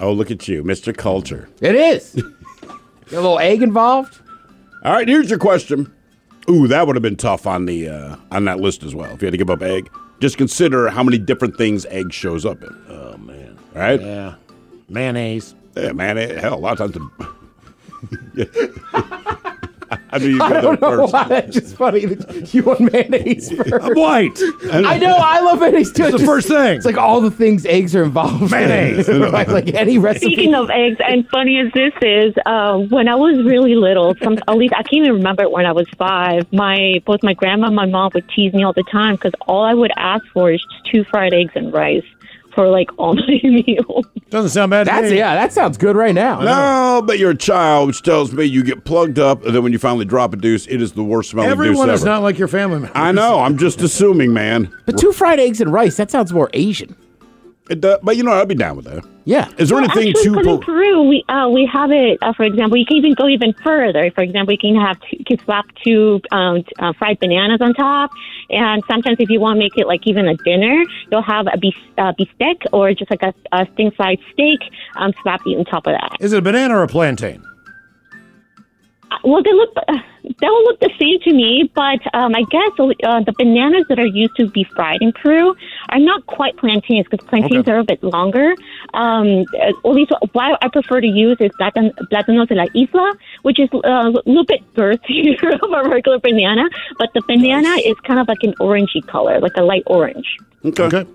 Oh, 0.00 0.12
look 0.12 0.30
at 0.30 0.48
you, 0.48 0.62
Mr. 0.64 0.96
Culture. 0.96 1.48
It 1.60 1.74
is. 1.74 2.14
Got 2.60 3.12
a 3.12 3.16
little 3.16 3.38
egg 3.38 3.62
involved. 3.62 4.18
All 4.84 4.92
right, 4.92 5.06
here's 5.08 5.30
your 5.30 5.38
question. 5.38 5.92
Ooh, 6.50 6.66
that 6.68 6.86
would 6.86 6.96
have 6.96 7.02
been 7.02 7.16
tough 7.16 7.46
on 7.46 7.66
the 7.66 7.88
uh, 7.88 8.16
on 8.30 8.44
that 8.44 8.60
list 8.60 8.82
as 8.82 8.94
well. 8.94 9.12
If 9.14 9.22
you 9.22 9.26
had 9.26 9.32
to 9.32 9.38
give 9.38 9.50
up 9.50 9.62
egg, 9.62 9.90
just 10.20 10.36
consider 10.36 10.88
how 10.90 11.02
many 11.02 11.18
different 11.18 11.56
things 11.56 11.86
egg 11.86 12.12
shows 12.12 12.44
up 12.44 12.62
in. 12.62 12.84
Oh 12.88 13.16
man. 13.18 13.58
Right? 13.74 14.00
Yeah. 14.00 14.34
Mayonnaise. 14.88 15.54
Yeah, 15.74 15.92
man. 15.92 16.18
It, 16.18 16.36
hell, 16.38 16.54
a 16.54 16.56
lot 16.56 16.78
of 16.78 16.92
times. 16.92 17.10
The, 18.34 19.50
I 20.10 20.18
knew 20.18 20.28
you 20.28 20.42
I 20.42 20.48
got 20.50 20.60
don't 20.62 20.80
know 20.80 20.96
first. 21.02 21.12
why. 21.12 21.24
That's 21.28 21.52
just 21.54 21.76
funny 21.76 22.04
that 22.06 22.54
you 22.54 22.62
want 22.62 22.80
mayonnaise 22.92 23.50
first. 23.52 23.72
I'm 23.72 23.94
white. 23.94 24.38
I 24.70 24.98
know. 24.98 25.16
I 25.16 25.40
love 25.40 25.60
mayonnaise 25.60 25.92
too. 25.92 26.04
It's 26.04 26.12
the 26.12 26.18
Just- 26.18 26.30
first 26.30 26.48
thing. 26.48 26.76
It's 26.76 26.86
like 26.86 26.96
all 26.98 27.20
the 27.20 27.30
things 27.30 27.64
eggs 27.66 27.94
are 27.94 28.04
involved. 28.04 28.50
Mayonnaise. 28.50 29.08
in, 29.08 29.20
right? 29.32 29.48
Like 29.48 29.72
any 29.74 29.98
recipe. 29.98 30.26
Speaking 30.34 30.54
of 30.54 30.70
eggs, 30.70 30.98
and 31.06 31.28
funny 31.28 31.58
as 31.60 31.72
this 31.72 31.92
is, 32.02 32.34
um, 32.46 32.88
when 32.90 33.08
I 33.08 33.14
was 33.14 33.36
really 33.44 33.74
little, 33.74 34.14
some 34.22 34.38
at 34.48 34.56
least 34.56 34.74
I 34.74 34.82
can't 34.82 34.94
even 35.04 35.12
remember 35.14 35.48
when 35.48 35.66
I 35.66 35.72
was 35.72 35.86
five. 35.98 36.50
My 36.52 37.02
both 37.06 37.22
my 37.22 37.34
grandma 37.34 37.66
and 37.68 37.76
my 37.76 37.86
mom 37.86 38.10
would 38.14 38.28
tease 38.30 38.52
me 38.52 38.62
all 38.64 38.72
the 38.72 38.84
time 38.90 39.14
because 39.16 39.32
all 39.46 39.64
I 39.64 39.74
would 39.74 39.92
ask 39.96 40.24
for 40.32 40.50
is 40.52 40.62
just 40.72 40.92
two 40.92 41.04
fried 41.04 41.32
eggs 41.34 41.52
and 41.54 41.72
rice 41.72 42.04
for 42.54 42.68
like 42.68 42.90
all 42.98 43.14
my 43.16 43.40
meals. 43.42 44.06
Doesn't 44.30 44.50
sound 44.50 44.70
bad 44.70 44.84
to 44.86 45.02
me. 45.02 45.16
yeah. 45.16 45.34
That 45.34 45.52
sounds 45.52 45.76
good 45.78 45.96
right 45.96 46.14
now. 46.14 46.40
No, 46.40 47.02
but 47.04 47.18
you're 47.18 47.30
a 47.32 47.36
child, 47.36 47.88
which 47.88 48.02
tells 48.02 48.32
me 48.32 48.44
you 48.44 48.62
get 48.64 48.84
plugged 48.84 49.18
up, 49.18 49.44
and 49.44 49.54
then 49.54 49.62
when 49.62 49.72
you 49.72 49.78
finally 49.78 50.04
drop 50.04 50.32
a 50.32 50.36
deuce, 50.36 50.66
it 50.66 50.80
is 50.82 50.92
the 50.92 51.04
worst 51.04 51.30
smelling 51.30 51.50
Everyone 51.50 51.88
deuce 51.88 51.96
is 52.00 52.02
ever. 52.02 52.10
not 52.10 52.22
like 52.22 52.38
your 52.38 52.48
family 52.48 52.80
member. 52.80 52.96
I 52.98 53.12
know. 53.12 53.40
I'm 53.40 53.58
just 53.58 53.80
assuming, 53.80 54.32
man. 54.32 54.72
But 54.86 54.98
two 54.98 55.12
fried 55.12 55.38
eggs 55.40 55.60
and 55.60 55.72
rice. 55.72 55.96
That 55.96 56.10
sounds 56.10 56.32
more 56.32 56.50
Asian. 56.52 56.96
It, 57.70 57.82
uh, 57.82 57.98
but 58.02 58.16
you 58.18 58.22
know, 58.22 58.32
I'd 58.32 58.46
be 58.48 58.54
down 58.54 58.76
with 58.76 58.84
that. 58.84 59.02
Yeah. 59.24 59.48
Is 59.56 59.70
there 59.70 59.76
Well, 59.76 59.84
anything 59.90 60.10
actually, 60.10 60.22
too? 60.24 60.34
'cause 60.34 60.46
in 60.46 60.58
Per- 60.58 60.64
Peru, 60.66 61.02
we 61.08 61.24
uh, 61.30 61.48
we 61.48 61.64
have 61.72 61.90
it. 61.90 62.18
Uh, 62.20 62.34
for 62.34 62.42
example, 62.44 62.76
you 62.76 62.84
can 62.84 62.98
even 62.98 63.14
go 63.14 63.26
even 63.26 63.54
further. 63.64 64.10
For 64.14 64.20
example, 64.20 64.52
you 64.52 64.58
can 64.58 64.76
have 64.76 65.00
two, 65.00 65.16
you 65.18 65.24
can 65.24 65.38
slap 65.46 65.64
two 65.82 66.20
um, 66.30 66.62
uh, 66.78 66.92
fried 66.98 67.18
bananas 67.20 67.62
on 67.62 67.72
top, 67.72 68.10
and 68.50 68.82
sometimes 68.90 69.16
if 69.18 69.30
you 69.30 69.40
want 69.40 69.56
to 69.56 69.58
make 69.60 69.78
it 69.78 69.86
like 69.86 70.06
even 70.06 70.28
a 70.28 70.36
dinner, 70.44 70.84
you'll 71.10 71.22
have 71.22 71.46
a 71.50 71.56
beef, 71.56 71.74
uh, 71.96 72.12
beefsteak 72.18 72.64
or 72.72 72.92
just 72.92 73.10
like 73.10 73.22
a, 73.22 73.32
a 73.52 73.64
thin 73.76 73.90
fried 73.92 74.18
steak 74.34 74.58
um, 74.96 75.12
slap 75.22 75.40
it 75.46 75.56
on 75.58 75.64
top 75.64 75.86
of 75.86 75.94
that. 75.94 76.18
Is 76.20 76.34
it 76.34 76.38
a 76.40 76.42
banana 76.42 76.76
or 76.76 76.82
a 76.82 76.88
plantain? 76.88 77.42
Well, 79.22 79.42
they 79.42 79.52
look 79.52 79.70
uh, 79.76 79.98
they 80.40 80.48
will 80.48 80.64
look 80.64 80.80
the 80.80 80.90
same 80.98 81.20
to 81.20 81.32
me, 81.32 81.70
but 81.74 82.00
um, 82.14 82.34
I 82.34 82.42
guess 82.50 82.72
uh, 82.78 83.20
the 83.20 83.34
bananas 83.36 83.84
that 83.88 83.98
are 83.98 84.06
used 84.06 84.34
to 84.36 84.48
be 84.48 84.64
fried 84.74 85.02
in 85.02 85.12
Peru 85.12 85.54
are 85.90 85.98
not 85.98 86.26
quite 86.26 86.56
plantains 86.56 87.06
because 87.10 87.24
plantains 87.28 87.60
Okay. 87.60 87.72
are 87.72 87.78
a 87.78 87.84
bit 87.84 88.02
longer. 88.02 88.54
Um, 88.94 89.44
uh, 89.54 89.68
at 89.68 89.84
least 89.84 90.12
what 90.32 90.58
I 90.62 90.68
prefer 90.68 91.00
to 91.00 91.06
use 91.06 91.36
is 91.40 91.50
platan- 91.60 91.92
platanos 92.10 92.48
de 92.48 92.54
la 92.54 92.66
isla, 92.74 93.14
which 93.42 93.60
is 93.60 93.68
uh, 93.74 93.78
a 93.84 94.22
little 94.26 94.44
bit 94.46 94.62
girthier 94.74 95.58
of 95.62 95.70
a 95.72 95.88
regular 95.88 96.18
banana, 96.18 96.64
but 96.98 97.10
the 97.14 97.22
banana 97.26 97.76
is 97.84 97.94
kind 98.06 98.18
of 98.18 98.26
like 98.28 98.42
an 98.42 98.54
orangey 98.60 99.06
color, 99.06 99.40
like 99.40 99.56
a 99.56 99.62
light 99.62 99.82
orange. 99.86 100.36
okay. 100.64 100.84
Okay. 100.84 101.06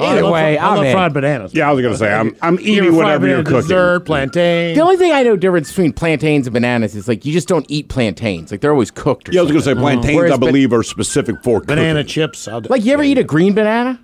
Either 0.00 0.24
I 0.24 0.30
way, 0.30 0.54
fri- 0.54 0.58
I 0.58 0.68
I'm 0.70 0.76
love 0.76 0.84
in. 0.86 0.92
fried 0.92 1.12
bananas. 1.12 1.54
Yeah, 1.54 1.68
I 1.68 1.72
was 1.72 1.82
gonna 1.82 1.96
say 1.96 2.12
I'm 2.12 2.36
I'm 2.42 2.58
eating 2.60 2.94
whatever 2.94 3.26
you're 3.26 3.42
cooking. 3.42 3.60
Dessert, 3.62 4.00
plantain. 4.06 4.74
The 4.76 4.80
only 4.82 4.96
thing 4.96 5.12
I 5.12 5.22
know 5.22 5.36
difference 5.36 5.68
between 5.68 5.92
plantains 5.92 6.46
and 6.46 6.54
bananas 6.54 6.94
is 6.94 7.08
like 7.08 7.24
you 7.24 7.32
just 7.32 7.48
don't 7.48 7.66
eat 7.68 7.88
plantains. 7.88 8.50
Like 8.50 8.60
they're 8.60 8.72
always 8.72 8.90
cooked. 8.90 9.28
Or 9.28 9.32
Yeah, 9.32 9.40
I 9.40 9.42
was 9.42 9.50
gonna 9.52 9.62
say 9.62 9.70
something. 9.70 9.82
plantains. 9.82 10.16
Whereas 10.16 10.32
I 10.32 10.36
ba- 10.36 10.46
believe 10.46 10.72
are 10.72 10.82
specific 10.82 11.36
for 11.42 11.60
banana 11.60 12.00
cooking. 12.00 12.06
chips. 12.08 12.46
I'll 12.48 12.60
do- 12.60 12.68
Like 12.68 12.84
you 12.84 12.92
ever 12.92 13.02
eat 13.02 13.18
a 13.18 13.24
green 13.24 13.54
banana? 13.54 13.98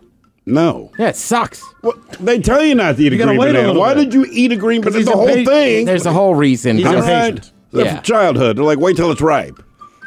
No. 0.47 0.91
Yeah, 0.99 1.09
it 1.09 1.17
sucks. 1.17 1.63
What? 1.81 1.97
They 2.21 2.39
tell 2.39 2.63
you 2.63 2.75
not 2.75 2.97
to 2.97 3.03
eat 3.03 3.13
a 3.13 3.17
You 3.17 3.19
gotta 3.19 3.31
green 3.31 3.41
wait 3.41 3.51
a 3.51 3.53
banana. 3.55 3.79
Why 3.79 3.95
bit. 3.95 4.05
did 4.05 4.15
you 4.15 4.27
eat 4.31 4.53
a 4.53 4.57
green 4.57 4.81
banana? 4.83 4.99
he's 4.99 5.07
The 5.07 5.13
whole 5.13 5.23
impatient. 5.29 5.49
thing. 5.49 5.87
There's 5.87 6.07
a 6.07 6.13
whole 6.13 6.35
reason. 6.35 6.77
He's 6.77 6.87
All 6.87 6.97
impatient. 6.97 7.53
right. 7.73 7.85
Yeah. 7.87 8.01
childhood. 8.03 8.57
They're 8.57 8.65
like, 8.65 8.79
wait 8.79 8.97
till 8.97 9.11
it's 9.11 9.21
ripe. 9.23 9.63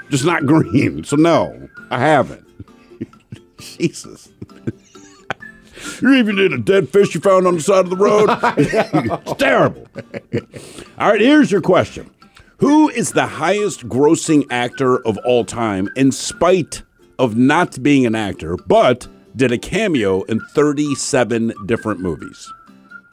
Just 0.09 0.25
not 0.25 0.45
green. 0.45 1.03
So 1.03 1.15
no, 1.15 1.69
I 1.89 1.99
haven't. 1.99 2.45
Jesus. 3.59 4.29
You 6.01 6.13
even 6.15 6.35
did 6.35 6.53
a 6.53 6.57
dead 6.57 6.89
fish 6.89 7.13
you 7.15 7.21
found 7.21 7.45
on 7.47 7.55
the 7.55 7.61
side 7.61 7.85
of 7.85 7.89
the 7.89 7.95
road. 7.95 8.27
it's 8.57 9.33
terrible. 9.33 9.87
All 10.99 11.11
right, 11.11 11.21
here's 11.21 11.51
your 11.51 11.61
question. 11.61 12.09
Who 12.57 12.89
is 12.89 13.11
the 13.11 13.25
highest 13.27 13.87
grossing 13.87 14.45
actor 14.49 15.05
of 15.05 15.17
all 15.25 15.45
time 15.45 15.89
in 15.95 16.11
spite 16.11 16.81
of 17.19 17.35
not 17.37 17.81
being 17.83 18.05
an 18.05 18.15
actor, 18.15 18.55
but 18.67 19.07
did 19.35 19.51
a 19.51 19.57
cameo 19.57 20.23
in 20.23 20.39
37 20.39 21.53
different 21.67 21.99
movies? 21.99 22.51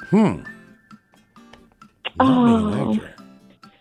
Hmm. 0.08 0.40
Oh. 2.20 2.98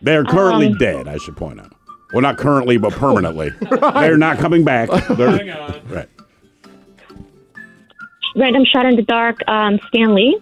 They're 0.01 0.25
currently 0.25 0.67
Um. 0.67 0.77
dead, 0.77 1.07
I 1.07 1.17
should 1.17 1.37
point 1.37 1.59
out. 1.59 1.71
Well, 2.11 2.21
not 2.21 2.37
currently, 2.37 2.77
but 2.77 2.93
permanently. 2.93 3.49
They're 3.93 4.17
not 4.17 4.37
coming 4.37 4.63
back. 4.63 4.89
They're, 5.17 5.81
Right. 5.89 6.09
Random 8.35 8.65
shot 8.65 8.85
in 8.85 8.95
the 8.95 9.01
dark. 9.03 9.37
Um, 9.47 9.79
Stan 9.87 10.13
Lee. 10.15 10.39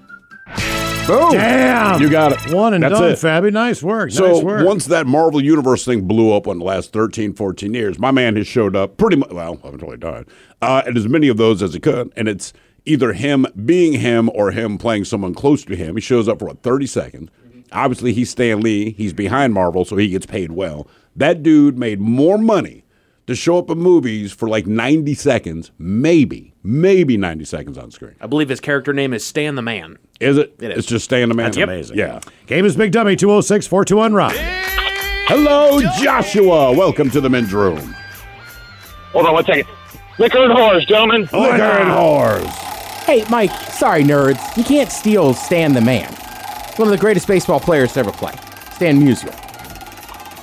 Boom. 1.08 1.32
Damn. 1.34 2.02
You 2.02 2.10
got 2.10 2.32
it. 2.32 2.54
One 2.54 2.74
and 2.74 2.84
That's 2.84 2.94
done, 2.94 3.12
it. 3.12 3.16
Fabby. 3.20 3.52
Nice 3.52 3.82
work. 3.82 4.12
So 4.12 4.34
nice 4.34 4.44
work. 4.44 4.66
once 4.66 4.86
that 4.86 5.08
Marvel 5.08 5.44
Universe 5.44 5.84
thing 5.84 6.08
blew 6.08 6.34
up 6.34 6.48
in 6.48 6.60
the 6.60 6.66
last 6.66 6.94
13, 6.94 7.34
14 7.34 7.74
years, 7.74 8.00
my 8.00 8.12
man 8.12 8.36
has 8.36 8.48
showed 8.48 8.76
up 8.76 8.98
pretty 8.98 9.18
much, 9.18 9.32
well, 9.32 9.60
I 9.64 9.66
haven't 9.66 9.82
really 9.82 9.98
died, 9.98 10.28
uh, 10.62 10.84
and 10.86 10.96
as 10.96 11.08
many 11.08 11.28
of 11.28 11.38
those 11.38 11.62
as 11.64 11.74
he 11.74 11.80
could. 11.80 12.14
And 12.16 12.28
it's 12.28 12.54
either 12.86 13.14
him 13.14 13.46
being 13.66 13.94
him 13.94 14.30
or 14.34 14.52
him 14.52 14.78
playing 14.78 15.06
someone 15.06 15.34
close 15.34 15.66
to 15.66 15.76
him. 15.76 15.96
He 15.96 16.02
shows 16.02 16.28
up 16.28 16.40
for 16.40 16.46
what, 16.46 16.62
30 16.62 16.88
seconds. 16.88 17.30
Obviously, 17.72 18.14
he's 18.14 18.30
Stan 18.30 18.62
Lee. 18.62 18.92
He's 18.92 19.14
behind 19.14 19.54
Marvel, 19.54 19.86
so 19.86 19.96
he 19.98 20.10
gets 20.10 20.26
paid 20.26 20.52
well. 20.52 20.88
That 21.16 21.42
dude 21.42 21.78
made 21.78 22.00
more 22.00 22.38
money 22.38 22.84
to 23.28 23.36
show 23.36 23.58
up 23.58 23.70
in 23.70 23.78
movies 23.80 24.32
for 24.32 24.48
like 24.48 24.68
90 24.68 25.14
seconds, 25.14 25.72
maybe, 25.78 26.51
maybe 26.64 27.18
90 27.18 27.46
seconds 27.46 27.78
on 27.78 27.92
screen. 27.92 28.16
I 28.22 28.28
believe 28.28 28.50
his 28.50 28.60
character 28.60 28.94
name 28.94 29.14
is 29.14 29.26
Stan 29.26 29.56
the 29.56 29.62
Man. 29.62 29.98
Is 30.20 30.38
it? 30.38 30.56
It 30.60 30.72
is. 30.72 30.80
It's 30.80 30.88
just 30.88 31.06
Stan 31.06 31.30
the 31.30 31.36
Man. 31.36 31.46
That's 31.46 31.58
amazing. 31.58 31.98
Yeah. 31.98 32.22
Game 32.48 32.66
is 32.66 32.76
Big 32.76 32.92
Dummy 32.92 33.16
206 33.16 33.68
421 33.68 34.14
Rock. 34.14 34.34
Hello, 35.28 35.82
Joshua. 36.02 36.72
Welcome 36.76 37.10
to 37.12 37.22
the 37.22 37.30
men's 37.30 37.54
room. 37.54 37.96
Hold 39.14 39.26
on 39.26 39.34
one 39.34 39.46
second. 39.46 39.68
Liquor 40.20 40.44
and 40.44 40.54
whores, 40.54 40.86
gentlemen. 40.88 41.22
Liquor 41.22 41.40
and 41.40 41.90
whores. 41.90 42.46
Hey, 43.06 43.24
Mike, 43.30 43.52
sorry, 43.72 44.04
nerds. 44.04 44.56
You 44.56 44.64
can't 44.64 44.92
steal 44.92 45.34
Stan 45.34 45.74
the 45.74 45.82
Man. 45.82 46.12
One 46.76 46.88
of 46.88 46.92
the 46.92 46.98
greatest 46.98 47.28
baseball 47.28 47.60
players 47.60 47.94
to 47.94 48.02
ever 48.02 48.12
play. 48.12 48.34
Stan 48.74 49.00
Musial. 49.00 49.38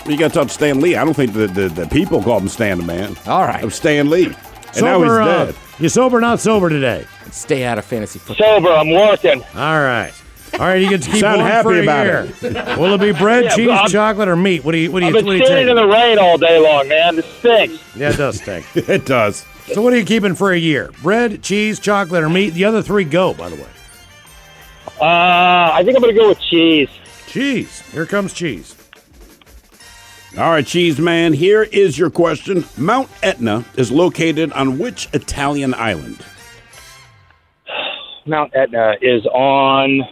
You 0.08 0.16
got 0.16 0.28
to 0.28 0.34
talk 0.34 0.48
to 0.48 0.54
Stan 0.54 0.80
Lee. 0.80 0.96
I 0.96 1.04
don't 1.04 1.14
think 1.14 1.32
the, 1.34 1.46
the, 1.46 1.68
the 1.68 1.86
people 1.88 2.22
call 2.22 2.40
him 2.40 2.48
Stan 2.48 2.78
the 2.78 2.84
Man. 2.84 3.16
All 3.26 3.44
right. 3.44 3.62
Of 3.62 3.74
Stan 3.74 4.08
Lee. 4.08 4.26
And 4.26 4.34
now 4.34 5.00
he's 5.00 5.08
Sober, 5.08 5.20
uh, 5.20 5.44
dead. 5.46 5.54
You 5.78 5.88
sober 5.88 6.18
or 6.18 6.20
not 6.20 6.40
sober 6.40 6.68
today? 6.68 7.06
Stay 7.30 7.64
out 7.64 7.78
of 7.78 7.84
fantasy 7.84 8.18
football. 8.18 8.46
Sober, 8.60 8.70
I'm 8.72 8.90
working. 8.90 9.42
All 9.54 9.80
right. 9.80 10.12
All 10.54 10.60
right, 10.60 10.80
you 10.80 10.88
get 10.88 11.02
to 11.02 11.10
keep 11.10 11.20
Sound 11.20 11.42
one 11.42 11.50
happy 11.50 11.62
for 11.64 11.74
a 11.78 11.82
about 11.82 12.06
year. 12.06 12.28
it. 12.42 12.78
Will 12.78 12.94
it 12.94 13.00
be 13.00 13.12
bread, 13.18 13.44
Yeah, 13.44 13.54
cheese, 13.56 13.68
I'm- 13.68 13.88
chocolate, 13.88 14.28
or 14.28 14.36
meat? 14.36 14.64
What 14.64 14.72
do 14.72 14.78
you 14.78 14.90
what 14.90 15.00
do 15.00 15.06
you 15.06 15.10
I've 15.10 15.14
been 15.14 15.26
what 15.26 15.32
do 15.32 15.38
you 15.38 15.44
standing 15.46 15.68
in 15.68 15.76
the 15.76 15.86
rain 15.86 16.18
all 16.18 16.38
day 16.38 16.58
long, 16.58 16.88
man. 16.88 17.16
This 17.16 17.26
stinks. 17.38 17.78
Yeah, 17.96 18.10
it 18.10 18.16
does 18.16 18.40
stink. 18.40 18.64
it 18.74 19.04
does. 19.06 19.44
So 19.72 19.82
what 19.82 19.92
are 19.92 19.98
you 19.98 20.04
keeping 20.06 20.34
for 20.34 20.52
a 20.52 20.56
year? 20.58 20.90
Bread, 21.02 21.42
cheese, 21.42 21.78
chocolate, 21.78 22.22
or 22.24 22.30
meat? 22.30 22.50
The 22.54 22.64
other 22.64 22.80
three 22.82 23.04
go, 23.04 23.34
by 23.34 23.50
the 23.50 23.56
way. 23.56 23.66
Uh, 25.00 25.70
I 25.74 25.82
think 25.84 25.96
I'm 25.96 26.02
going 26.02 26.14
to 26.14 26.18
go 26.20 26.28
with 26.30 26.40
cheese. 26.40 26.88
Cheese. 27.26 27.80
Here 27.92 28.06
comes 28.06 28.32
cheese. 28.32 28.74
All 30.36 30.50
right, 30.50 30.66
Cheese 30.66 30.98
Man, 31.00 31.32
here 31.32 31.62
is 31.62 31.98
your 31.98 32.10
question. 32.10 32.64
Mount 32.76 33.08
Etna 33.22 33.64
is 33.76 33.90
located 33.90 34.52
on 34.52 34.78
which 34.78 35.08
Italian 35.14 35.72
island? 35.74 36.18
Mount 38.26 38.54
Etna 38.54 38.94
is 39.00 39.24
on. 39.26 40.02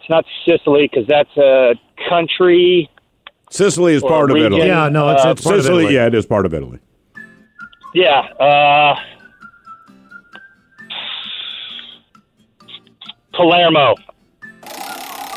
It's 0.00 0.10
not 0.10 0.24
Sicily 0.44 0.88
because 0.90 1.06
that's 1.06 1.34
a 1.36 1.74
country. 2.08 2.90
Sicily 3.50 3.94
is 3.94 4.02
Or 4.02 4.08
part 4.10 4.30
of 4.30 4.34
region. 4.34 4.52
Italy. 4.54 4.68
Yeah, 4.68 4.88
no, 4.88 5.10
it's, 5.10 5.24
Uh, 5.24 5.30
it's 5.30 5.40
part 5.42 5.56
of 5.56 5.62
Sicily, 5.62 5.82
Italy. 5.84 5.94
yeah, 5.94 6.06
it 6.06 6.14
is 6.14 6.26
part 6.26 6.46
of 6.46 6.52
Italy. 6.54 6.78
Yeah. 7.94 8.20
Uh, 8.38 8.96
Palermo. 13.34 13.94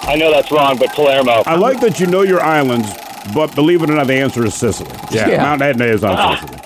I 0.06 0.16
know 0.16 0.32
that's 0.32 0.52
wrong, 0.52 0.78
but 0.78 0.90
Palermo. 0.94 1.44
I 1.46 1.56
like 1.56 1.80
that 1.82 2.00
you 2.00 2.08
know 2.08 2.22
your 2.24 2.42
islands, 2.42 2.88
but 3.34 3.56
believe 3.56 3.82
it 3.84 3.90
or 3.90 3.96
not, 3.96 4.08
the 4.08 4.16
answer 4.16 4.46
is 4.46 4.54
Sicily. 4.54 4.90
Yeah, 5.12 5.30
Yeah. 5.30 5.44
Mount 5.44 5.62
Etna 5.62 5.86
is 5.86 6.04
on 6.04 6.16
Ah. 6.18 6.36
Sicily. 6.40 6.60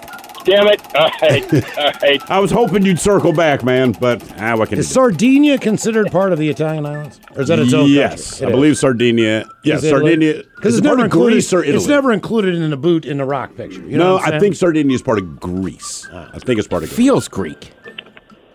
Damn 0.46 0.68
it. 0.68 0.82
All 0.96 1.12
right. 1.22 1.54
All 1.78 1.92
right. 2.02 2.32
I 2.32 2.40
was 2.40 2.52
hoping 2.52 2.86
you'd 2.86 3.00
circle 3.02 3.34
back, 3.34 3.66
man, 3.66 3.92
but 3.92 4.24
ah, 4.40 4.56
what 4.56 4.70
can 4.70 4.78
you 4.78 4.80
Is 4.80 4.88
do? 4.88 4.94
Sardinia 4.94 5.58
considered 5.58 6.10
part 6.10 6.32
of 6.32 6.40
the 6.40 6.50
Italian 6.50 6.86
islands, 6.86 7.20
or 7.36 7.42
is 7.42 7.50
that 7.50 7.60
its 7.60 7.74
own 7.74 7.90
yes, 7.90 8.32
country? 8.40 8.48
I 8.48 8.52
believe 8.52 8.78
Sardinia. 8.78 9.46
Yes, 9.66 9.82
Sardinia. 9.82 10.44
because 10.56 10.74
is 10.76 10.80
it's 10.80 10.86
never 10.86 11.04
included. 11.04 11.34
Greece 11.34 11.52
or 11.52 11.64
Italy. 11.64 11.76
It's 11.76 11.88
never 11.88 12.14
included 12.14 12.56
in 12.56 12.70
the 12.70 12.78
boot 12.78 13.04
in 13.06 13.18
the 13.18 13.26
rock 13.26 13.58
picture. 13.58 13.82
You 13.82 13.98
know 13.98 14.12
no, 14.14 14.18
I'm 14.20 14.24
I 14.24 14.30
saying? 14.30 14.40
think 14.40 14.56
Sardinia 14.56 14.96
is 14.96 15.02
part 15.02 15.18
of 15.20 15.38
Greece. 15.38 16.08
I 16.14 16.40
think 16.40 16.60
it's 16.60 16.68
part 16.70 16.84
of 16.84 16.90
Greece. 16.90 16.98
Feels 16.98 17.28
Greek. 17.28 17.72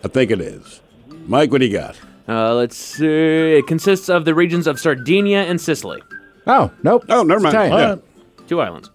I 0.03 0.09
think 0.09 0.31
it 0.31 0.41
is. 0.41 0.81
Mike, 1.27 1.53
what 1.53 1.61
do 1.61 1.67
you 1.67 1.77
got? 1.79 1.95
Uh, 2.29 2.55
let's 2.55 2.77
see. 2.77 3.07
It 3.07 3.67
consists 3.67 4.09
of 4.09 4.25
the 4.25 4.35
regions 4.35 4.67
of 4.67 4.79
Sardinia 4.79 5.43
and 5.43 5.61
Sicily. 5.61 6.03
Oh, 6.47 6.71
nope. 6.83 7.05
Oh, 7.09 7.23
never 7.23 7.41
mind. 7.41 7.55
Italian. 7.55 7.79
Yeah. 7.79 7.85
All 7.85 7.97
right. 7.97 8.49
Two 8.49 8.61
islands. 8.61 8.91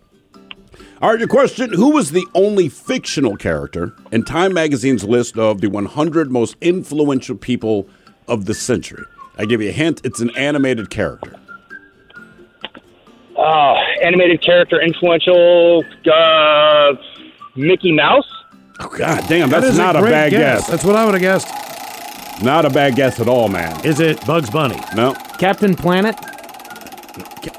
All 1.02 1.12
right, 1.12 1.20
your 1.20 1.28
question 1.28 1.72
Who 1.74 1.92
was 1.92 2.12
the 2.12 2.26
only 2.34 2.70
fictional 2.70 3.38
character 3.38 3.94
in 4.12 4.24
Time 4.24 4.54
Magazine's 4.54 5.04
list 5.04 5.38
of 5.38 5.62
the 5.62 5.68
100 5.68 6.32
most 6.32 6.56
influential 6.62 7.36
people 7.36 7.88
of 8.28 8.46
the 8.46 8.54
century? 8.54 9.06
I 9.38 9.46
give 9.46 9.62
you 9.62 9.70
a 9.70 9.74
hint 9.74 10.02
it's 10.04 10.20
an 10.20 10.36
animated 10.36 10.90
character. 10.90 11.36
Uh, 13.38 13.76
animated 14.02 14.42
character, 14.42 14.82
influential. 14.82 15.84
Uh, 16.12 16.94
Mickey 17.56 17.92
Mouse. 17.92 18.28
Oh, 18.80 18.88
God 18.88 19.24
damn, 19.28 19.50
that's 19.50 19.66
is 19.66 19.78
not 19.78 19.96
a, 19.96 20.00
great 20.00 20.12
bad 20.12 20.32
guess. 20.32 20.68
That's 20.68 20.84
what 20.84 20.96
I 20.96 21.06
would 21.06 21.16
have 21.16 21.22
guessed. 21.22 21.48
Not 22.42 22.66
a 22.66 22.70
bad 22.70 22.96
guess 22.96 23.20
at 23.20 23.28
all, 23.28 23.48
man. 23.48 23.84
Is 23.86 24.00
it 24.00 24.26
Bugs 24.26 24.50
Bunny? 24.50 24.80
No. 24.96 25.14
Captain 25.40 25.76
Planet. 25.76 26.16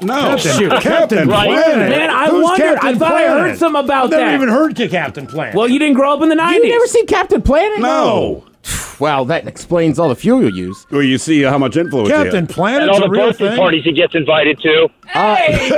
No. 0.01 0.37
Captain, 0.37 0.69
Captain 0.69 0.81
Captain 0.81 1.27
Planet. 1.27 1.65
Planet. 1.65 1.89
Man, 1.89 2.09
I 2.09 2.29
Who's 2.29 2.43
wondered. 2.43 2.67
I 2.67 2.73
Captain 2.75 2.99
thought 2.99 3.13
I 3.13 3.27
heard 3.27 3.57
some 3.57 3.75
about 3.75 4.09
that. 4.11 4.19
I've 4.21 4.25
never 4.27 4.31
that. 4.31 4.35
even 4.35 4.49
heard 4.49 4.79
of 4.79 4.91
Captain 4.91 5.27
Planet. 5.27 5.55
Well, 5.55 5.67
you 5.67 5.79
didn't 5.79 5.95
grow 5.95 6.13
up 6.13 6.21
in 6.21 6.29
the 6.29 6.35
90s. 6.35 6.53
You 6.55 6.69
never 6.69 6.87
seen 6.87 7.07
Captain 7.07 7.41
Planet? 7.41 7.79
No. 7.79 8.45
Well, 8.99 9.23
that 9.23 9.47
explains 9.47 9.97
all 9.97 10.09
the 10.09 10.15
fuel 10.15 10.41
you 10.43 10.49
use. 10.49 10.85
Well, 10.91 11.01
you 11.01 11.17
see 11.17 11.45
uh, 11.45 11.51
how 11.51 11.57
much 11.57 11.77
influence 11.77 12.09
he 12.09 12.13
had. 12.13 12.33
Captain 12.33 12.81
And 12.81 12.91
all 12.91 12.99
the 12.99 13.07
real 13.07 13.27
birthday 13.27 13.47
thing. 13.47 13.57
parties 13.57 13.85
he 13.85 13.93
gets 13.93 14.13
invited 14.13 14.59
to. 14.59 14.89
Hey. 15.07 15.69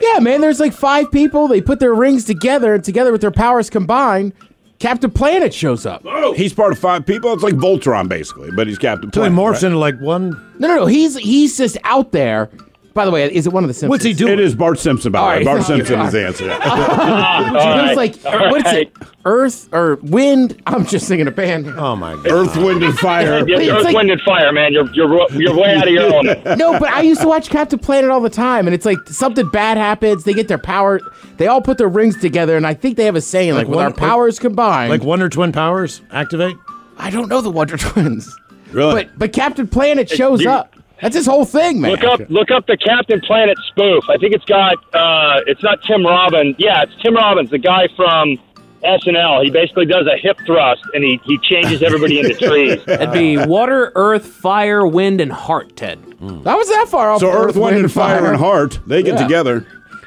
Yeah, 0.00 0.20
man, 0.20 0.40
there's 0.40 0.60
like 0.60 0.72
five 0.72 1.10
people. 1.10 1.48
They 1.48 1.60
put 1.60 1.80
their 1.80 1.94
rings 1.94 2.24
together, 2.24 2.74
and 2.74 2.84
together 2.84 3.10
with 3.10 3.20
their 3.22 3.32
powers 3.32 3.68
combined, 3.68 4.32
Captain 4.80 5.10
Planet 5.10 5.52
shows 5.54 5.86
up. 5.86 6.02
Oh. 6.04 6.32
He's 6.32 6.52
part 6.52 6.72
of 6.72 6.78
five 6.78 7.06
people. 7.06 7.32
It's 7.32 7.42
like 7.42 7.54
Voltron, 7.54 8.08
basically, 8.08 8.50
but 8.50 8.66
he's 8.66 8.78
Captain 8.78 9.12
So 9.12 9.22
he 9.22 9.28
Planet. 9.30 9.38
morphs 9.38 9.52
right? 9.52 9.62
into 9.64 9.78
like 9.78 10.00
one. 10.00 10.30
No, 10.58 10.68
no, 10.68 10.74
no. 10.76 10.86
He's 10.86 11.16
he's 11.18 11.56
just 11.58 11.76
out 11.84 12.12
there. 12.12 12.50
By 12.92 13.04
the 13.04 13.10
way, 13.12 13.32
is 13.32 13.46
it 13.46 13.52
one 13.52 13.62
of 13.62 13.68
the 13.68 13.74
Simpsons? 13.74 13.90
What's 13.90 14.04
he 14.04 14.12
doing? 14.12 14.32
It 14.32 14.40
is 14.40 14.54
Bart 14.54 14.78
Simpson, 14.78 15.12
by 15.12 15.18
the 15.20 15.24
All 15.24 15.30
way. 15.38 15.44
Bart. 15.44 15.62
Simpson 15.62 16.00
is 16.00 16.12
the 16.12 16.26
answer. 16.26 16.50
All 16.64 17.44
It 17.46 17.52
was 17.52 17.64
right. 17.64 17.96
like 17.96 18.16
All 18.26 18.50
what's 18.50 18.64
right. 18.64 18.88
it? 18.88 19.08
Earth 19.24 19.68
or 19.72 19.96
wind? 20.02 20.60
I'm 20.66 20.84
just 20.86 21.06
singing 21.06 21.26
a 21.28 21.30
band. 21.30 21.66
Oh 21.68 21.94
my 21.94 22.14
god. 22.14 22.26
Earth, 22.28 22.56
Wind, 22.56 22.82
and 22.82 22.98
Fire. 22.98 23.46
Yeah, 23.48 23.58
It's 23.58 23.68
Earth, 23.70 23.84
like- 23.84 23.94
Wind, 23.94 24.10
and 24.10 24.20
Fire, 24.22 24.52
man. 24.52 24.72
You're 24.72 24.92
you're 24.94 25.30
you're 25.32 25.54
way 25.54 25.74
out 25.76 25.86
of 25.86 25.92
your 25.94 26.02
element. 26.12 26.44
No, 26.58 26.78
but 26.78 26.88
I 26.90 27.02
used 27.02 27.20
to 27.20 27.28
watch 27.28 27.48
Captain 27.50 27.78
Planet 27.78 28.10
all 28.10 28.20
the 28.20 28.30
time, 28.30 28.66
and 28.66 28.74
it's 28.74 28.86
like 28.86 28.98
something 29.08 29.48
bad 29.50 29.76
happens. 29.76 30.24
They 30.24 30.32
get 30.34 30.48
their 30.48 30.58
power. 30.58 31.00
They 31.36 31.46
all 31.46 31.60
put 31.62 31.78
their 31.78 31.88
rings 31.88 32.18
together, 32.20 32.56
and 32.56 32.66
I 32.66 32.74
think 32.74 32.96
they 32.96 33.04
have 33.04 33.16
a 33.16 33.20
saying 33.20 33.50
like, 33.52 33.66
Like 33.66 33.68
with 33.68 33.76
one- 33.76 33.84
our 33.86 33.92
powers 33.92 34.38
combined. 34.38 34.90
Like 34.90 35.02
Wonder 35.04 35.28
Twin 35.28 35.52
powers 35.52 36.00
activate. 36.10 36.56
I 36.98 37.10
don't 37.10 37.28
know 37.28 37.40
the 37.40 37.50
Wonder 37.50 37.76
Twins, 37.76 38.34
Really? 38.72 39.04
but 39.04 39.18
but 39.18 39.32
Captain 39.32 39.68
Planet 39.68 40.08
shows 40.08 40.40
you- 40.42 40.50
up. 40.50 40.74
That's 41.02 41.14
his 41.16 41.26
whole 41.26 41.44
thing, 41.44 41.80
man. 41.80 41.90
Look 41.92 42.04
up 42.04 42.20
look 42.28 42.50
up 42.50 42.66
the 42.66 42.76
Captain 42.76 43.20
Planet 43.20 43.56
spoof. 43.68 44.04
I 44.08 44.16
think 44.18 44.34
it's 44.34 44.44
got 44.44 44.74
uh, 44.94 45.40
it's 45.46 45.62
not 45.62 45.82
Tim 45.84 46.04
Robbins. 46.04 46.56
Yeah, 46.58 46.82
it's 46.82 46.92
Tim 47.02 47.14
Robbins, 47.14 47.50
the 47.50 47.58
guy 47.58 47.88
from 47.96 48.38
SNL. 48.82 49.44
He 49.44 49.50
basically 49.50 49.86
does 49.86 50.06
a 50.06 50.16
hip 50.16 50.38
thrust 50.46 50.82
and 50.94 51.04
he, 51.04 51.20
he 51.24 51.38
changes 51.38 51.82
everybody 51.82 52.18
into 52.20 52.34
trees. 52.48 52.80
It'd 52.86 53.12
be 53.12 53.36
water, 53.38 53.92
earth, 53.94 54.26
fire, 54.26 54.86
wind, 54.86 55.20
and 55.20 55.30
heart, 55.32 55.76
Ted. 55.76 55.98
That 56.20 56.56
was 56.56 56.68
that 56.68 56.86
far 56.88 57.10
off. 57.10 57.20
so 57.20 57.30
Earth, 57.30 57.56
Wind, 57.56 57.76
and 57.78 57.90
Fire 57.90 58.26
and 58.26 58.36
Heart, 58.36 58.80
they 58.86 59.02
get 59.02 59.14
Yeah. 59.14 59.22
together. 59.22 59.66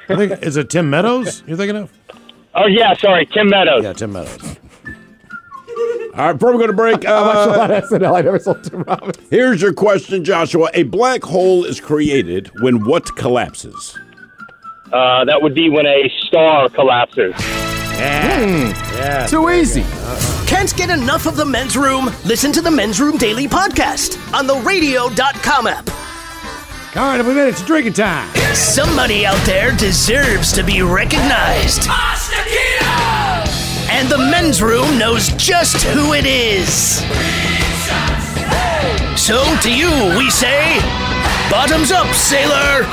I 0.09 0.15
think 0.15 0.43
is 0.43 0.57
it 0.57 0.69
Tim 0.69 0.89
Meadows? 0.89 1.43
You're 1.47 1.57
thinking 1.57 1.77
of? 1.77 1.91
Oh 2.55 2.67
yeah, 2.67 2.93
sorry, 2.93 3.25
Tim 3.27 3.49
Meadows. 3.49 3.83
Yeah, 3.83 3.93
Tim 3.93 4.11
Meadows. 4.13 4.57
All 6.15 6.27
right, 6.27 6.33
before 6.33 6.53
we 6.53 6.59
go 6.59 6.67
to 6.67 6.73
break, 6.73 7.05
I 7.05 7.21
watched 7.21 7.37
a 7.37 7.53
uh, 7.53 7.57
lot 7.57 7.71
of 7.71 7.83
SNL. 7.85 8.15
I 8.15 8.21
never 8.21 8.37
saw 8.37 8.53
Tim 8.53 8.83
Robbins. 8.83 9.17
here's 9.31 9.63
your 9.63 9.73
question, 9.73 10.23
Joshua. 10.23 10.69
A 10.75 10.83
black 10.83 11.23
hole 11.23 11.65
is 11.65 11.79
created 11.79 12.51
when 12.61 12.85
what 12.85 13.15
collapses? 13.15 13.97
Uh, 14.91 15.25
that 15.25 15.41
would 15.41 15.55
be 15.55 15.71
when 15.71 15.87
a 15.87 16.11
star 16.27 16.69
collapses. 16.69 17.33
Yeah. 17.95 19.25
Too 19.27 19.49
easy. 19.49 19.83
Can't 20.45 20.75
get 20.75 20.91
enough 20.91 21.25
of 21.25 21.35
the 21.35 21.45
men's 21.45 21.75
room? 21.75 22.11
Listen 22.25 22.51
to 22.51 22.61
the 22.61 22.69
men's 22.69 22.99
room 23.01 23.17
daily 23.17 23.47
podcast 23.47 24.19
on 24.37 24.45
the 24.45 24.57
radio.com 24.57 25.65
app. 25.65 25.89
All 26.95 27.07
right, 27.07 27.25
we 27.25 27.33
made 27.33 27.47
it 27.47 27.55
to 27.55 27.65
drinking 27.65 27.93
time. 27.93 28.29
Somebody 28.53 29.25
out 29.25 29.43
there 29.47 29.75
deserves 29.75 30.53
to 30.53 30.63
be 30.63 30.83
recognized. 30.83 31.87
And 33.95 34.09
the 34.09 34.17
men's 34.17 34.61
room 34.61 34.97
knows 34.97 35.29
just 35.37 35.83
who 35.83 36.13
it 36.13 36.25
is. 36.25 36.97
So 39.15 39.43
to 39.61 39.71
you, 39.73 39.89
we 40.17 40.29
say, 40.29 40.79
bottoms 41.49 41.91
up, 41.91 42.07
sailor. 42.13 42.85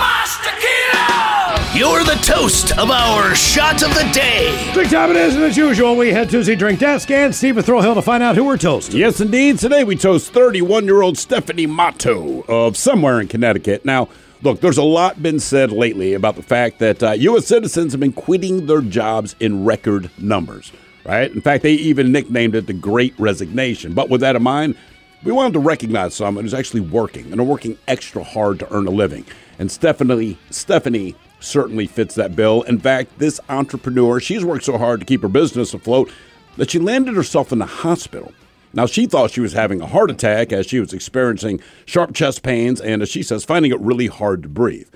You're 1.73 2.05
the 2.05 2.21
toast 2.23 2.77
of 2.77 2.91
our 2.91 3.35
shot 3.35 3.83
of 3.83 3.95
the 3.95 4.11
day. 4.13 4.71
Drink 4.75 4.91
time 4.91 5.11
it 5.11 5.17
is, 5.17 5.37
and 5.37 5.45
as 5.45 5.57
usual, 5.57 5.97
we 5.97 6.11
head 6.11 6.29
to 6.31 6.43
the 6.43 6.55
drink 6.55 6.81
desk 6.81 7.11
and 7.11 7.35
Steve 7.35 7.57
with 7.57 7.67
Thrill 7.67 7.81
Hill 7.81 7.95
to 7.95 8.03
find 8.03 8.23
out 8.23 8.37
who 8.37 8.45
we're 8.45 8.59
toasting. 8.59 8.99
Yes, 8.99 9.21
indeed. 9.21 9.59
Today 9.59 9.85
we 9.85 9.97
toast 9.97 10.33
31 10.33 10.85
year 10.85 11.01
old 11.01 11.17
Stephanie 11.17 11.67
Matto 11.67 12.43
of 12.49 12.77
somewhere 12.77 13.21
in 13.21 13.29
Connecticut. 13.29 13.85
Now, 13.85 14.09
look, 14.43 14.61
there's 14.61 14.79
a 14.79 14.83
lot 14.83 15.23
been 15.23 15.39
said 15.41 15.71
lately 15.73 16.13
about 16.13 16.37
the 16.37 16.43
fact 16.43 16.81
that 16.81 17.03
uh, 17.03 17.13
U.S. 17.13 17.47
citizens 17.47 17.93
have 17.93 18.01
been 18.01 18.13
quitting 18.13 18.67
their 18.67 18.83
jobs 18.83 19.35
in 19.41 19.65
record 19.65 20.11
numbers, 20.19 20.73
right? 21.11 21.33
In 21.33 21.41
fact, 21.41 21.65
they 21.65 21.73
even 21.73 22.13
nicknamed 22.13 22.55
it 22.55 22.67
the 22.67 22.73
Great 22.73 23.15
Resignation. 23.19 23.95
But 23.95 24.09
with 24.09 24.21
that 24.21 24.37
in 24.37 24.43
mind, 24.43 24.77
we 25.25 25.33
wanted 25.33 25.55
to 25.55 25.59
recognize 25.59 26.15
someone 26.15 26.45
who's 26.45 26.55
actually 26.55 26.81
working 26.81 27.33
and 27.33 27.41
are 27.41 27.45
working 27.45 27.77
extra 27.89 28.23
hard 28.23 28.61
to 28.61 28.73
earn 28.73 28.87
a 28.87 28.91
living. 28.91 29.25
And 29.59 29.71
Stephanie, 29.71 30.39
Stephanie 30.51 31.17
certainly 31.41 31.87
fits 31.87 32.15
that 32.15 32.37
bill. 32.37 32.63
In 32.63 32.79
fact, 32.79 33.19
this 33.19 33.41
entrepreneur, 33.49 34.21
she's 34.21 34.45
worked 34.45 34.65
so 34.65 34.79
hard 34.79 35.01
to 35.01 35.07
keep 35.07 35.23
her 35.23 35.29
business 35.29 35.75
afloat 35.75 36.13
that 36.57 36.71
she 36.71 36.79
landed 36.79 37.17
herself 37.17 37.51
in 37.51 37.59
the 37.59 37.67
hospital. 37.67 38.33
Now, 38.73 38.87
she 38.87 39.07
thought 39.07 39.33
she 39.33 39.41
was 39.41 39.53
having 39.53 39.81
a 39.81 39.87
heart 39.87 40.13
attack 40.13 40.53
as 40.53 40.67
she 40.67 40.79
was 40.79 40.93
experiencing 40.93 41.61
sharp 41.87 42.15
chest 42.15 42.45
pains 42.45 42.81
and, 42.81 43.03
as 43.03 43.09
she 43.09 43.25
says, 43.25 43.45
finding 43.45 43.73
it 43.73 43.81
really 43.81 44.07
hard 44.07 44.45
to 44.45 44.49
breathe. 44.49 44.89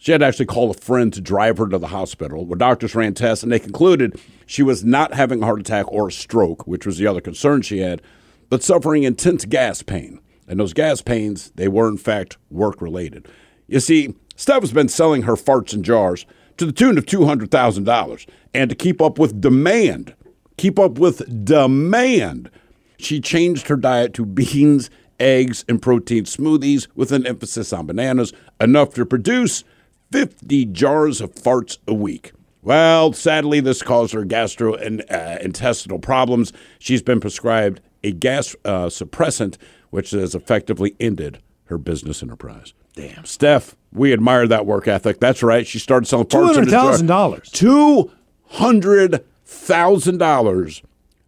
She 0.00 0.12
had 0.12 0.22
actually 0.22 0.46
call 0.46 0.70
a 0.70 0.74
friend 0.74 1.12
to 1.12 1.20
drive 1.20 1.58
her 1.58 1.68
to 1.68 1.78
the 1.78 1.88
hospital, 1.88 2.46
where 2.46 2.56
doctors 2.56 2.94
ran 2.94 3.14
tests 3.14 3.42
and 3.42 3.50
they 3.50 3.58
concluded 3.58 4.18
she 4.46 4.62
was 4.62 4.84
not 4.84 5.12
having 5.12 5.42
a 5.42 5.44
heart 5.44 5.60
attack 5.60 5.92
or 5.92 6.08
a 6.08 6.12
stroke, 6.12 6.66
which 6.66 6.86
was 6.86 6.98
the 6.98 7.06
other 7.06 7.20
concern 7.20 7.62
she 7.62 7.80
had, 7.80 8.00
but 8.48 8.62
suffering 8.62 9.02
intense 9.02 9.44
gas 9.44 9.82
pain. 9.82 10.20
And 10.46 10.60
those 10.60 10.72
gas 10.72 11.02
pains, 11.02 11.50
they 11.56 11.68
were 11.68 11.88
in 11.88 11.98
fact 11.98 12.38
work 12.48 12.80
related. 12.80 13.26
You 13.66 13.80
see, 13.80 14.14
Steph 14.36 14.62
has 14.62 14.72
been 14.72 14.88
selling 14.88 15.22
her 15.22 15.34
farts 15.34 15.74
in 15.74 15.82
jars 15.82 16.24
to 16.58 16.64
the 16.64 16.72
tune 16.72 16.96
of 16.96 17.04
$200,000. 17.04 18.26
And 18.54 18.70
to 18.70 18.76
keep 18.76 19.02
up 19.02 19.18
with 19.18 19.40
demand, 19.40 20.14
keep 20.56 20.78
up 20.78 20.98
with 20.98 21.44
demand, 21.44 22.50
she 22.98 23.20
changed 23.20 23.66
her 23.68 23.76
diet 23.76 24.14
to 24.14 24.24
beans, 24.24 24.90
eggs, 25.18 25.64
and 25.68 25.82
protein 25.82 26.24
smoothies 26.24 26.86
with 26.94 27.10
an 27.10 27.26
emphasis 27.26 27.72
on 27.72 27.86
bananas, 27.86 28.32
enough 28.60 28.94
to 28.94 29.04
produce 29.04 29.64
50 30.12 30.66
jars 30.66 31.20
of 31.20 31.34
farts 31.34 31.78
a 31.86 31.94
week. 31.94 32.32
Well, 32.62 33.12
sadly, 33.12 33.60
this 33.60 33.82
caused 33.82 34.12
her 34.12 34.24
gastrointestinal 34.24 36.02
problems. 36.02 36.52
She's 36.78 37.02
been 37.02 37.20
prescribed 37.20 37.80
a 38.02 38.12
gas 38.12 38.54
uh, 38.64 38.86
suppressant, 38.86 39.56
which 39.90 40.10
has 40.10 40.34
effectively 40.34 40.94
ended 41.00 41.40
her 41.64 41.78
business 41.78 42.22
enterprise. 42.22 42.72
Damn. 42.94 43.24
Steph, 43.24 43.76
we 43.92 44.12
admire 44.12 44.46
that 44.48 44.66
work 44.66 44.88
ethic. 44.88 45.20
That's 45.20 45.42
right. 45.42 45.66
She 45.66 45.78
started 45.78 46.06
selling 46.06 46.26
parts 46.26 46.56
in 46.56 46.64
a 46.64 46.70
jar. 46.70 46.92
$200,000. 46.94 47.50
Two 47.52 48.10
hundred 48.50 49.24
thousand 49.44 50.18
dollars 50.18 50.82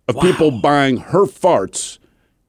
of 0.08 0.18
people 0.20 0.50
buying 0.50 0.96
her 0.98 1.26
farts 1.26 1.98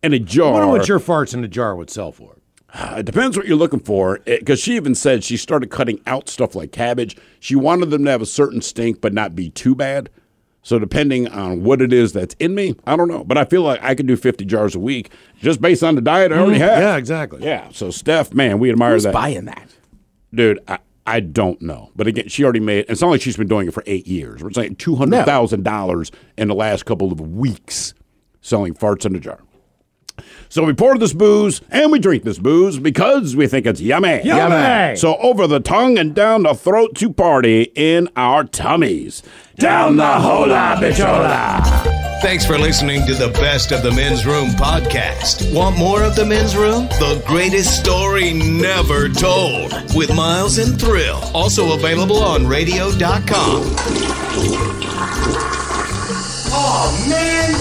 in 0.02 0.14
a 0.14 0.20
jar. 0.20 0.48
I 0.54 0.66
wonder 0.66 0.68
what 0.68 0.88
your 0.88 1.00
farts 1.00 1.34
in 1.34 1.44
a 1.44 1.48
jar 1.48 1.76
would 1.76 1.90
sell 1.90 2.12
for. 2.12 2.38
It 2.98 3.06
depends 3.06 3.38
what 3.38 3.48
you're 3.48 3.58
looking 3.58 3.80
for. 3.80 4.20
Because 4.26 4.60
she 4.60 4.76
even 4.76 4.96
said 4.96 5.24
she 5.24 5.38
started 5.38 5.70
cutting 5.72 6.00
out 6.08 6.30
stuff 6.30 6.56
like 6.56 6.72
cabbage. 6.72 7.18
She 7.40 7.56
wanted 7.56 7.90
them 7.90 8.06
to 8.06 8.12
have 8.12 8.22
a 8.22 8.26
certain 8.26 8.62
stink, 8.62 9.02
but 9.02 9.14
not 9.14 9.36
be 9.36 9.50
too 9.50 9.76
bad. 9.76 10.10
So 10.64 10.78
depending 10.78 11.28
on 11.28 11.64
what 11.64 11.82
it 11.82 11.92
is 11.92 12.14
that's 12.14 12.36
in 12.40 12.54
me, 12.54 12.76
I 12.86 12.96
don't 12.96 13.08
know. 13.08 13.24
But 13.24 13.38
I 13.38 13.46
feel 13.46 13.64
like 13.64 13.82
I 13.84 13.96
could 13.96 14.06
do 14.06 14.16
50 14.16 14.46
jars 14.46 14.76
a 14.76 14.80
week 14.80 15.12
just 15.40 15.60
based 15.60 15.84
on 15.84 15.96
the 15.96 16.02
diet 16.02 16.32
I 16.32 16.38
already 16.38 16.60
Mhm. 16.60 16.70
have. 16.70 16.80
Yeah, 16.80 16.96
exactly. 16.98 17.44
Yeah. 17.44 17.70
So 17.72 17.90
Steph, 17.90 18.34
man, 18.34 18.60
we 18.60 18.70
admire 18.70 18.94
Who's 18.94 19.04
that. 19.04 19.14
buying 19.14 19.46
that? 19.46 19.70
Dude, 20.34 20.60
I, 20.68 20.78
I 21.08 21.20
don't 21.20 21.60
know. 21.64 21.90
But 21.96 22.06
again, 22.08 22.28
she 22.28 22.44
already 22.44 22.60
made 22.60 22.86
it's 22.88 23.02
not 23.02 23.10
like 23.10 23.22
she's 23.22 23.38
been 23.38 23.48
doing 23.48 23.68
it 23.68 23.74
for 23.74 23.84
eight 23.88 24.06
years. 24.08 24.44
We're 24.44 24.52
saying 24.52 24.76
two 24.76 24.96
hundred 24.96 25.26
thousand 25.26 25.64
dollars 25.64 26.12
in 26.38 26.48
the 26.48 26.56
last 26.56 26.86
couple 26.86 27.12
of 27.12 27.20
weeks 27.20 27.96
selling 28.40 28.76
farts 28.76 29.04
in 29.06 29.16
a 29.16 29.20
jar. 29.20 29.40
So 30.52 30.66
we 30.66 30.74
pour 30.74 30.98
this 30.98 31.14
booze 31.14 31.62
and 31.70 31.94
we 31.94 32.00
drink 32.00 32.24
this 32.26 32.38
booze 32.38 32.78
because 32.78 33.38
we 33.38 33.48
think 33.48 33.66
it's 33.66 33.80
yummy. 33.80 34.22
Yummy. 34.26 34.98
So 34.98 35.16
over 35.20 35.48
the 35.48 35.62
tongue 35.62 35.98
and 35.98 36.14
down 36.14 36.44
the 36.44 36.54
throat 36.54 36.94
to 36.96 37.14
party 37.14 37.72
in 37.74 38.10
our 38.18 38.44
tummies. 38.44 39.24
Down 39.56 39.96
the 39.96 40.06
hola 40.20 40.76
bichola. 40.78 42.22
Thanks 42.22 42.46
for 42.46 42.58
listening 42.58 43.06
to 43.08 43.14
the 43.14 43.30
Best 43.30 43.72
of 43.72 43.82
the 43.82 43.92
Men's 43.94 44.26
Room 44.26 44.50
podcast. 44.50 45.56
Want 45.56 45.78
more 45.78 46.04
of 46.04 46.18
the 46.18 46.26
Men's 46.26 46.58
Room? 46.58 46.88
The 47.00 47.24
greatest 47.26 47.80
story 47.80 48.34
never 48.34 49.08
told 49.08 49.72
with 49.96 50.14
Miles 50.14 50.58
and 50.58 50.78
Thrill. 50.78 51.22
Also 51.34 51.74
available 51.76 52.22
on 52.22 52.46
radio.com. 52.46 53.64
Oh, 56.54 57.08
man. 57.10 57.61